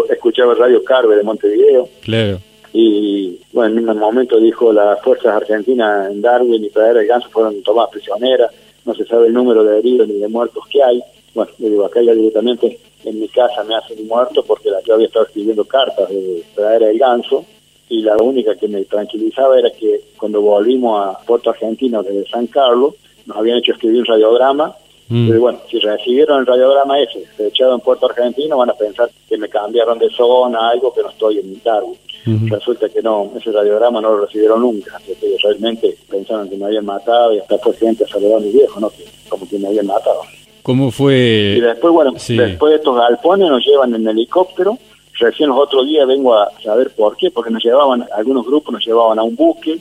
Escuchaba 0.09 0.53
radio 0.53 0.83
Carve 0.83 1.15
de 1.15 1.23
Montevideo. 1.23 1.89
Claro. 2.01 2.39
Y 2.73 3.39
bueno 3.53 3.79
en 3.79 3.89
un 3.89 3.97
momento 3.97 4.39
dijo 4.39 4.71
las 4.71 5.01
fuerzas 5.01 5.33
argentinas 5.35 6.11
en 6.11 6.21
Darwin 6.21 6.63
y 6.63 6.69
Pradera 6.69 6.99
del 6.99 7.07
Ganso 7.07 7.29
fueron 7.29 7.61
tomadas 7.63 7.91
prisioneras. 7.91 8.51
No 8.83 8.93
se 8.93 9.05
sabe 9.05 9.27
el 9.27 9.33
número 9.33 9.63
de 9.63 9.79
heridos 9.79 10.07
ni 10.07 10.15
de 10.15 10.27
muertos 10.27 10.63
que 10.69 10.83
hay. 10.83 11.01
Bueno 11.33 11.51
le 11.57 11.69
digo 11.69 11.85
acá 11.85 12.01
ya 12.01 12.13
directamente 12.13 12.77
en 13.05 13.19
mi 13.19 13.27
casa 13.29 13.63
me 13.63 13.75
hacen 13.75 14.05
muerto 14.07 14.43
porque 14.43 14.69
la, 14.69 14.81
yo 14.81 14.95
había 14.95 15.07
estado 15.07 15.25
escribiendo 15.25 15.63
cartas 15.65 16.09
de 16.09 16.43
Pradera 16.53 16.87
del 16.87 16.99
Ganso. 16.99 17.45
Y 17.87 18.01
la 18.01 18.17
única 18.17 18.55
que 18.55 18.67
me 18.67 18.83
tranquilizaba 18.85 19.59
era 19.59 19.69
que 19.69 20.01
cuando 20.17 20.41
volvimos 20.41 21.05
a 21.05 21.19
Puerto 21.19 21.51
Argentino 21.51 22.01
desde 22.01 22.27
San 22.27 22.47
Carlos 22.47 22.95
nos 23.25 23.37
habían 23.37 23.57
hecho 23.57 23.73
escribir 23.73 23.99
un 23.99 24.05
radiograma. 24.05 24.75
Mm. 25.07 25.27
Pero 25.27 25.39
bueno, 25.39 25.59
si 25.69 25.79
recibieron 25.79 26.39
el 26.39 26.45
radiograma 26.47 26.99
ese, 26.99 27.23
se 27.37 27.47
echado 27.47 27.75
en 27.75 27.81
Puerto 27.81 28.07
Argentino, 28.07 28.57
van 28.57 28.71
a 28.71 28.73
pensar 28.73 29.09
que 29.29 29.37
me 29.37 29.47
cambiaron 29.47 29.99
de 29.99 30.09
zona, 30.09 30.69
algo 30.69 30.93
que 30.93 31.03
no 31.03 31.09
estoy 31.09 31.39
en 31.39 31.51
mi 31.51 31.57
cargo. 31.57 31.95
Resulta 32.25 32.89
que 32.89 33.03
no, 33.03 33.31
ese 33.37 33.51
radiograma 33.51 34.01
no 34.01 34.09
lo 34.15 34.25
recibieron 34.25 34.61
nunca. 34.61 34.99
Ellos 35.07 35.41
realmente 35.43 35.95
pensaron 36.09 36.49
que 36.49 36.57
me 36.57 36.65
habían 36.65 36.85
matado 36.85 37.35
y 37.35 37.37
hasta 37.37 37.59
fue 37.59 37.73
gente 37.75 38.03
a 38.03 38.07
saludar 38.07 38.37
a 38.37 38.39
mi 38.39 38.51
viejo, 38.51 38.79
¿no? 38.79 38.91
como 39.29 39.47
que 39.47 39.59
me 39.59 39.67
habían 39.67 39.85
matado. 39.85 40.21
¿Cómo 40.63 40.89
fue? 40.89 41.55
Y 41.57 41.61
después, 41.61 41.93
bueno, 41.93 42.13
después 42.13 42.71
de 42.71 42.75
estos 42.77 42.97
galpones 42.97 43.47
nos 43.47 43.63
llevan 43.63 43.93
en 43.93 44.07
helicóptero 44.07 44.79
Recién 45.17 45.47
los 45.49 45.57
otros 45.57 45.85
días 45.85 46.05
vengo 46.05 46.37
a 46.37 46.51
saber 46.61 46.91
por 46.93 47.15
qué, 47.15 47.31
porque 47.31 47.49
nos 47.49 47.63
llevaban, 47.63 48.05
algunos 48.13 48.45
grupos 48.45 48.73
nos 48.73 48.85
llevaban 48.85 49.17
a 49.17 49.23
un 49.23 49.35
buque, 49.35 49.79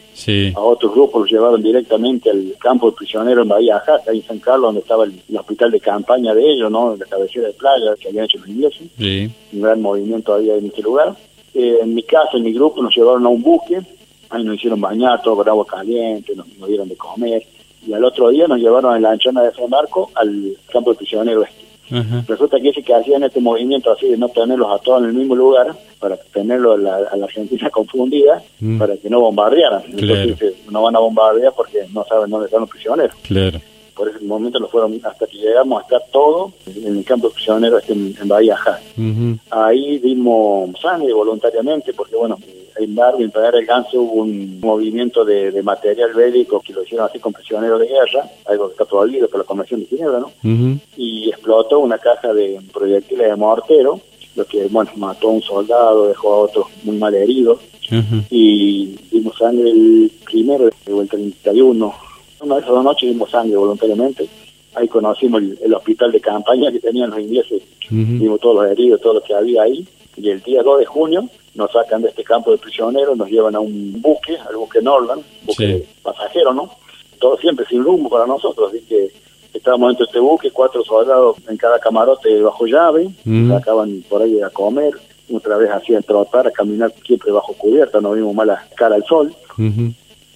a 0.55 0.61
otros 0.61 0.93
grupos 0.93 1.23
los 1.23 1.31
llevaban 1.31 1.61
directamente 1.61 2.31
al 2.31 2.55
campo 2.61 2.91
de 2.91 2.97
prisioneros 2.97 3.43
en 3.43 3.49
Bahía 3.49 3.81
Jaca, 3.81 4.11
ahí 4.11 4.19
en 4.19 4.27
San 4.27 4.39
Carlos, 4.39 4.69
donde 4.69 4.81
estaba 4.81 5.05
el, 5.05 5.21
hospital 5.37 5.73
de 5.73 5.81
campaña 5.81 6.35
de 6.35 6.53
ellos, 6.53 6.71
¿no? 6.71 6.95
La 6.97 7.05
cabecera 7.07 7.49
de 7.49 7.55
playa 7.55 7.95
que 7.99 8.09
habían 8.09 8.27
hecho 8.27 8.39
los 8.39 8.49
ingleses. 8.49 8.83
Un 9.53 9.61
gran 9.61 9.83
movimiento 9.83 10.35
había 10.35 10.55
en 10.55 10.67
este 10.67 10.83
lugar. 10.83 11.15
Eh, 11.53 11.79
en 11.83 11.95
mi 11.95 12.03
casa, 12.05 12.37
en 12.37 12.45
mi 12.45 12.53
grupo, 12.53 12.81
nos 12.81 12.95
llevaron 12.95 13.27
a 13.27 13.29
un 13.29 13.43
buque, 13.43 13.81
ahí 14.31 14.45
nos 14.45 14.57
hicieron 14.57 14.81
bañar 14.81 15.21
todo 15.23 15.37
con 15.37 15.49
agua 15.49 15.67
caliente, 15.67 16.35
nos, 16.37 16.47
dieron 16.69 16.89
de 16.89 16.97
comer, 16.97 17.43
y 17.85 17.93
al 17.93 18.05
otro 18.05 18.29
día 18.31 18.47
nos 18.47 18.59
llevaron 18.59 18.97
en 18.97 19.03
la 19.03 19.11
anchona 19.11 19.43
de 19.43 19.53
San 19.53 19.69
Marco 19.69 20.11
al 20.15 20.57
campo 20.73 20.93
de 20.93 20.99
prisioneros 20.99 21.47
este 21.49 21.64
Resulta 22.27 22.59
que 22.61 22.71
ese 22.71 22.83
que 22.83 22.95
hacían 22.95 23.23
este 23.25 23.41
movimiento 23.41 23.93
así 23.93 24.09
de 24.09 24.17
no 24.17 24.29
tenerlos 24.29 24.71
a 24.71 24.79
todos 24.79 25.03
en 25.03 25.11
el 25.11 25.15
mismo 25.15 25.35
lugar, 25.35 25.75
para 25.99 26.17
tenerlo 26.17 26.73
a 26.73 26.79
la, 26.79 26.97
Argentina 27.23 27.71
confundida, 27.73 28.43
mm. 28.61 28.79
para 28.79 28.97
que 28.97 29.09
no 29.09 29.21
bombardearan. 29.21 29.83
Entonces 29.87 30.55
no 30.71 30.83
van 30.83 30.97
a 30.97 30.99
bombardear 30.99 31.53
porque 31.57 31.87
no 31.93 32.05
saben 32.05 32.31
dónde 32.31 32.47
están 32.47 32.61
los 32.61 32.71
prisioneros. 32.71 33.15
Claro. 33.23 33.61
Por 33.95 34.09
ese 34.09 34.25
momento 34.25 34.59
lo 34.59 34.69
fueron 34.69 35.01
hasta 35.05 35.27
que 35.27 35.39
llegamos 35.39 35.81
a 35.81 35.83
estar 35.85 36.03
todo 36.13 36.53
en 36.67 36.99
el 36.99 37.05
campo 37.05 37.29
de 37.29 37.35
prisioneros 37.35 37.89
en, 37.89 38.17
Bahía 38.27 38.57
Jai. 38.57 38.83
Ahí 39.51 39.99
dimos 39.99 40.71
sangre 40.81 41.13
voluntariamente 41.13 41.93
porque, 41.93 42.17
bueno, 42.17 42.37
en 42.77 42.95
Darwin, 42.95 43.31
para 43.31 43.59
el 43.59 43.67
Ganso, 43.67 44.01
hubo 44.01 44.23
un 44.23 44.61
movimiento 44.61 45.25
de, 45.25 45.63
material 45.63 46.13
bélico 46.13 46.61
que 46.61 46.73
lo 46.73 46.83
hicieron 46.83 47.07
así 47.07 47.19
con 47.19 47.33
prisioneros 47.33 47.81
de 47.81 47.87
guerra, 47.87 48.29
algo 48.47 48.67
que 48.67 48.73
está 48.73 48.85
prohibido 48.85 49.29
por 49.29 49.41
la 49.41 49.47
Convención 49.47 49.81
de 49.81 49.87
Ginebra, 49.87 50.21
¿no? 50.21 50.33
Y 50.97 51.31
explotó 51.31 51.79
una 51.79 51.99
caja 51.99 52.33
de 52.33 52.61
proyectiles 52.73 53.29
de 53.29 53.37
mortero, 53.37 54.01
lo 54.37 54.45
que, 54.47 54.67
bueno, 54.67 54.91
mató 54.97 55.29
a 55.29 55.33
un 55.33 55.43
soldado, 55.43 56.09
dejó 56.09 56.35
a 56.35 56.39
otros 56.41 56.67
muy 56.83 56.97
mal 56.97 57.15
heridos. 57.15 57.61
Y 58.31 58.97
dimos 59.11 59.37
sangre 59.39 59.71
el 59.71 60.11
primero, 60.25 60.69
el 60.87 61.09
31. 61.09 61.95
Una 62.41 62.55
de 62.57 62.61
esas 62.61 62.75
dos 62.75 62.85
noches 62.85 63.09
dimos 63.09 63.31
sangre 63.31 63.57
voluntariamente. 63.57 64.29
Ahí 64.75 64.89
conocimos 64.89 65.43
el, 65.63 65.73
hospital 65.73 66.11
de 66.11 66.21
campaña 66.21 66.73
que 66.73 66.81
tenían 66.81 67.11
los 67.11 67.21
ingleses. 67.21 67.63
Dimos 67.89 68.41
todos 68.41 68.57
los 68.57 68.73
heridos, 68.73 69.01
todo 69.01 69.15
lo 69.15 69.23
que 69.23 69.35
había 69.35 69.63
ahí. 69.63 69.87
Y 70.17 70.31
el 70.31 70.41
día 70.43 70.63
2 70.63 70.81
de 70.81 70.87
junio 70.87 71.29
nos 71.55 71.71
sacan 71.73 72.03
de 72.03 72.09
este 72.09 72.25
campo 72.25 72.51
de 72.51 72.59
prisioneros, 72.59 73.17
nos 73.17 73.29
llevan 73.29 73.55
a 73.55 73.61
un 73.61 74.01
buque, 74.01 74.37
al 74.49 74.57
buque 74.57 74.83
Norland, 74.83 75.23
buque 75.45 75.87
pasajero, 76.03 76.53
¿no? 76.53 76.71
Todo 77.21 77.37
siempre 77.39 77.65
sin 77.67 77.85
rumbo 77.85 78.09
para 78.09 78.27
nosotros, 78.27 78.71
así 78.71 78.85
que 78.87 79.11
estábamos 79.53 79.89
dentro 79.91 80.07
de 80.07 80.11
este 80.11 80.21
buque, 80.21 80.51
cuatro 80.51 80.83
soldados 80.85 81.37
en 81.49 81.57
cada 81.57 81.79
camarote 81.79 82.41
bajo 82.41 82.67
llave, 82.67 83.09
sacaban 83.49 84.05
por 84.09 84.23
ahí 84.23 84.41
a 84.43 84.51
comer, 84.51 84.93
otra 85.33 85.57
vez 85.57 85.71
hacían 85.71 86.03
trotar, 86.03 86.47
a 86.47 86.51
caminar 86.51 86.93
siempre 87.07 87.31
bajo 87.33 87.55
cubierta, 87.55 88.01
no 88.01 88.13
vimos 88.13 88.35
mala 88.35 88.67
cara 88.77 88.97
al 88.97 89.05
sol. 89.05 89.35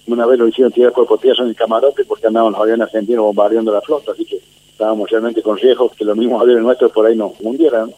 Una 0.07 0.25
vez 0.25 0.39
lo 0.39 0.47
hicieron 0.47 0.71
tirar 0.71 0.91
cuerpo 0.91 1.19
tierra 1.19 1.43
en 1.43 1.49
el 1.49 1.55
camarote 1.55 2.03
porque 2.05 2.25
andaban 2.25 2.53
los 2.53 2.61
aviones 2.61 2.87
argentinos 2.87 3.25
bombardeando 3.25 3.71
la 3.71 3.81
flota, 3.81 4.13
así 4.13 4.25
que 4.25 4.39
estábamos 4.71 5.09
realmente 5.09 5.43
con 5.43 5.57
riesgo 5.57 5.89
que 5.89 6.05
los 6.05 6.17
mismos 6.17 6.41
aviones 6.41 6.63
nuestros 6.63 6.91
por 6.91 7.05
ahí 7.05 7.15
nos 7.15 7.33
hundieran. 7.41 7.93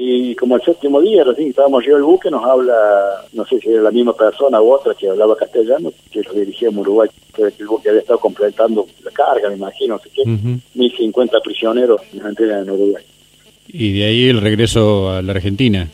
Y 0.00 0.32
como 0.36 0.54
el 0.54 0.62
séptimo 0.62 1.00
día, 1.00 1.24
recién 1.24 1.48
estábamos 1.48 1.84
yo 1.84 1.96
el 1.96 2.04
buque, 2.04 2.30
nos 2.30 2.44
habla, 2.44 3.24
no 3.32 3.44
sé 3.44 3.58
si 3.58 3.68
era 3.68 3.82
la 3.82 3.90
misma 3.90 4.12
persona 4.12 4.62
u 4.62 4.72
otra 4.72 4.94
que 4.94 5.08
hablaba 5.08 5.34
castellano, 5.34 5.92
que 6.12 6.22
lo 6.22 6.34
dirigía 6.34 6.68
en 6.68 6.78
Uruguay, 6.78 7.10
que 7.34 7.42
el 7.42 7.66
buque 7.66 7.88
había 7.88 8.02
estado 8.02 8.20
completando 8.20 8.86
la 9.02 9.10
carga, 9.10 9.48
me 9.48 9.56
imagino, 9.56 9.96
no 9.96 10.00
sé 10.00 10.10
qué, 10.14 10.22
1050 10.24 11.40
prisioneros 11.40 12.00
en 12.12 12.70
Uruguay. 12.70 13.02
Y 13.66 13.98
de 13.98 14.04
ahí 14.04 14.28
el 14.28 14.40
regreso 14.40 15.10
a 15.10 15.20
la 15.20 15.32
Argentina. 15.32 15.88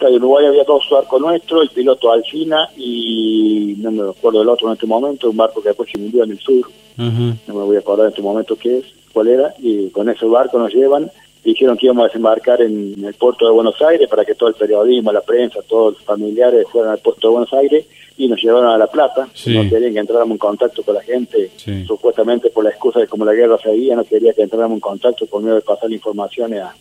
En 0.00 0.14
Uruguay 0.14 0.46
había 0.46 0.64
dos 0.64 0.88
barcos 0.90 1.20
nuestros, 1.20 1.64
el 1.64 1.68
piloto 1.74 2.10
Alcina 2.10 2.70
y 2.78 3.74
no 3.76 3.90
me 3.90 4.08
acuerdo 4.08 4.38
del 4.38 4.48
otro 4.48 4.68
en 4.68 4.72
este 4.72 4.86
momento, 4.86 5.28
un 5.28 5.36
barco 5.36 5.60
que 5.60 5.68
después 5.68 5.90
se 5.92 6.00
hundió 6.00 6.24
en 6.24 6.30
el 6.30 6.38
sur, 6.38 6.70
no 6.96 7.36
me 7.48 7.52
voy 7.52 7.76
a 7.76 7.80
acordar 7.80 8.06
en 8.06 8.12
este 8.12 8.22
momento 8.22 8.56
qué 8.56 8.78
es, 8.78 8.84
cuál 9.12 9.28
era, 9.28 9.52
y 9.58 9.90
con 9.90 10.08
ese 10.08 10.24
barco 10.24 10.58
nos 10.58 10.72
llevan 10.72 11.10
dijeron 11.44 11.76
que 11.76 11.86
íbamos 11.86 12.04
a 12.04 12.06
desembarcar 12.08 12.60
en, 12.62 13.04
el 13.04 13.14
puerto 13.14 13.46
de 13.46 13.52
Buenos 13.52 13.80
Aires 13.82 14.08
para 14.08 14.24
que 14.24 14.34
todo 14.34 14.48
el 14.48 14.54
periodismo, 14.54 15.12
la 15.12 15.20
prensa, 15.20 15.60
todos 15.68 15.94
los 15.94 16.02
familiares 16.02 16.66
fueran 16.70 16.92
al 16.92 16.98
puerto 16.98 17.28
de 17.28 17.32
Buenos 17.32 17.52
Aires 17.52 17.86
y 18.16 18.28
nos 18.28 18.42
llevaron 18.42 18.70
a 18.70 18.78
La 18.78 18.86
Plata. 18.86 19.28
No 19.46 19.68
querían 19.68 19.92
que 19.92 19.98
entráramos 19.98 20.32
en 20.32 20.38
contacto 20.38 20.82
con 20.82 20.94
la 20.94 21.02
gente, 21.02 21.50
supuestamente 21.86 22.50
por 22.50 22.64
la 22.64 22.70
excusa 22.70 23.00
de 23.00 23.08
como 23.08 23.24
la 23.24 23.32
guerra 23.32 23.58
seguía, 23.58 23.96
no 23.96 24.04
quería 24.04 24.32
que 24.32 24.42
entráramos 24.42 24.76
en 24.76 24.80
contacto 24.80 25.26
por 25.26 25.42
miedo 25.42 25.56
de 25.56 25.62
pasar 25.62 25.90
informaciones 25.90 26.62
a, 26.62 26.74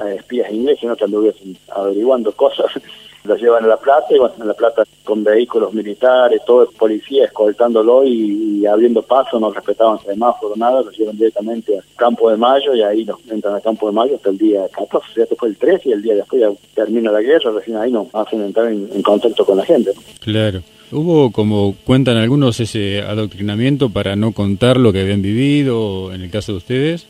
a 0.00 0.14
espías 0.14 0.52
ingleses, 0.52 0.84
no 0.84 0.96
que 0.96 1.04
anduviesen 1.04 1.56
averiguando 1.68 2.32
cosas. 2.32 2.66
Los 3.24 3.40
llevan 3.40 3.64
a 3.64 3.68
La 3.68 3.76
Plata 3.76 4.06
y 4.10 4.18
bueno, 4.18 4.34
en 4.40 4.48
La 4.48 4.54
Plata 4.54 4.84
con 5.04 5.24
vehículos 5.24 5.72
militares, 5.74 6.40
todo 6.46 6.62
el 6.62 6.68
policía 6.76 7.24
escoltándolo 7.24 8.04
y, 8.04 8.64
abriendo 8.66 9.02
paso, 9.02 9.38
no 9.38 9.52
respetaban 9.52 9.98
semáforo, 10.04 10.54
nada, 10.56 10.82
los 10.82 10.96
llevan 10.96 11.16
directamente 11.16 11.76
al 11.76 11.84
Campo 11.96 12.30
de 12.30 12.36
Mayo 12.36 12.74
y 12.74 12.82
ahí 12.82 13.04
nos 13.04 13.18
entran 13.28 13.54
al 13.54 13.62
Campo 13.62 13.86
de 13.86 13.92
Mayo 13.92 14.16
hasta 14.16 14.30
el 14.30 14.38
día 14.38 14.62
14, 14.74 15.06
ya 15.16 15.26
fue 15.36 15.48
el 15.48 15.56
13 15.56 15.88
y 15.88 15.92
el 15.92 16.02
día 16.02 16.14
después 16.14 16.40
ya 16.40 16.50
termina 16.74 17.10
la 17.10 17.20
guerra, 17.20 17.50
recién 17.50 17.76
ahí 17.76 17.90
nos 17.90 18.06
hacen 18.14 18.42
entrar 18.42 18.68
en, 18.68 19.02
contacto 19.02 19.44
con 19.44 19.56
la 19.56 19.64
gente. 19.64 19.92
Claro. 20.20 20.62
¿Hubo, 20.92 21.32
como 21.32 21.74
cuentan 21.84 22.18
algunos, 22.18 22.60
ese 22.60 23.00
adoctrinamiento 23.00 23.88
para 23.88 24.14
no 24.14 24.32
contar 24.32 24.76
lo 24.76 24.92
que 24.92 25.00
habían 25.00 25.22
vivido 25.22 26.12
en 26.12 26.20
el 26.22 26.30
caso 26.30 26.52
de 26.52 26.58
ustedes? 26.58 27.06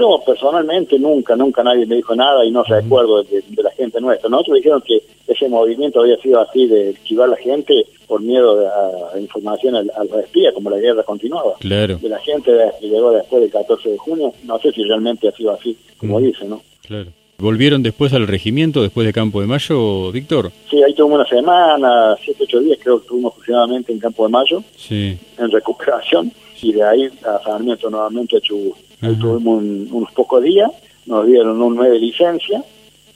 Yo 0.00 0.22
personalmente 0.24 0.98
nunca, 0.98 1.36
nunca 1.36 1.62
nadie 1.62 1.84
me 1.84 1.96
dijo 1.96 2.16
nada 2.16 2.42
y 2.44 2.50
no 2.50 2.62
recuerdo 2.64 3.22
de, 3.22 3.42
la 3.62 3.70
gente 3.72 4.00
nuestra. 4.00 4.30
Nosotros 4.30 4.56
dijeron 4.56 4.82
que 4.86 5.02
ese 5.28 5.48
movimiento 5.48 6.00
había 6.00 6.16
sido 6.16 6.40
así 6.40 6.66
de 6.66 6.90
esquivar 6.90 7.28
a 7.28 7.32
la 7.32 7.36
gente 7.36 7.84
por 8.06 8.22
miedo 8.22 8.66
a, 9.14 9.18
información 9.20 9.76
a, 9.76 9.82
los 9.82 10.24
espías, 10.24 10.54
como 10.54 10.70
la 10.70 10.78
guerra 10.78 11.02
continuaba. 11.02 11.52
Claro. 11.60 11.98
De 11.98 12.08
la 12.08 12.18
gente 12.18 12.50
que 12.80 12.88
llegó 12.88 13.12
después 13.12 13.42
del 13.42 13.50
14 13.50 13.90
de 13.90 13.98
junio, 13.98 14.32
no 14.44 14.58
sé 14.58 14.72
si 14.72 14.82
realmente 14.84 15.28
ha 15.28 15.32
sido 15.32 15.52
así, 15.52 15.76
como 15.98 16.18
dice, 16.18 16.46
¿no? 16.46 16.62
Claro. 16.86 17.10
¿Volvieron 17.38 17.82
después 17.82 18.12
al 18.12 18.26
regimiento, 18.26 18.82
después 18.82 19.06
de 19.06 19.12
Campo 19.14 19.40
de 19.40 19.46
Mayo, 19.46 20.12
Víctor? 20.12 20.52
Sí, 20.70 20.82
ahí 20.82 20.92
tuvimos 20.94 21.20
una 21.20 21.28
semana, 21.28 22.16
siete, 22.22 22.44
ocho 22.44 22.60
días 22.60 22.78
creo 22.82 22.98
que 22.98 23.02
estuvimos 23.02 23.32
aproximadamente 23.32 23.92
en 23.92 23.98
Campo 23.98 24.26
de 24.26 24.32
Mayo, 24.32 24.62
sí. 24.76 25.16
en 25.38 25.50
recuperación, 25.50 26.32
y 26.60 26.72
de 26.72 26.82
ahí 26.82 27.08
a 27.24 27.42
Sarmiento 27.42 27.88
nuevamente 27.88 28.36
a 28.36 28.40
Chubut. 28.40 28.76
Ahí 29.02 29.14
tuvimos 29.16 29.62
unos 29.92 30.12
pocos 30.12 30.42
días, 30.42 30.70
nos 31.06 31.26
dieron 31.26 31.60
un 31.60 31.74
nueve 31.74 31.98
licencia 31.98 32.62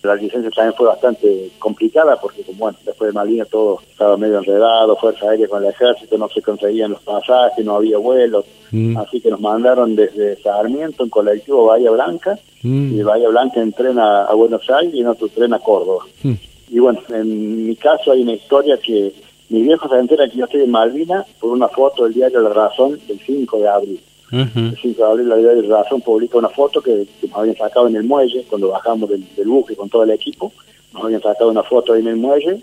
La 0.02 0.14
licencia 0.14 0.50
también 0.50 0.74
fue 0.76 0.86
bastante 0.86 1.50
complicada 1.58 2.16
porque, 2.20 2.42
como 2.42 2.58
bueno, 2.58 2.78
después 2.84 3.08
de 3.08 3.14
Malvinas 3.14 3.48
todo 3.48 3.80
estaba 3.88 4.16
medio 4.16 4.38
enredado, 4.38 4.96
Fuerza 4.96 5.30
Aérea 5.30 5.48
con 5.48 5.62
el 5.62 5.70
ejército, 5.70 6.18
no 6.18 6.28
se 6.28 6.42
conseguían 6.42 6.92
los 6.92 7.02
pasajes, 7.02 7.64
no 7.64 7.76
había 7.76 7.98
vuelos, 7.98 8.44
mm. 8.70 8.96
así 8.98 9.20
que 9.20 9.30
nos 9.30 9.40
mandaron 9.40 9.94
desde 9.94 10.40
Sarmiento 10.42 11.04
en 11.04 11.10
colectivo 11.10 11.66
Bahía 11.66 11.90
Blanca, 11.90 12.38
mm. 12.62 12.98
y 12.98 13.02
Bahía 13.02 13.28
Blanca 13.28 13.60
en 13.60 13.72
tren 13.72 13.98
a, 13.98 14.32
Buenos 14.34 14.68
Aires 14.70 14.94
y 14.94 15.00
en 15.00 15.08
otro 15.08 15.28
tren 15.28 15.54
a 15.54 15.58
Córdoba. 15.58 16.04
Mm. 16.22 16.34
Y 16.70 16.78
bueno, 16.78 17.00
en 17.10 17.66
mi 17.66 17.76
caso 17.76 18.12
hay 18.12 18.22
una 18.22 18.32
historia 18.32 18.78
que 18.78 19.12
mi 19.50 19.62
viejo 19.62 19.88
se 19.88 19.98
entera 19.98 20.28
que 20.28 20.38
yo 20.38 20.46
estoy 20.46 20.62
en 20.62 20.70
Malvinas 20.70 21.26
por 21.38 21.50
una 21.50 21.68
foto 21.68 22.04
del 22.04 22.14
diario 22.14 22.40
La 22.40 22.50
Razón 22.50 22.98
del 23.06 23.20
5 23.20 23.58
de 23.58 23.68
abril. 23.68 24.00
5 24.30 24.76
de 24.82 25.04
abril 25.04 25.28
la 25.28 25.36
diario 25.36 25.62
La 25.62 25.82
Razón 25.82 26.00
publica 26.00 26.38
una 26.38 26.48
foto 26.48 26.80
que, 26.80 27.06
que 27.20 27.28
nos 27.28 27.38
habían 27.38 27.56
sacado 27.56 27.88
en 27.88 27.96
el 27.96 28.04
muelle 28.04 28.44
cuando 28.48 28.68
bajamos 28.68 29.08
del, 29.10 29.24
buque 29.46 29.76
con 29.76 29.88
todo 29.88 30.04
el 30.04 30.10
equipo. 30.10 30.52
Nos 30.92 31.04
habían 31.04 31.22
sacado 31.22 31.50
una 31.50 31.62
foto 31.62 31.92
ahí 31.92 32.00
en 32.00 32.08
el 32.08 32.16
muelle 32.16 32.60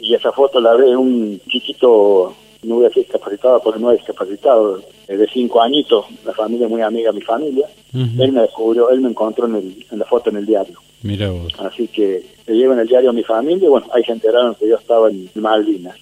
y 0.00 0.14
esa 0.14 0.32
foto 0.32 0.60
la 0.60 0.74
ve 0.74 0.96
un 0.96 1.40
chiquito, 1.48 2.34
no 2.64 2.74
voy 2.76 2.84
a 2.84 2.88
decir 2.88 3.04
discapacitado, 3.04 3.60
porque 3.62 3.80
no 3.80 3.90
es 3.92 3.98
discapacitado, 3.98 4.80
de 5.08 5.28
cinco 5.32 5.60
añitos, 5.60 6.06
la 6.24 6.32
familia 6.32 6.66
muy 6.68 6.82
amiga 6.82 7.10
de 7.10 7.18
mi 7.18 7.24
familia. 7.24 7.66
Él 7.92 8.32
me 8.32 8.40
descubrió, 8.42 8.90
él 8.90 9.00
me 9.00 9.10
encontró 9.10 9.46
en, 9.46 9.54
el, 9.56 9.86
en 9.90 9.98
la 9.98 10.04
foto 10.04 10.30
en 10.30 10.36
el 10.36 10.46
diario. 10.46 10.78
Mira 11.02 11.30
vos. 11.30 11.52
Así 11.58 11.86
que 11.88 12.24
le 12.46 12.54
llevo 12.54 12.72
en 12.72 12.80
el 12.80 12.88
diario 12.88 13.10
a 13.10 13.12
mi 13.12 13.22
familia 13.22 13.66
y 13.66 13.68
bueno, 13.68 13.86
ahí 13.92 14.02
se 14.02 14.12
enteraron 14.12 14.54
que 14.54 14.68
yo 14.68 14.76
estaba 14.76 15.10
en 15.10 15.30
Malvinas. 15.34 15.96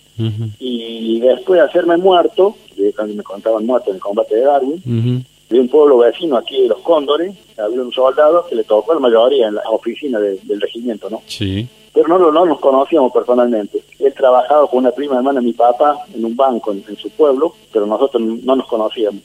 Y 0.60 1.18
después 1.20 1.58
de 1.58 1.66
hacerme 1.66 1.96
muerto, 1.96 2.54
cuando 2.91 3.14
me 3.14 3.22
contaban 3.22 3.66
muerto 3.66 3.91
en 3.91 3.97
el 3.97 4.03
combate 4.03 4.37
de 4.37 4.43
Darwin, 4.43 5.24
de 5.49 5.61
un 5.61 5.68
pueblo 5.68 5.99
vecino 5.99 6.37
aquí 6.37 6.62
de 6.62 6.68
los 6.68 6.78
Cóndores, 6.78 7.35
había 7.59 7.83
un 7.83 7.93
soldado 7.93 8.47
que 8.49 8.55
le 8.55 8.64
tocó 8.64 8.95
la 8.95 9.01
mayoría 9.01 9.49
en 9.49 9.57
la 9.57 9.62
oficina 9.70 10.18
del 10.18 10.61
regimiento, 10.61 11.11
¿no? 11.11 11.22
Sí. 11.26 11.68
Pero 11.93 12.09
no, 12.09 12.33
no 12.33 12.47
nos 12.47 12.59
conocíamos 12.59 13.12
personalmente. 13.12 13.83
Él 13.99 14.14
trabajaba 14.14 14.66
con 14.66 14.78
una 14.78 14.93
prima 14.93 15.16
hermana 15.16 15.41
de 15.41 15.47
mi 15.47 15.53
papá 15.53 15.99
en 16.14 16.24
un 16.24 16.35
banco 16.35 16.72
en, 16.72 16.97
su 16.97 17.11
pueblo, 17.11 17.55
pero 17.70 17.85
nosotros 17.85 18.22
no 18.22 18.57
nos 18.57 18.66
conocíamos. 18.66 19.20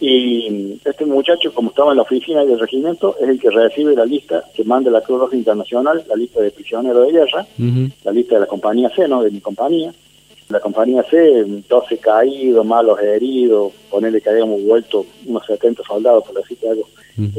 Y 0.00 0.76
este 0.84 1.06
muchacho, 1.06 1.54
como 1.54 1.70
estaba 1.70 1.92
en 1.92 1.98
la 1.98 2.02
oficina 2.02 2.44
del 2.44 2.58
regimiento, 2.58 3.16
es 3.20 3.28
el 3.28 3.38
que 3.40 3.48
recibe 3.48 3.94
la 3.94 4.04
lista 4.04 4.42
que 4.54 4.64
manda 4.64 4.90
la 4.90 5.00
Cruz 5.00 5.20
Roja 5.20 5.36
Internacional, 5.36 6.04
la 6.08 6.16
lista 6.16 6.40
de 6.40 6.50
prisioneros 6.50 7.06
de 7.06 7.12
guerra, 7.12 7.46
la 8.04 8.12
lista 8.12 8.34
de 8.34 8.40
la 8.40 8.46
compañía 8.46 8.90
C, 8.94 9.06
¿no? 9.06 9.22
De 9.22 9.30
mi 9.30 9.40
compañía. 9.40 9.94
La 10.48 10.60
compañía 10.60 11.02
C, 11.04 11.44
12 11.68 11.98
caídos, 11.98 12.66
malos 12.66 13.00
heridos, 13.00 13.72
ponerle 13.90 14.20
que 14.20 14.30
habíamos 14.30 14.62
vuelto 14.62 15.06
unos 15.26 15.44
70 15.46 15.82
soldados, 15.84 16.24
por 16.24 16.36
decirte 16.36 16.68
algo, 16.68 16.88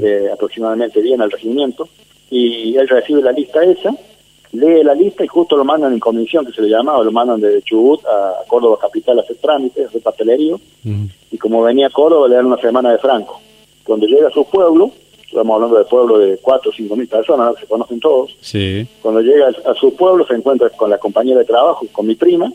eh, 0.01 0.29
aproximadamente 0.33 1.01
bien 1.01 1.21
al 1.21 1.31
regimiento. 1.31 1.87
Y 2.29 2.75
él 2.75 2.87
recibe 2.87 3.21
la 3.21 3.31
lista 3.31 3.63
esa, 3.63 3.91
lee 4.51 4.83
la 4.83 4.95
lista 4.95 5.23
y 5.23 5.27
justo 5.27 5.55
lo 5.55 5.63
mandan 5.63 5.93
en 5.93 5.99
comisión, 5.99 6.45
que 6.45 6.51
se 6.51 6.61
le 6.61 6.69
llamaba, 6.69 7.03
lo 7.03 7.11
mandan 7.11 7.39
de 7.39 7.61
Chubut 7.61 8.03
a 8.05 8.43
Córdoba 8.47 8.77
Capital 8.81 9.19
a 9.19 9.21
hacer 9.21 9.37
trámites, 9.37 9.87
hacer 9.87 10.01
papelerío. 10.01 10.59
Y 11.31 11.37
como 11.37 11.61
venía 11.61 11.87
a 11.87 11.91
Córdoba, 11.91 12.27
le 12.27 12.35
dan 12.35 12.45
una 12.45 12.57
semana 12.57 12.91
de 12.91 12.97
franco. 12.97 13.41
Cuando 13.83 14.07
llega 14.07 14.27
a 14.27 14.31
su 14.31 14.45
pueblo, 14.45 14.91
estamos 15.35 15.55
hablando 15.55 15.77
de 15.77 15.85
pueblo 15.85 16.17
de 16.17 16.37
4 16.37 16.71
o 16.71 16.73
5 16.73 16.95
mil 16.95 17.07
personas, 17.07 17.55
se 17.59 17.67
conocen 17.67 17.99
todos. 17.99 18.35
Sí. 18.41 18.87
Cuando 19.01 19.21
llega 19.21 19.47
a 19.47 19.73
su 19.75 19.95
pueblo 19.95 20.25
se 20.25 20.33
encuentra 20.33 20.69
con 20.69 20.89
la 20.89 20.97
compañera 20.97 21.39
de 21.39 21.45
trabajo, 21.45 21.85
con 21.91 22.07
mi 22.07 22.15
prima, 22.15 22.51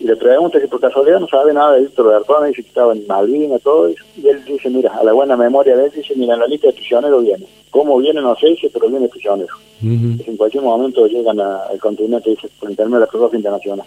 y 0.00 0.04
le 0.04 0.16
pregunta 0.16 0.58
si 0.58 0.66
por 0.66 0.80
casualidad 0.80 1.20
no 1.20 1.28
sabe 1.28 1.52
nada 1.52 1.74
de 1.74 1.82
Víctor 1.82 2.08
Bertone, 2.08 2.48
dice 2.48 2.62
que 2.62 2.68
estaba 2.68 2.94
en 2.94 3.06
Malvinas, 3.06 3.60
todo. 3.60 3.90
Y 3.90 4.28
él 4.28 4.42
dice, 4.46 4.70
mira, 4.70 4.94
a 4.94 5.04
la 5.04 5.12
buena 5.12 5.36
memoria 5.36 5.76
de 5.76 5.84
él, 5.84 5.92
dice, 5.94 6.14
mira, 6.16 6.34
en 6.34 6.40
la 6.40 6.46
lista 6.46 6.68
de 6.68 6.72
prisioneros 6.72 7.22
viene. 7.22 7.44
¿Cómo 7.68 7.98
viene? 7.98 8.22
No 8.22 8.34
sé, 8.36 8.46
dice, 8.48 8.70
pero 8.72 8.88
viene 8.88 9.08
prisionero. 9.08 9.54
En 9.82 10.36
cualquier 10.38 10.62
momento 10.62 11.06
llegan 11.06 11.38
al 11.38 11.78
continente, 11.78 12.30
dice, 12.30 12.48
por 12.58 12.70
intermedio 12.70 13.00
de 13.00 13.06
la 13.06 13.10
Cruz 13.10 13.34
Internacional. 13.34 13.86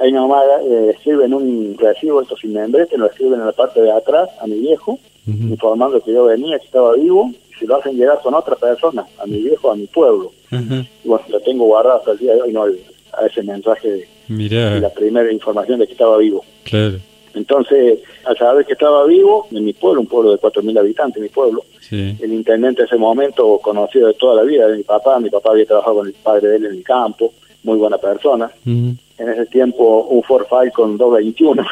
Ahí 0.00 0.10
nomás 0.10 0.44
eh, 0.64 0.92
escriben 0.94 1.34
un 1.34 1.76
recibo, 1.78 2.22
esto 2.22 2.34
sin 2.34 2.54
membrete, 2.54 2.96
lo 2.96 3.06
escriben 3.06 3.40
en 3.40 3.46
la 3.46 3.52
parte 3.52 3.82
de 3.82 3.92
atrás 3.92 4.30
a 4.40 4.46
mi 4.46 4.58
viejo, 4.58 4.98
informando 5.26 6.02
que 6.02 6.12
yo 6.12 6.24
venía, 6.24 6.58
que 6.58 6.64
estaba 6.64 6.94
vivo, 6.94 7.30
si 7.62 7.68
lo 7.68 7.76
hacen 7.76 7.96
llegar 7.96 8.20
con 8.20 8.34
otra 8.34 8.56
persona, 8.56 9.06
a 9.18 9.26
mi 9.26 9.40
viejo, 9.40 9.70
a 9.70 9.76
mi 9.76 9.86
pueblo. 9.86 10.32
Bueno, 10.50 11.24
lo 11.28 11.40
tengo 11.40 11.64
guardado 11.64 11.98
hasta 11.98 12.10
el 12.10 12.18
día 12.18 12.34
de 12.34 12.42
hoy, 12.42 12.52
no 12.52 12.64
a 12.64 13.26
ese 13.26 13.42
mensaje 13.44 14.08
de 14.28 14.80
la 14.80 14.90
primera 14.90 15.30
información 15.30 15.78
de 15.78 15.86
que 15.86 15.92
estaba 15.92 16.18
vivo. 16.18 16.44
Claro. 16.64 16.98
Entonces, 17.34 18.00
al 18.24 18.36
saber 18.36 18.66
que 18.66 18.72
estaba 18.72 19.06
vivo, 19.06 19.46
en 19.52 19.64
mi 19.64 19.72
pueblo, 19.72 20.00
un 20.00 20.08
pueblo 20.08 20.32
de 20.32 20.38
4.000 20.38 20.78
habitantes, 20.78 21.22
mi 21.22 21.28
pueblo, 21.28 21.64
el 21.90 22.32
intendente 22.32 22.82
en 22.82 22.86
ese 22.88 22.96
momento, 22.96 23.58
conocido 23.58 24.08
de 24.08 24.14
toda 24.14 24.36
la 24.36 24.42
vida 24.42 24.66
de 24.66 24.78
mi 24.78 24.82
papá, 24.82 25.20
mi 25.20 25.30
papá 25.30 25.50
había 25.50 25.64
trabajado 25.64 25.96
con 25.98 26.08
el 26.08 26.14
padre 26.14 26.48
de 26.48 26.56
él 26.56 26.66
en 26.66 26.72
el 26.72 26.82
campo, 26.82 27.32
muy 27.62 27.78
buena 27.78 27.98
persona. 27.98 28.50
En 28.66 28.98
ese 29.18 29.46
tiempo, 29.46 30.08
un 30.10 30.22
Ford 30.24 30.46
Falcon 30.48 30.98
221, 30.98 31.64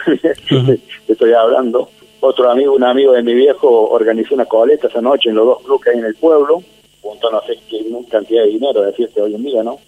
estoy 1.08 1.32
hablando, 1.32 1.90
otro 2.20 2.50
amigo, 2.50 2.74
un 2.74 2.84
amigo 2.84 3.12
de 3.12 3.22
mi 3.22 3.34
viejo, 3.34 3.90
organizó 3.90 4.34
una 4.34 4.44
coleta 4.44 4.88
esa 4.88 5.00
noche 5.00 5.30
en 5.30 5.36
los 5.36 5.46
dos 5.46 5.62
clubes 5.62 5.82
que 5.82 5.90
hay 5.90 5.98
en 5.98 6.04
el 6.04 6.14
pueblo, 6.14 6.62
junto 7.00 7.30
no 7.30 7.40
sé 7.42 7.58
qué 7.68 7.80
cantidad 8.10 8.42
de 8.42 8.50
dinero, 8.50 8.82
decirte 8.82 9.22
hoy 9.22 9.34
en 9.34 9.42
día, 9.42 9.62
¿no? 9.62 9.78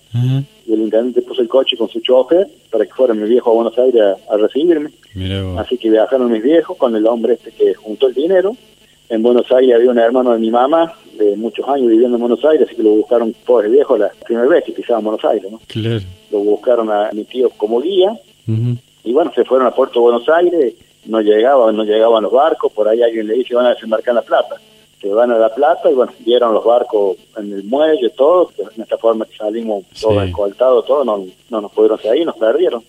Y 0.66 0.72
el 0.72 0.80
intendente 0.80 1.22
puso 1.22 1.42
el 1.42 1.48
coche 1.48 1.76
con 1.76 1.88
su 1.88 2.00
chofer 2.00 2.46
para 2.70 2.86
que 2.86 2.92
fuera 2.92 3.14
mi 3.14 3.28
viejo 3.28 3.50
a 3.50 3.54
Buenos 3.54 3.76
Aires 3.78 4.00
a, 4.30 4.36
recibirme. 4.36 4.90
Así 5.58 5.76
que 5.76 5.90
viajaron 5.90 6.30
mis 6.30 6.42
viejos 6.42 6.76
con 6.76 6.94
el 6.94 7.06
hombre 7.06 7.34
este 7.34 7.50
que 7.50 7.74
juntó 7.74 8.08
el 8.08 8.14
dinero. 8.14 8.56
En 9.08 9.22
Buenos 9.22 9.50
Aires 9.52 9.74
había 9.76 9.90
un 9.90 9.98
hermano 9.98 10.32
de 10.32 10.38
mi 10.38 10.50
mamá 10.50 10.94
de 11.18 11.36
muchos 11.36 11.68
años 11.68 11.88
viviendo 11.88 12.16
en 12.16 12.20
Buenos 12.22 12.44
Aires, 12.44 12.66
así 12.66 12.76
que 12.76 12.82
lo 12.82 12.90
buscaron, 12.90 13.34
pobre 13.44 13.68
viejo, 13.68 13.98
la 13.98 14.10
primera 14.24 14.46
vez 14.46 14.64
que 14.64 14.72
pisaba 14.72 15.00
en 15.00 15.04
Buenos 15.04 15.24
Aires, 15.24 15.52
¿no? 15.52 15.60
Claro. 15.66 16.00
Lo 16.30 16.38
buscaron 16.38 16.90
a 16.90 17.10
mi 17.12 17.24
tío 17.24 17.50
como 17.50 17.80
guía. 17.80 18.18
Y 19.04 19.12
bueno, 19.12 19.32
se 19.34 19.44
fueron 19.44 19.66
a 19.66 19.74
Puerto 19.74 20.00
Buenos 20.00 20.28
Aires 20.28 20.74
no 21.06 21.20
llegaban, 21.20 21.76
no 21.76 21.84
llegaban 21.84 22.22
los 22.22 22.32
barcos, 22.32 22.72
por 22.72 22.88
ahí 22.88 23.02
alguien 23.02 23.26
le 23.26 23.34
dice 23.34 23.54
van 23.54 23.66
a 23.66 23.74
desembarcar 23.74 24.14
La 24.14 24.22
Plata. 24.22 24.56
Se 25.00 25.08
van 25.08 25.32
a 25.32 25.38
La 25.38 25.52
Plata 25.52 25.90
y 25.90 25.94
bueno, 25.94 26.12
vieron 26.20 26.54
los 26.54 26.64
barcos 26.64 27.16
en 27.36 27.52
el 27.52 27.64
muelle, 27.64 28.10
todo, 28.10 28.50
de 28.56 28.82
esta 28.82 28.98
forma 28.98 29.26
que 29.26 29.36
salimos 29.36 29.84
todos 30.00 30.22
escoltados, 30.24 30.86
todo, 30.86 31.04
no, 31.04 31.24
no 31.50 31.60
nos 31.60 31.72
pudieron 31.72 31.98
seguir, 31.98 32.24
nos 32.24 32.36
perdieron. 32.36 32.84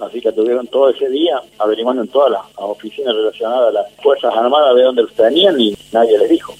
Así 0.00 0.20
que 0.20 0.32
tuvieron 0.32 0.66
todo 0.66 0.90
ese 0.90 1.08
día 1.08 1.40
averiguando 1.58 2.02
en 2.02 2.08
todas 2.08 2.32
las 2.32 2.42
oficinas 2.56 3.14
relacionadas 3.14 3.68
a 3.68 3.72
las 3.72 3.92
Fuerzas 4.02 4.34
Armadas 4.34 4.74
ver 4.74 4.84
dónde 4.84 5.02
los 5.02 5.14
tenían 5.14 5.60
y 5.60 5.76
nadie 5.92 6.18
les 6.18 6.28
dijo. 6.28 6.54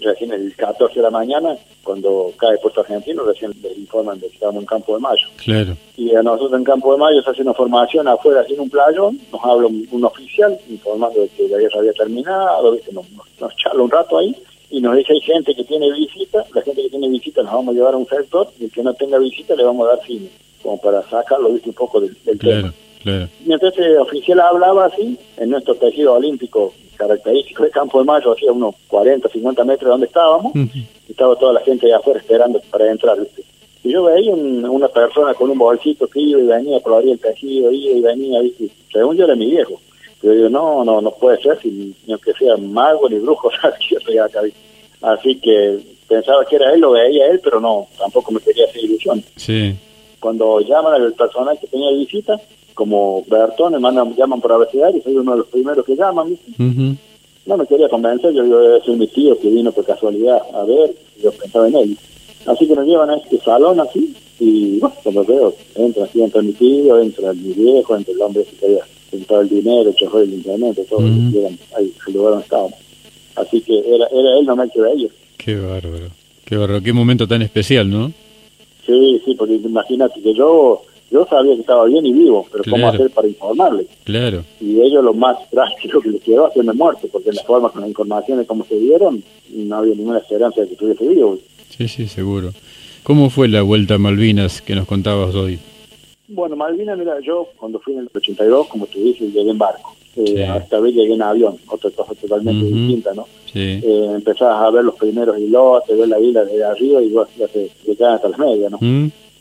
Recién 0.00 0.32
el 0.32 0.54
14 0.54 0.96
de 0.96 1.02
la 1.02 1.10
mañana, 1.10 1.56
cuando 1.82 2.30
cae 2.36 2.58
Puerto 2.58 2.82
Argentino, 2.82 3.24
recién 3.24 3.52
les 3.62 3.78
informan 3.78 4.20
de 4.20 4.28
que 4.28 4.34
estábamos 4.34 4.62
en 4.62 4.66
Campo 4.66 4.94
de 4.94 5.00
Mayo. 5.00 5.26
Claro. 5.42 5.76
Y 5.96 6.14
a 6.14 6.22
nosotros 6.22 6.58
en 6.58 6.64
Campo 6.64 6.92
de 6.92 6.98
Mayo 6.98 7.22
se 7.22 7.30
hace 7.30 7.42
una 7.42 7.54
formación 7.54 8.06
afuera, 8.06 8.42
haciendo 8.42 8.64
un 8.64 8.70
playón, 8.70 9.18
nos 9.32 9.42
habla 9.42 9.66
un, 9.68 10.04
oficial 10.04 10.58
informando 10.68 11.20
de 11.20 11.28
que 11.28 11.48
la 11.48 11.58
guerra 11.58 11.80
había 11.80 11.92
terminado, 11.92 12.76
Nos, 12.92 13.06
nos 13.40 13.56
charla 13.56 13.82
un 13.82 13.90
rato 13.90 14.18
ahí 14.18 14.34
y 14.70 14.80
nos 14.80 14.96
dice 14.96 15.14
hay 15.14 15.20
gente 15.20 15.54
que 15.54 15.64
tiene 15.64 15.90
visita, 15.92 16.44
la 16.54 16.62
gente 16.62 16.82
que 16.82 16.90
tiene 16.90 17.08
visita 17.08 17.42
nos 17.42 17.52
vamos 17.52 17.74
a 17.74 17.78
llevar 17.78 17.94
a 17.94 17.96
un 17.96 18.06
sector 18.06 18.48
y 18.58 18.64
el 18.64 18.70
que 18.70 18.82
no 18.82 18.94
tenga 18.94 19.18
visita 19.18 19.56
le 19.56 19.64
vamos 19.64 19.86
a 19.86 19.96
dar 19.96 20.06
cine 20.06 20.28
como 20.62 20.80
para 20.80 21.02
sacarlo 21.08 21.50
¿viste? 21.50 21.70
un 21.70 21.74
poco 21.74 22.00
del, 22.00 22.16
tema. 22.38 22.72
Mientras 23.44 23.72
ese 23.72 23.96
oficial 23.98 24.40
hablaba 24.40 24.86
así, 24.86 25.18
en 25.38 25.50
nuestro 25.50 25.74
tejido 25.74 26.14
olímpico 26.14 26.72
característico 26.96 27.64
de 27.64 27.70
Campo 27.70 27.98
de 27.98 28.04
Mayo, 28.04 28.32
hacía 28.32 28.52
unos 28.52 28.74
40, 28.88 29.28
50 29.28 29.64
metros 29.64 29.86
de 29.86 29.90
donde 29.90 30.06
estábamos, 30.06 30.52
estaba 31.08 31.34
toda 31.36 31.54
la 31.54 31.60
gente 31.60 31.86
de 31.86 31.94
afuera 31.94 32.20
esperando 32.20 32.60
para 32.70 32.90
entrar. 32.90 33.18
¿viste? 33.18 33.42
Y 33.82 33.92
yo 33.92 34.04
veía 34.04 34.34
una 34.34 34.88
persona 34.88 35.32
con 35.32 35.48
un 35.48 35.58
bolsito 35.58 36.06
que 36.06 36.20
iba 36.20 36.40
y 36.40 36.44
venía, 36.44 36.78
probaría 36.80 37.14
el 37.14 37.18
tejido, 37.18 37.72
iba 37.72 37.96
y 37.96 38.00
venía, 38.02 38.40
¿viste? 38.42 38.68
según 38.92 39.16
yo 39.16 39.24
era 39.24 39.34
mi 39.34 39.50
viejo. 39.50 39.80
Yo 40.22 40.32
digo, 40.32 40.50
no, 40.50 40.84
no, 40.84 41.00
no 41.00 41.10
puede 41.12 41.40
ser, 41.40 41.58
si, 41.62 41.94
ni 42.06 42.12
aunque 42.12 42.34
sea 42.34 42.54
mago 42.58 43.08
ni 43.08 43.18
brujo, 43.18 43.50
yo 43.90 43.96
estoy 43.96 44.18
acá. 44.18 44.42
Así 45.00 45.36
que 45.36 45.78
pensaba 46.06 46.44
que 46.44 46.56
era 46.56 46.74
él, 46.74 46.80
lo 46.80 46.90
veía 46.90 47.28
él, 47.28 47.40
pero 47.42 47.58
no, 47.58 47.88
tampoco 47.98 48.32
me 48.32 48.40
quería 48.40 48.66
hacer 48.66 48.84
ilusión. 48.84 49.24
Sí 49.36 49.74
cuando 50.20 50.60
llaman 50.60 50.94
al 50.94 51.12
personal 51.14 51.58
que 51.58 51.66
tenía 51.66 51.90
visita, 51.92 52.40
como 52.74 53.24
Bertón, 53.26 53.72
me 53.72 53.78
mandan, 53.78 54.14
llaman 54.14 54.40
por 54.40 54.68
y 54.72 55.00
soy 55.00 55.16
uno 55.16 55.32
de 55.32 55.38
los 55.38 55.48
primeros 55.48 55.84
que 55.84 55.96
llaman. 55.96 56.38
No 57.46 57.56
me 57.56 57.66
quería 57.66 57.88
convencer, 57.88 58.32
yo 58.32 58.44
digo, 58.44 58.58
debe 58.58 58.80
ser 58.82 58.96
mi 58.96 59.06
tío 59.08 59.38
que 59.38 59.48
vino 59.48 59.72
por 59.72 59.84
casualidad 59.84 60.40
a 60.54 60.64
ver, 60.64 60.94
y 61.18 61.22
yo 61.22 61.32
pensaba 61.32 61.66
en 61.68 61.76
él. 61.76 61.98
Así 62.46 62.66
que 62.66 62.74
nos 62.74 62.86
llevan 62.86 63.10
a 63.10 63.16
este 63.16 63.38
salón 63.38 63.80
así, 63.80 64.14
y 64.38 64.78
bueno, 64.78 64.94
cuando 65.02 65.24
veo, 65.24 65.54
entra 65.74 66.04
así, 66.04 66.22
entra 66.22 66.42
mi 66.42 66.52
tío, 66.52 67.00
entra 67.00 67.32
mi 67.32 67.52
viejo, 67.52 67.96
entra 67.96 68.14
el 68.14 68.22
hombre 68.22 68.44
que 68.44 68.66
había 68.66 68.84
sentado 69.10 69.40
el 69.40 69.48
dinero, 69.48 69.90
el 69.90 69.94
chofer 69.94 70.20
del 70.20 70.34
internet, 70.34 70.86
todo, 70.88 71.00
uh 71.00 71.30
llegan 71.30 71.58
ahí, 71.76 71.92
el 72.06 72.14
lugar 72.14 72.30
donde 72.32 72.44
estábamos. 72.44 72.78
Así 73.36 73.60
que 73.62 73.78
era, 73.78 74.06
era 74.06 74.38
él 74.38 74.46
nomás 74.46 74.70
que 74.72 74.80
de 74.80 74.92
ellos. 74.92 75.12
Qué 75.36 75.56
bárbaro, 75.56 76.08
qué 76.44 76.56
bárbaro, 76.56 76.82
qué 76.82 76.92
momento 76.92 77.26
tan 77.26 77.42
especial, 77.42 77.90
¿no? 77.90 78.12
Sí, 78.90 79.22
sí, 79.24 79.34
porque 79.34 79.54
imagínate 79.54 80.20
que 80.20 80.34
yo 80.34 80.82
yo 81.10 81.26
sabía 81.26 81.54
que 81.54 81.60
estaba 81.60 81.86
bien 81.86 82.06
y 82.06 82.12
vivo, 82.12 82.46
pero 82.50 82.62
¿cómo 82.70 82.88
hacer 82.88 83.10
para 83.10 83.26
informarle? 83.26 83.86
Claro. 84.04 84.44
Y 84.60 84.80
ellos 84.80 85.02
lo 85.02 85.12
más 85.12 85.36
drástico 85.50 86.00
que 86.00 86.10
les 86.10 86.22
quedó 86.22 86.46
hacerme 86.46 86.72
muerto, 86.72 87.08
porque 87.10 87.30
en 87.30 87.36
la 87.36 87.42
forma 87.42 87.68
con 87.70 87.80
las 87.80 87.90
informaciones 87.90 88.46
como 88.46 88.64
se 88.64 88.76
dieron, 88.76 89.22
no 89.52 89.76
había 89.76 89.94
ninguna 89.96 90.18
esperanza 90.18 90.60
de 90.60 90.68
que 90.68 90.74
estuviese 90.74 91.08
vivo. 91.08 91.38
Sí, 91.68 91.88
sí, 91.88 92.06
seguro. 92.06 92.52
¿Cómo 93.02 93.28
fue 93.28 93.48
la 93.48 93.62
vuelta 93.62 93.94
a 93.94 93.98
Malvinas 93.98 94.62
que 94.62 94.76
nos 94.76 94.86
contabas 94.86 95.34
hoy? 95.34 95.58
Bueno, 96.28 96.54
Malvinas, 96.54 96.96
mira, 96.96 97.18
yo 97.20 97.48
cuando 97.56 97.80
fui 97.80 97.94
en 97.94 98.00
el 98.00 98.10
82, 98.14 98.68
como 98.68 98.86
tú 98.86 99.02
dices, 99.02 99.32
llegué 99.32 99.50
en 99.50 99.58
barco. 99.58 99.96
Eh, 100.16 100.44
Hasta 100.44 100.80
vez 100.80 100.94
llegué 100.94 101.14
en 101.14 101.22
avión, 101.22 101.56
otra 101.68 101.90
cosa 101.90 102.14
totalmente 102.14 102.64
distinta, 102.66 103.14
¿no? 103.14 103.26
Sí. 103.52 103.80
Eh, 103.82 104.08
empezabas 104.14 104.62
a 104.62 104.70
ver 104.70 104.84
los 104.84 104.96
primeros 104.96 105.38
islotes, 105.38 105.96
ver 105.96 106.08
la 106.08 106.18
isla 106.20 106.44
desde 106.44 106.64
arriba 106.64 107.00
y 107.02 107.08
vos 107.10 107.28
ya 107.38 107.46
te, 107.48 107.70
te 107.94 108.04
hasta 108.04 108.28
las 108.28 108.38
medias, 108.38 108.72
¿no? 108.72 108.78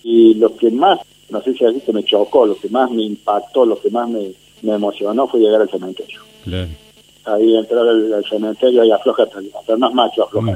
Y 0.03 0.36
lo 0.36 0.55
que 0.55 0.70
más, 0.72 0.99
no 1.30 1.41
sé 1.41 1.53
si 1.53 1.65
así 1.65 1.80
que 1.82 1.91
me 1.93 2.03
chocó, 2.03 2.45
lo 2.45 2.55
que 2.55 2.70
más 2.70 2.89
me 2.91 3.03
impactó, 3.03 3.65
lo 3.65 3.80
que 3.80 3.89
más 3.89 4.07
me, 4.09 4.32
me 4.61 4.74
emocionó 4.76 5.28
fue 5.28 5.39
llegar 5.39 5.61
al 5.61 5.70
cementerio. 5.70 6.22
Claro. 6.43 6.70
Ahí 7.26 7.55
entrar 7.57 7.88
al, 7.88 8.13
al 8.13 8.26
cementerio 8.26 8.84
y 8.86 8.91
afloja, 8.91 9.24
hasta, 9.24 9.39
hasta 9.59 9.76
más 9.78 9.93
macho 9.93 10.24
afloja. 10.24 10.55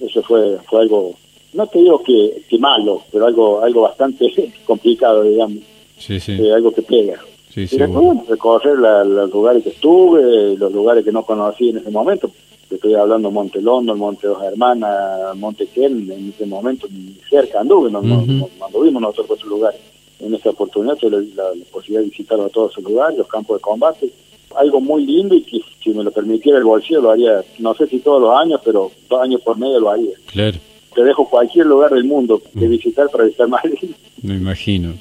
Eso 0.00 0.22
fue, 0.22 0.56
fue 0.68 0.80
algo, 0.82 1.14
no 1.52 1.66
te 1.66 1.78
digo 1.80 2.02
que, 2.02 2.42
que 2.48 2.58
malo, 2.58 3.02
pero 3.12 3.26
algo, 3.26 3.62
algo 3.62 3.82
bastante 3.82 4.32
complicado, 4.64 5.22
digamos, 5.24 5.58
Sí, 5.98 6.18
sí. 6.20 6.32
eh, 6.32 6.52
algo 6.52 6.72
que 6.72 6.82
pega. 6.82 7.18
Sí, 7.54 7.60
Y 7.60 7.64
después, 7.78 7.90
bueno. 7.90 8.02
bueno, 8.14 8.24
recorrer 8.28 8.78
la- 8.78 9.04
los 9.04 9.30
lugares 9.30 9.62
que 9.62 9.68
estuve, 9.70 10.56
los 10.56 10.72
lugares 10.72 11.04
que 11.04 11.12
no 11.12 11.22
conocí 11.24 11.68
en 11.68 11.76
ese 11.78 11.90
momento. 11.90 12.30
Estoy 12.68 12.94
hablando 12.94 13.28
de 13.28 13.34
Monte 13.34 13.62
London, 13.62 13.96
Monte 13.98 14.26
Dos 14.26 14.42
Hermanas, 14.42 15.36
Monte 15.36 15.66
Ken, 15.68 16.10
en 16.10 16.30
ese 16.34 16.46
momento 16.46 16.88
ni 16.90 17.14
cerca 17.30 17.60
anduve, 17.60 17.90
no, 17.90 18.02
no- 18.02 18.22
Ujú. 18.22 18.32
no- 18.32 18.48
anduvimos 18.66 19.00
nosotros 19.02 19.26
por 19.28 19.36
esos 19.38 19.48
lugares. 19.48 19.80
En 20.18 20.34
esa 20.34 20.50
oportunidad 20.50 20.96
tuve 20.96 21.26
la, 21.36 21.44
posibilidad 21.70 22.00
de 22.02 22.08
visitar 22.08 22.40
a 22.40 22.48
todos 22.48 22.72
esos 22.72 22.82
lugares, 22.84 23.18
los 23.18 23.28
campos 23.28 23.58
de 23.58 23.60
combate. 23.62 24.10
Algo 24.56 24.80
muy 24.80 25.04
lindo 25.06 25.34
y 25.34 25.42
que 25.42 25.60
si 25.82 25.90
me 25.90 26.02
lo 26.02 26.10
permitiera 26.10 26.58
el 26.58 26.64
bolsillo 26.64 27.02
lo 27.02 27.10
haría, 27.10 27.44
no 27.58 27.74
sé 27.74 27.86
si 27.86 27.98
todos 28.00 28.20
los 28.20 28.34
años, 28.36 28.60
pero 28.64 28.90
dos 29.08 29.20
años 29.20 29.40
por 29.42 29.56
medio 29.58 29.78
lo 29.80 29.90
haría. 29.90 30.12
Claro, 30.26 30.56
Te 30.94 31.02
dejo 31.04 31.28
cualquier 31.28 31.66
lugar 31.66 31.90
del 31.92 32.04
mundo 32.04 32.40
que 32.58 32.66
visitar 32.68 33.08
para 33.10 33.24
visitar 33.24 33.48
Malvinas. 33.48 33.96
me 34.22 34.34
imagino. 34.34 34.94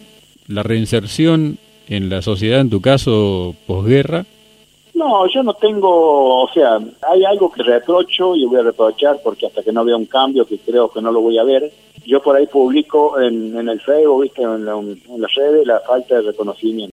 La 0.47 0.61
reinserción 0.63 1.57
en 1.87 2.09
la 2.09 2.21
sociedad, 2.21 2.61
en 2.61 2.69
tu 2.69 2.81
caso, 2.81 3.55
posguerra. 3.67 4.25
No, 4.93 5.27
yo 5.27 5.41
no 5.43 5.53
tengo, 5.55 6.43
o 6.43 6.47
sea, 6.53 6.79
hay 7.11 7.25
algo 7.25 7.51
que 7.51 7.63
reprocho 7.63 8.35
y 8.35 8.45
voy 8.45 8.59
a 8.59 8.63
reprochar 8.63 9.19
porque 9.23 9.47
hasta 9.47 9.63
que 9.63 9.71
no 9.71 9.83
vea 9.83 9.97
un 9.97 10.05
cambio, 10.05 10.45
que 10.45 10.59
creo 10.59 10.89
que 10.89 11.01
no 11.01 11.11
lo 11.11 11.19
voy 11.21 11.37
a 11.39 11.43
ver, 11.43 11.71
yo 12.05 12.21
por 12.21 12.35
ahí 12.35 12.45
publico 12.47 13.19
en, 13.19 13.57
en 13.57 13.69
el 13.69 13.81
Facebook, 13.81 14.21
¿viste? 14.23 14.43
En, 14.43 14.65
la- 14.65 14.77
en 14.77 15.21
las 15.21 15.33
redes, 15.33 15.65
la 15.65 15.79
falta 15.81 16.15
de 16.15 16.21
reconocimiento. 16.21 16.93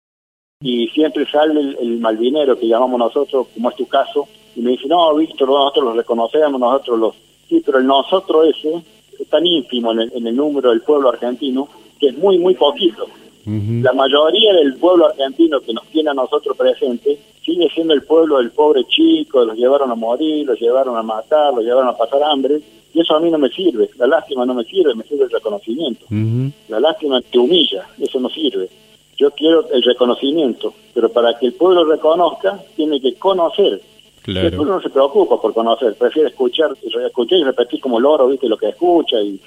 Y 0.61 0.88
siempre 0.89 1.25
sale 1.29 1.59
el, 1.59 1.77
el 1.81 1.99
malvinero 1.99 2.57
que 2.57 2.67
llamamos 2.67 2.99
nosotros, 2.99 3.47
como 3.53 3.69
es 3.71 3.75
tu 3.75 3.88
caso, 3.88 4.27
y 4.55 4.61
me 4.61 4.71
dice, 4.71 4.88
no, 4.88 5.13
Víctor, 5.15 5.49
nosotros 5.49 5.85
los 5.85 5.95
reconocemos, 5.97 6.59
nosotros 6.59 6.99
los... 6.99 7.15
Sí, 7.49 7.61
pero 7.65 7.79
el 7.79 7.88
nosotros 7.88 8.47
ese 8.55 8.83
es 9.19 9.29
tan 9.29 9.45
ínfimo 9.45 9.91
en 9.93 10.01
el, 10.01 10.11
en 10.15 10.27
el 10.27 10.35
número 10.35 10.69
del 10.69 10.81
pueblo 10.81 11.09
argentino 11.09 11.67
que 11.99 12.07
es 12.09 12.17
muy, 12.17 12.38
muy 12.38 12.53
poquito. 12.55 13.07
La 13.47 13.93
mayoría 13.93 14.53
del 14.55 14.75
pueblo 14.75 15.07
argentino 15.07 15.61
que 15.61 15.73
nos 15.73 15.87
tiene 15.87 16.09
a 16.09 16.13
nosotros 16.13 16.57
presentes 16.57 17.17
sigue 17.45 17.69
siendo 17.73 17.93
el 17.93 18.03
pueblo 18.03 18.39
del 18.39 18.51
pobre 18.51 18.83
chico, 18.85 19.45
los 19.45 19.55
llevaron 19.55 19.89
a 19.89 19.95
morir, 19.95 20.45
los 20.45 20.59
llevaron 20.59 20.97
a 20.97 21.01
matar, 21.01 21.53
los 21.53 21.63
llevaron 21.63 21.87
a 21.87 21.95
pasar 21.95 22.21
hambre, 22.23 22.59
y 22.93 22.99
eso 22.99 23.15
a 23.15 23.21
mí 23.21 23.31
no 23.31 23.37
me 23.37 23.47
sirve, 23.49 23.89
la 23.97 24.07
lástima 24.07 24.45
no 24.45 24.53
me 24.53 24.65
sirve, 24.65 24.93
me 24.95 25.03
sirve 25.03 25.23
el 25.23 25.29
reconocimiento. 25.29 26.05
La 26.67 26.81
lástima 26.81 27.21
te 27.21 27.39
humilla, 27.39 27.87
eso 27.99 28.19
no 28.19 28.27
sirve. 28.29 28.69
Yo 29.15 29.31
quiero 29.31 29.69
el 29.71 29.81
reconocimiento, 29.81 30.73
pero 30.93 31.09
para 31.09 31.37
que 31.39 31.47
el 31.47 31.53
pueblo 31.53 31.85
reconozca, 31.85 32.59
tiene 32.75 32.99
que 32.99 33.15
conocer. 33.15 33.81
El 34.28 34.34
Claro. 34.34 34.57
pueblo 34.57 34.75
no 34.75 34.82
se 34.82 34.89
preocupa 34.89 35.41
por 35.41 35.53
conocer, 35.53 35.95
prefiere 35.95 36.28
escuchar, 36.30 36.71
escuchar 37.05 37.39
y 37.39 37.43
repetir 37.45 37.80
como 37.80 37.97
loro, 37.97 38.28
viste 38.28 38.49
lo 38.49 38.57
que 38.57 38.67
escucha 38.69 39.21
y 39.21 39.39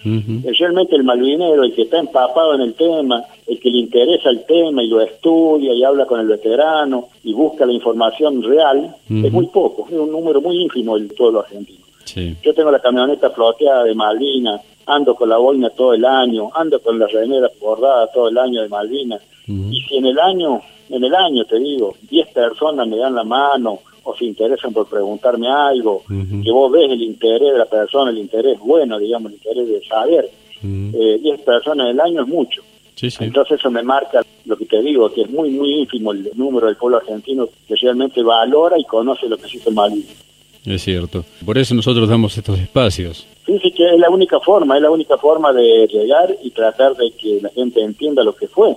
realmente 0.59 0.97
el 0.97 1.05
malvinero, 1.05 1.63
el 1.65 1.75
que 1.75 1.83
está 1.83 1.99
empapado 1.99 2.55
en 2.55 2.63
el 2.63 2.73
tema, 2.73 3.23
el 3.47 3.61
que 3.61 3.71
le 3.71 3.77
interesa 3.79 4.31
el 4.31 4.45
tema 4.47 4.83
y 4.83 4.89
lo 4.89 5.03
estudia 5.03 5.75
y 5.75 5.85
habla 5.85 6.07
con 6.07 6.19
el 6.19 6.29
veterano 6.29 7.09
y 7.23 7.35
busca 7.35 7.67
la 7.67 7.73
información 7.75 8.43
real, 8.43 8.97
es 9.11 9.31
muy 9.33 9.49
poco, 9.49 9.87
es 9.87 9.93
un 9.99 10.11
número 10.11 10.41
muy 10.41 10.57
ínfimo 10.63 10.97
del 10.97 11.09
pueblo 11.09 11.41
argentino. 11.41 11.85
Sí. 12.05 12.35
Yo 12.43 12.55
tengo 12.55 12.71
la 12.71 12.81
camioneta 12.81 13.29
floteada 13.31 13.85
de 13.85 13.95
Malvinas, 13.95 14.63
ando 14.87 15.15
con 15.15 15.29
la 15.29 15.37
boina 15.37 15.69
todo 15.71 15.93
el 15.93 16.07
año, 16.07 16.49
ando 16.55 16.81
con 16.81 16.99
las 16.99 17.13
remeras 17.13 17.53
bordadas 17.61 18.11
todo 18.15 18.29
el 18.29 18.39
año 18.39 18.63
de 18.63 18.69
Malvinas, 18.71 19.21
y 19.47 19.81
si 19.83 19.97
en 19.99 20.07
el 20.07 20.19
año, 20.19 20.61
en 20.89 21.05
el 21.05 21.15
año 21.15 21.45
te 21.45 21.59
digo, 21.59 21.95
10 22.09 22.29
personas 22.29 22.89
me 22.89 22.97
dan 22.97 23.15
la 23.15 23.25
mano 23.25 23.81
o 24.05 24.17
se 24.17 24.25
interesan 24.25 24.73
por 24.73 24.89
preguntarme 24.89 25.49
algo, 25.49 26.03
que 26.09 26.51
vos 26.51 26.71
ves 26.73 26.91
el 26.91 27.03
interés 27.03 27.53
de 27.53 27.59
la 27.59 27.67
persona, 27.67 28.11
el 28.11 28.19
interés 28.19 28.59
bueno, 28.59 28.99
digamos, 28.99 29.33
el 29.33 29.39
interés 29.39 29.69
de 29.69 29.85
saber, 29.87 30.31
Ujú. 30.63 30.97
eh, 30.97 31.19
10 31.23 31.41
personas 31.43 31.87
en 31.87 31.93
el 31.93 32.01
año 32.01 32.23
es 32.23 32.29
mucho. 32.29 32.63
Sí, 32.95 33.11
sí. 33.11 33.25
Entonces 33.25 33.59
eso 33.59 33.71
me 33.71 33.83
marca 33.83 34.21
lo 34.45 34.57
que 34.57 34.67
te 34.67 34.83
digo, 34.83 35.11
que 35.11 35.23
es 35.23 35.31
muy, 35.31 35.51
muy 35.51 35.81
ínfimo 35.81 36.13
el 36.13 36.31
número 36.35 36.67
del 36.67 36.77
pueblo 36.77 36.99
argentino 36.99 37.49
que 37.67 37.75
realmente 37.77 38.23
valora 38.23 38.79
y 38.79 38.85
conoce 38.85 39.27
lo 39.27 39.39
que 39.39 39.49
se 39.49 39.57
hizo 39.57 39.71
Malvinas. 39.71 40.30
Es 40.67 40.83
cierto. 40.83 41.25
Por 41.45 41.57
eso 41.59 41.75
nosotros 41.75 42.09
damos 42.09 42.37
estos 42.37 42.59
espacios. 42.59 43.27
Sí, 43.47 43.59
sí, 43.63 43.73
que 43.73 43.95
es 43.95 43.99
la 43.99 44.11
única 44.11 44.39
forma, 44.41 44.77
es 44.77 44.83
la 44.83 44.91
única 44.91 45.17
forma 45.17 45.53
de 45.53 45.87
llegar 45.89 46.37
y 46.43 46.51
tratar 46.51 46.95
de 46.97 47.11
que 47.13 47.41
la 47.43 47.49
gente 47.49 47.81
entienda 47.83 48.23
lo 48.23 48.35
que 48.37 48.47
fue, 48.47 48.77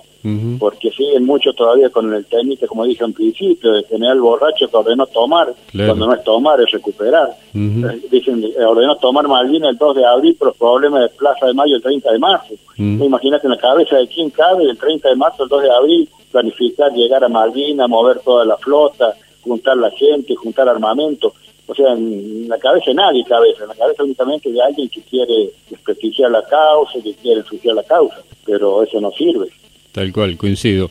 porque 0.58 0.90
siguen 0.90 1.26
mucho 1.26 1.52
todavía 1.52 1.90
con 1.90 2.12
el 2.12 2.24
técnico, 2.24 2.66
como 2.66 2.84
dije 2.84 3.04
en 3.04 3.12
principio, 3.12 3.72
de 3.72 3.84
general 3.84 4.20
borracho 4.20 4.66
que 4.68 4.76
ordenó 4.76 5.06
tomar, 5.06 5.52
Claro. 5.70 5.90
cuando 5.90 6.06
no 6.06 6.14
es 6.14 6.24
tomar, 6.24 6.60
es 6.62 6.70
recuperar. 6.72 7.28
Eh, 7.54 8.00
Dicen, 8.10 8.42
eh, 8.42 8.64
ordenó 8.64 8.96
tomar 8.96 9.28
Malvinas 9.28 9.70
el 9.70 9.76
2 9.78 9.96
de 9.96 10.06
abril, 10.06 10.34
pero 10.38 10.50
los 10.50 10.56
problemas 10.58 11.02
de 11.02 11.08
Plaza 11.10 11.46
de 11.46 11.54
Mayo 11.54 11.76
el 11.76 11.82
30 11.82 12.10
de 12.12 12.18
marzo. 12.18 12.54
Mm. 12.78 13.02
Imagínate 13.02 13.46
en 13.46 13.50
la 13.52 13.58
cabeza 13.58 13.96
de 13.96 14.08
quién 14.08 14.30
cabe 14.30 14.64
el 14.64 14.78
30 14.78 15.10
de 15.10 15.16
marzo, 15.16 15.42
el 15.44 15.48
2 15.50 15.62
de 15.62 15.70
abril, 15.70 16.08
planificar 16.32 16.90
llegar 16.92 17.22
a 17.22 17.28
Malvinas, 17.28 17.88
mover 17.88 18.18
toda 18.20 18.44
la 18.46 18.56
flota, 18.56 19.14
juntar 19.42 19.76
la 19.76 19.90
gente, 19.90 20.34
juntar 20.34 20.68
armamento. 20.68 21.34
O 21.66 21.74
sea, 21.74 21.92
en 21.92 22.48
la 22.48 22.58
cabeza 22.58 22.86
de 22.90 22.94
nadie 22.94 23.24
cabeza, 23.24 23.62
en 23.62 23.68
la 23.68 23.74
cabeza 23.74 24.04
únicamente 24.04 24.50
de 24.50 24.62
alguien 24.62 24.88
que 24.88 25.00
quiere 25.02 25.50
desprestigiar 25.70 26.30
la 26.30 26.42
causa, 26.46 27.00
que 27.02 27.14
quiere 27.14 27.40
ensuciar 27.40 27.74
la 27.74 27.84
causa, 27.84 28.22
pero 28.44 28.82
eso 28.82 29.00
no 29.00 29.10
sirve. 29.12 29.48
Tal 29.92 30.12
cual, 30.12 30.36
coincido. 30.36 30.88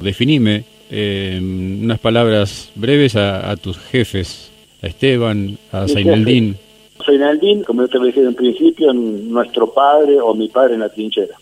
Definime 0.00 0.64
eh, 0.90 1.38
unas 1.40 1.98
palabras 1.98 2.70
breves 2.74 3.16
a, 3.16 3.50
a 3.50 3.56
tus 3.56 3.76
jefes, 3.78 4.50
a 4.82 4.86
Esteban, 4.86 5.58
a 5.72 5.82
Mi 5.82 5.92
Zaineldín. 5.92 6.56
Zaineldin, 7.04 7.64
como 7.64 7.82
yo 7.82 7.88
te 7.88 7.98
decía 7.98 8.22
en 8.22 8.34
principio, 8.34 8.92
nuestro 8.92 9.72
padre 9.72 10.20
o 10.20 10.34
mi 10.34 10.48
padre 10.48 10.74
en 10.74 10.80
la 10.80 10.88
trinchera. 10.88 11.36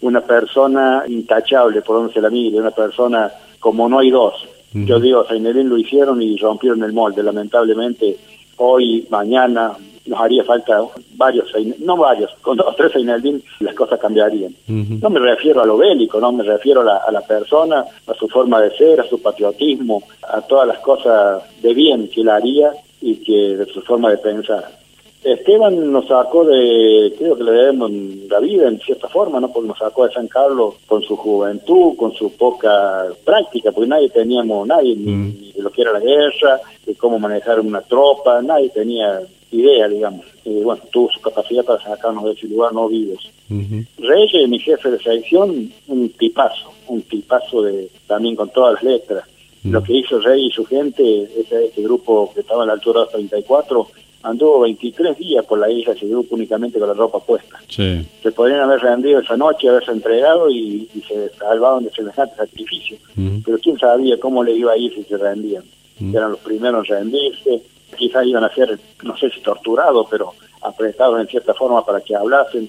Una 0.00 0.20
persona 0.20 1.04
intachable 1.08 1.82
por 1.82 1.96
donde 1.96 2.12
se 2.12 2.20
la 2.20 2.30
mire, 2.30 2.58
una 2.58 2.70
persona 2.70 3.30
como 3.58 3.88
no 3.88 3.98
hay 3.98 4.10
dos. 4.10 4.34
Yo 4.74 4.98
digo, 4.98 5.24
Zainerín 5.24 5.68
lo 5.68 5.78
hicieron 5.78 6.20
y 6.20 6.36
rompieron 6.36 6.82
el 6.82 6.92
molde. 6.92 7.22
Lamentablemente, 7.22 8.16
hoy, 8.56 9.06
mañana, 9.08 9.72
nos 10.06 10.20
haría 10.20 10.44
falta 10.44 10.82
varios, 11.16 11.50
no 11.78 11.96
varios, 11.96 12.30
con 12.42 12.56
dos 12.56 12.66
o 12.66 12.74
tres 12.74 12.92
Zaineldin 12.92 13.42
las 13.60 13.74
cosas 13.74 13.98
cambiarían. 13.98 14.54
No 14.66 15.10
me 15.10 15.20
refiero 15.20 15.62
a 15.62 15.66
lo 15.66 15.76
bélico, 15.76 16.20
no 16.20 16.32
me 16.32 16.42
refiero 16.42 16.82
a 16.82 16.84
la, 16.84 16.96
a 16.96 17.12
la 17.12 17.20
persona, 17.22 17.84
a 18.06 18.14
su 18.14 18.28
forma 18.28 18.60
de 18.60 18.76
ser, 18.76 19.00
a 19.00 19.08
su 19.08 19.22
patriotismo, 19.22 20.02
a 20.28 20.40
todas 20.42 20.66
las 20.66 20.78
cosas 20.80 21.42
de 21.62 21.72
bien 21.72 22.08
que 22.08 22.20
él 22.20 22.28
haría 22.28 22.72
y 23.00 23.16
que 23.16 23.56
de 23.56 23.66
su 23.66 23.80
forma 23.82 24.10
de 24.10 24.18
pensar. 24.18 24.83
Esteban 25.24 25.90
nos 25.92 26.06
sacó 26.06 26.44
de, 26.44 27.14
creo 27.18 27.36
que 27.36 27.44
le 27.44 27.52
debemos 27.52 27.90
la 28.28 28.40
vida 28.40 28.68
en 28.68 28.78
cierta 28.80 29.08
forma, 29.08 29.40
¿no? 29.40 29.50
Porque 29.52 29.68
nos 29.68 29.78
sacó 29.78 30.06
de 30.06 30.12
San 30.12 30.28
Carlos 30.28 30.74
con 30.86 31.02
su 31.02 31.16
juventud, 31.16 31.96
con 31.96 32.12
su 32.12 32.30
poca 32.36 33.06
práctica, 33.24 33.72
porque 33.72 33.88
nadie 33.88 34.10
teníamos, 34.10 34.66
nadie, 34.66 34.94
ni- 34.94 35.12
Mm. 35.12 35.36
ni 35.40 35.52
de 35.52 35.62
lo 35.62 35.70
que 35.70 35.82
era 35.82 35.92
la 35.92 36.00
guerra, 36.00 36.60
de 36.84 36.94
cómo 36.94 37.18
manejar 37.18 37.58
una 37.60 37.80
tropa, 37.80 38.42
nadie 38.42 38.68
tenía 38.68 39.20
idea, 39.50 39.88
digamos. 39.88 40.26
Y 40.44 40.60
bueno, 40.62 40.82
tuvo 40.92 41.08
su 41.10 41.20
capacidad 41.20 41.64
para 41.64 41.82
sacarnos 41.82 42.24
de 42.24 42.32
ese 42.32 42.46
lugar 42.48 42.72
no 42.74 42.88
vivos. 42.88 43.30
Ujú. 43.50 43.84
Reyes, 43.98 44.48
mi 44.48 44.58
jefe 44.58 44.90
de 44.90 44.98
sección, 44.98 45.70
un 45.88 46.08
tipazo, 46.10 46.70
un 46.88 47.00
tipazo 47.02 47.62
de 47.62 47.88
también 48.06 48.36
con 48.36 48.50
todas 48.50 48.74
las 48.74 48.82
letras. 48.82 49.24
Lo 49.64 49.82
que 49.82 49.94
hizo 49.94 50.18
Rey 50.18 50.44
y 50.46 50.50
su 50.50 50.66
gente, 50.66 51.22
ese, 51.40 51.66
ese 51.66 51.82
grupo 51.82 52.30
que 52.34 52.40
estaba 52.40 52.64
a 52.64 52.66
la 52.66 52.74
altura 52.74 53.00
de 53.00 53.04
los 53.06 53.12
34, 53.14 53.86
anduvo 54.24 54.60
23 54.60 55.16
días 55.18 55.44
por 55.44 55.58
la 55.58 55.70
isla, 55.70 55.92
ese 55.92 56.06
grupo 56.06 56.34
únicamente 56.34 56.78
con 56.78 56.88
la 56.88 56.94
ropa 56.94 57.20
puesta. 57.20 57.60
Sí. 57.68 58.04
Se 58.22 58.32
podrían 58.32 58.60
haber 58.60 58.80
rendido 58.80 59.20
esa 59.20 59.36
noche, 59.36 59.68
haberse 59.68 59.92
entregado 59.92 60.50
y, 60.50 60.88
y 60.94 61.00
se 61.02 61.28
salvaban 61.38 61.84
de 61.84 61.90
semejante 61.90 62.34
sacrificio. 62.36 62.96
Pero 63.44 63.58
quién 63.58 63.78
sabía 63.78 64.18
cómo 64.18 64.42
le 64.42 64.52
iba 64.52 64.72
a 64.72 64.76
ir 64.76 64.92
si 64.94 65.04
se 65.04 65.16
rendían. 65.16 65.62
Eran 66.00 66.32
los 66.32 66.40
primeros 66.40 66.88
en 66.90 66.96
rendirse, 66.96 67.62
quizás 67.96 68.26
iban 68.26 68.42
a 68.44 68.52
ser, 68.52 68.78
no 69.02 69.16
sé 69.16 69.30
si 69.30 69.40
torturados, 69.40 70.08
pero 70.10 70.32
apretados 70.62 71.20
en 71.20 71.28
cierta 71.28 71.54
forma 71.54 71.84
para 71.84 72.00
que 72.00 72.16
hablasen. 72.16 72.68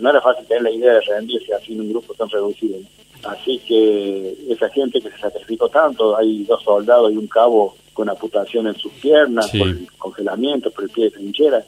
No 0.00 0.10
era 0.10 0.20
fácil 0.20 0.46
tener 0.46 0.64
la 0.64 0.70
idea 0.70 0.94
de 0.94 1.00
rendirse 1.00 1.54
así 1.54 1.72
en 1.72 1.82
un 1.82 1.90
grupo 1.90 2.12
tan 2.14 2.28
reducido. 2.28 2.78
Así 3.24 3.58
que 3.66 4.36
esa 4.48 4.68
gente 4.68 5.00
que 5.00 5.10
se 5.10 5.18
sacrificó 5.18 5.68
tanto, 5.68 6.16
hay 6.16 6.44
dos 6.44 6.62
soldados 6.62 7.12
y 7.12 7.16
un 7.16 7.26
cabo 7.26 7.74
con 7.98 8.08
amputación 8.08 8.68
en 8.68 8.76
sus 8.76 8.92
piernas, 8.92 9.50
por 9.50 9.66
el 9.66 9.88
congelamiento, 9.98 10.70
por 10.70 10.84
el 10.84 10.90
pie 10.90 11.06
de 11.06 11.10
trinchera. 11.10 11.64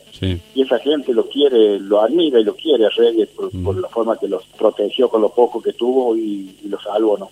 Y 0.55 0.63
esa 0.63 0.79
gente 0.79 1.13
lo 1.13 1.29
quiere, 1.29 1.81
lo 1.81 2.01
admira 2.01 2.39
y 2.39 2.45
lo 2.45 2.55
quiere 2.55 2.87
a 2.87 2.91
Reyes 2.91 3.31
por, 3.31 3.53
la 3.75 3.89
forma 3.89 4.17
que 4.17 4.29
los 4.29 4.45
protegió 4.57 5.09
con 5.09 5.23
lo 5.23 5.31
poco 5.31 5.61
que 5.61 5.73
tuvo 5.73 6.17
y, 6.17 6.55
los 6.69 6.81
salvó, 6.85 7.19
¿no? 7.19 7.31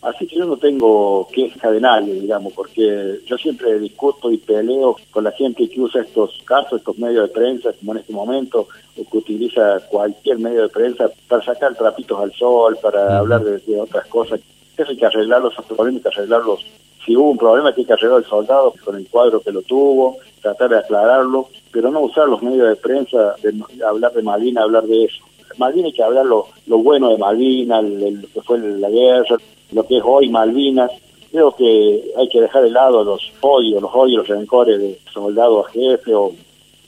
Así 0.00 0.26
que 0.26 0.36
yo 0.36 0.46
no 0.46 0.56
tengo 0.56 1.28
queja 1.30 1.70
de 1.70 1.78
nadie, 1.82 2.14
digamos, 2.14 2.54
porque 2.54 3.18
yo 3.26 3.36
siempre 3.36 3.78
discuto 3.78 4.30
y 4.32 4.38
peleo 4.38 4.96
con 5.10 5.24
la 5.24 5.32
gente 5.32 5.68
que 5.68 5.82
usa 5.82 6.00
estos 6.00 6.40
casos, 6.46 6.78
estos 6.78 6.96
medios 6.96 7.28
de 7.28 7.34
prensa, 7.34 7.74
como 7.74 7.92
en 7.92 7.98
este 7.98 8.14
momento, 8.14 8.66
o 8.96 9.10
que 9.10 9.18
utiliza 9.18 9.78
cualquier 9.90 10.38
medio 10.38 10.62
de 10.62 10.68
prensa 10.70 11.10
para 11.28 11.44
sacar 11.44 11.76
trapitos 11.76 12.18
al 12.18 12.32
sol, 12.32 12.78
para 12.80 13.18
hablar 13.18 13.44
de, 13.44 13.78
otras 13.78 14.06
cosas. 14.06 14.40
Eso 14.74 14.90
hay 14.90 14.96
que 14.96 15.04
arreglarlos, 15.04 15.52
esos 15.52 15.66
problemas 15.66 15.96
hay 15.96 16.10
que 16.10 16.18
arreglarlos. 16.18 16.64
Si 17.04 17.16
hubo 17.16 17.30
un 17.30 17.38
problema, 17.38 17.72
hay 17.76 17.84
que 17.84 17.92
arreglar 17.92 18.20
el 18.20 18.26
soldado 18.26 18.74
con 18.84 18.96
el 18.96 19.08
cuadro 19.08 19.40
que 19.40 19.50
lo 19.50 19.62
tuvo, 19.62 20.18
tratar 20.40 20.70
de 20.70 20.78
aclararlo, 20.78 21.48
pero 21.72 21.90
no 21.90 22.00
usar 22.00 22.28
los 22.28 22.42
medios 22.42 22.68
de 22.68 22.76
prensa, 22.76 23.34
de, 23.42 23.54
hablar 23.84 24.12
de 24.12 24.22
Malvina, 24.22 24.62
hablar 24.62 24.84
de 24.84 25.04
eso. 25.04 25.24
Malvina 25.58 25.86
hay 25.86 25.92
que 25.92 26.02
hablar 26.02 26.26
lo, 26.26 26.46
bueno 26.66 27.10
de 27.10 27.18
Malvina, 27.18 27.82
lo 27.82 28.28
que 28.32 28.40
fue 28.42 28.58
la 28.58 28.88
guerra, 28.88 29.36
lo 29.72 29.86
que 29.86 29.98
es 29.98 30.02
hoy 30.04 30.28
Malvinas. 30.28 30.90
Creo 31.30 31.54
que 31.56 32.12
hay 32.16 32.28
que 32.28 32.40
dejar 32.40 32.62
de 32.62 32.70
lado 32.70 33.02
los 33.02 33.32
odios, 33.40 33.82
los 33.82 33.90
odios, 33.94 34.28
los 34.28 34.38
rencores 34.38 34.78
de 34.78 34.98
soldado 35.12 35.66
a 35.66 35.70
jefe 35.70 36.14
o 36.14 36.32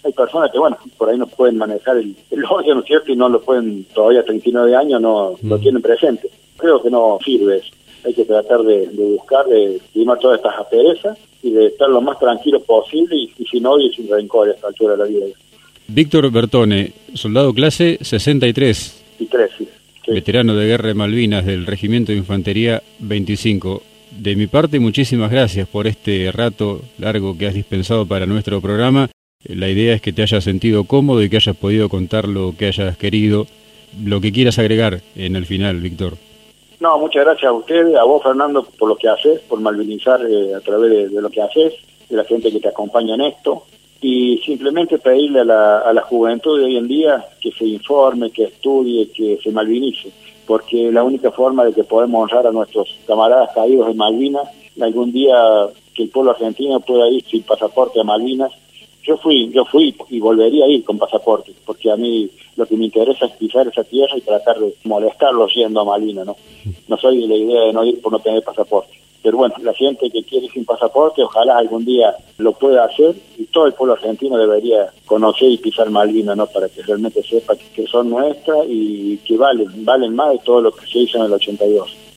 hay 0.05 0.13
personas 0.13 0.53
que, 0.53 0.59
bueno, 0.59 0.77
por 0.99 1.09
ahí 1.09 1.17
no 1.17 1.27
pueden 1.27 1.57
manejar 1.57 1.97
el, 1.97 2.15
odio, 2.51 2.75
¿no 2.75 2.81
es 2.81 2.87
cierto? 2.87 3.11
Y 3.11 3.17
no 3.17 3.29
lo 3.29 3.41
pueden, 3.41 3.85
todavía 3.95 4.21
a 4.21 4.25
39 4.25 4.77
años 4.77 5.01
no 5.01 5.35
lo 5.43 5.59
tienen 5.59 5.81
presente. 5.81 6.29
Creo 6.59 6.83
que 6.83 6.91
no 6.91 7.19
sirve 7.25 7.57
eso. 7.57 7.73
Hay 8.05 8.15
que 8.15 8.25
tratar 8.25 8.63
de, 8.63 8.89
buscar, 8.93 9.47
de 9.47 9.81
limar 9.95 10.19
todas 10.19 10.39
estas 10.39 10.59
asperezas 10.59 11.19
y 11.43 11.51
de 11.51 11.67
estar 11.67 11.89
lo 11.89 12.01
más 12.01 12.19
tranquilo 12.19 12.61
posible 12.61 13.17
y, 13.17 13.45
sin 13.47 13.67
odio 13.67 13.87
y 13.87 13.95
sin 13.95 14.09
rencor 14.09 14.49
a 14.49 14.53
esta 14.53 14.69
altura 14.69 14.93
de 14.93 14.99
la 14.99 15.05
vida. 15.05 15.27
Víctor 15.89 16.31
Bertone, 16.31 16.93
soldado 17.15 17.53
clase 17.53 17.99
63. 18.01 19.05
Y 19.19 19.27
3, 19.27 19.51
sí. 19.57 19.69
Veterano 20.07 20.55
de 20.55 20.67
guerra 20.67 20.89
de 20.89 20.95
Malvinas 20.95 21.47
del 21.47 21.67
Regimiento 21.67 22.13
de 22.13 22.19
Infantería 22.19 22.83
25. 22.99 23.83
De 24.19 24.37
mi 24.37 24.47
parte, 24.47 24.79
muchísimas 24.79 25.31
gracias 25.31 25.67
por 25.67 25.87
este 25.87 26.31
rato 26.31 26.83
largo 26.99 27.37
que 27.37 27.47
has 27.47 27.55
dispensado 27.55 28.07
para 28.07 28.27
nuestro 28.27 28.61
programa 28.61 29.09
la 29.45 29.69
idea 29.69 29.95
es 29.95 30.01
que 30.01 30.13
te 30.13 30.23
hayas 30.23 30.43
sentido 30.43 30.85
cómodo 30.85 31.23
y 31.23 31.29
que 31.29 31.37
hayas 31.37 31.57
podido 31.57 31.89
contar 31.89 32.27
lo 32.27 32.57
que 32.57 32.67
hayas 32.67 32.97
querido, 32.97 33.47
lo 34.03 34.21
que 34.21 34.33
quieras 34.33 34.59
agregar 34.59 35.03
en 35.17 35.37
el 35.37 35.45
final, 35.45 35.81
Víctor. 35.81 36.17
No, 36.85 36.99
muchas 36.99 37.25
gracias 37.25 37.49
a 37.49 37.53
ustedes, 37.55 37.97
a 37.97 38.05
vos 38.05 38.23
Fernando, 38.23 38.63
por 38.79 38.91
lo 38.91 38.97
que 38.97 39.09
haces, 39.09 39.41
por 39.49 39.59
malvinizar 39.59 40.21
eh, 40.21 40.55
a 40.55 40.61
través 40.61 41.11
de, 41.11 41.19
lo 41.19 41.31
que 41.31 41.41
haces, 41.41 41.73
de 42.11 42.15
la 42.15 42.25
gente 42.25 42.53
que 42.53 42.61
te 42.61 42.69
acompaña 42.69 43.15
en 43.15 43.23
esto, 43.23 43.63
y 44.03 44.37
simplemente 44.45 44.99
pedirle 44.99 45.41
a 45.41 45.45
la, 45.95 46.03
juventud 46.03 46.59
de 46.59 46.67
hoy 46.67 46.77
en 46.77 46.87
día 46.87 47.25
que 47.41 47.53
se 47.53 47.65
informe, 47.65 48.31
que 48.31 48.45
estudie, 48.45 49.11
que 49.13 49.39
se 49.43 49.51
malvinice, 49.51 50.13
porque 50.47 50.93
la 50.93 51.03
única 51.03 51.31
forma 51.31 51.65
de 51.65 51.73
que 51.73 51.85
podemos 51.85 52.25
honrar 52.25 52.49
a 52.49 52.53
nuestros 52.53 52.95
camaradas 53.07 53.55
caídos 53.55 53.89
en 53.89 53.97
Malvinas, 53.97 54.47
algún 54.79 55.11
día 55.11 55.37
que 55.95 56.03
el 56.03 56.11
pueblo 56.11 56.33
argentino 56.33 56.81
pueda 56.81 57.09
ir 57.09 57.25
sin 57.25 57.45
pasaporte 57.45 57.99
a 57.99 58.05
Malvinas, 58.05 58.53
yo 59.05 59.19
fui, 59.19 59.51
yo 59.51 59.65
fui 59.67 59.95
y 60.09 60.19
volvería 60.19 60.65
a 60.65 60.69
ir 60.69 60.83
con 60.83 60.99
pasaporte, 60.99 61.53
porque 61.65 61.91
a 61.91 61.97
mí 61.97 62.29
lo 62.57 62.67
que 62.67 62.77
me 62.77 62.87
interesa 62.87 63.27
es 63.27 63.33
pisar 63.33 63.69
esa 63.69 63.85
tierra 63.85 64.17
y 64.17 64.23
tratar 64.23 64.59
de 64.59 64.75
molestarlos 64.85 65.55
yendo 65.55 65.81
a 65.81 65.85
Malina, 65.85 66.25
¿no? 66.25 66.37
No 66.89 66.97
soy 66.97 67.21
de 67.21 67.29
la 67.29 67.37
idea 67.37 67.61
de 67.63 67.73
no 67.73 67.85
ir 67.85 68.01
por 68.01 68.13
no 68.13 68.19
tener 68.19 68.43
pasaporte. 68.43 68.93
Pero 69.23 69.39
bueno, 69.39 69.55
la 69.63 69.73
gente 69.73 70.11
que 70.11 70.23
quiere 70.23 70.49
sin 70.49 70.65
pasaporte, 70.65 71.23
ojalá 71.23 71.57
algún 71.59 71.85
día 71.85 72.15
lo 72.39 72.53
pueda 72.53 72.85
hacer 72.85 73.15
y 73.39 73.45
todo 73.47 73.67
el 73.67 73.73
pueblo 73.73 73.95
argentino 73.95 74.37
debería 74.37 74.93
conocer 75.07 75.51
y 75.51 75.59
pisar 75.59 75.89
Malina, 75.91 76.35
¿no? 76.35 76.47
Para 76.47 76.69
que 76.69 76.83
realmente 76.83 77.23
sepa 77.23 77.55
que 77.57 77.87
son 77.87 78.11
nuestras 78.11 78.67
y 78.69 79.19
que 79.19 79.37
valen, 79.37 79.85
valen 79.85 80.15
más 80.15 80.33
de 80.33 80.39
todo 80.41 80.61
lo 80.61 80.73
que 80.73 80.87
se 80.87 81.01
hizo 81.01 81.19
en 81.19 81.25
el 81.25 81.33
82. 81.33 82.04